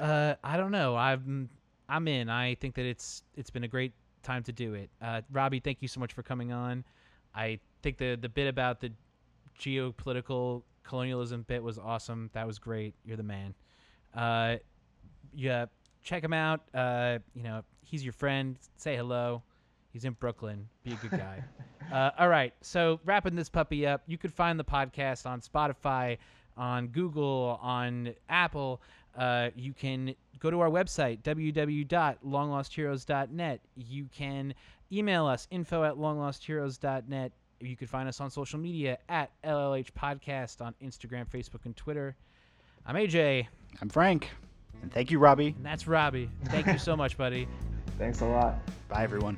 [0.00, 0.96] Uh, I don't know.
[0.96, 1.48] I'm
[1.88, 2.28] I'm in.
[2.28, 3.92] I think that it's it's been a great
[4.24, 4.90] time to do it.
[5.00, 6.84] Uh, Robbie, thank you so much for coming on.
[7.32, 8.90] I think the the bit about the
[9.58, 12.30] geopolitical colonialism bit was awesome.
[12.32, 12.94] That was great.
[13.04, 13.54] You're the man.
[14.14, 14.56] Uh,
[15.32, 15.66] yeah,
[16.02, 16.62] check him out.
[16.74, 18.58] Uh, you know, he's your friend.
[18.76, 19.42] Say hello.
[19.92, 20.68] He's in Brooklyn.
[20.82, 21.44] Be a good guy.
[21.92, 22.52] uh, all right.
[22.60, 26.18] So wrapping this puppy up, you could find the podcast on Spotify,
[26.56, 28.80] on Google, on Apple.
[29.16, 33.60] Uh, you can go to our website, www.longlostheroes.net.
[33.76, 34.54] You can
[34.92, 37.32] email us, info at longlostheroes.net.
[37.60, 42.14] You can find us on social media at LLH Podcast on Instagram, Facebook, and Twitter.
[42.86, 43.48] I'm AJ,
[43.82, 44.30] I'm Frank.
[44.80, 45.54] And thank you, Robbie.
[45.56, 46.30] and that's Robbie.
[46.44, 47.48] Thank you so much, buddy.
[47.98, 48.58] Thanks a lot.
[48.88, 49.36] Bye, everyone.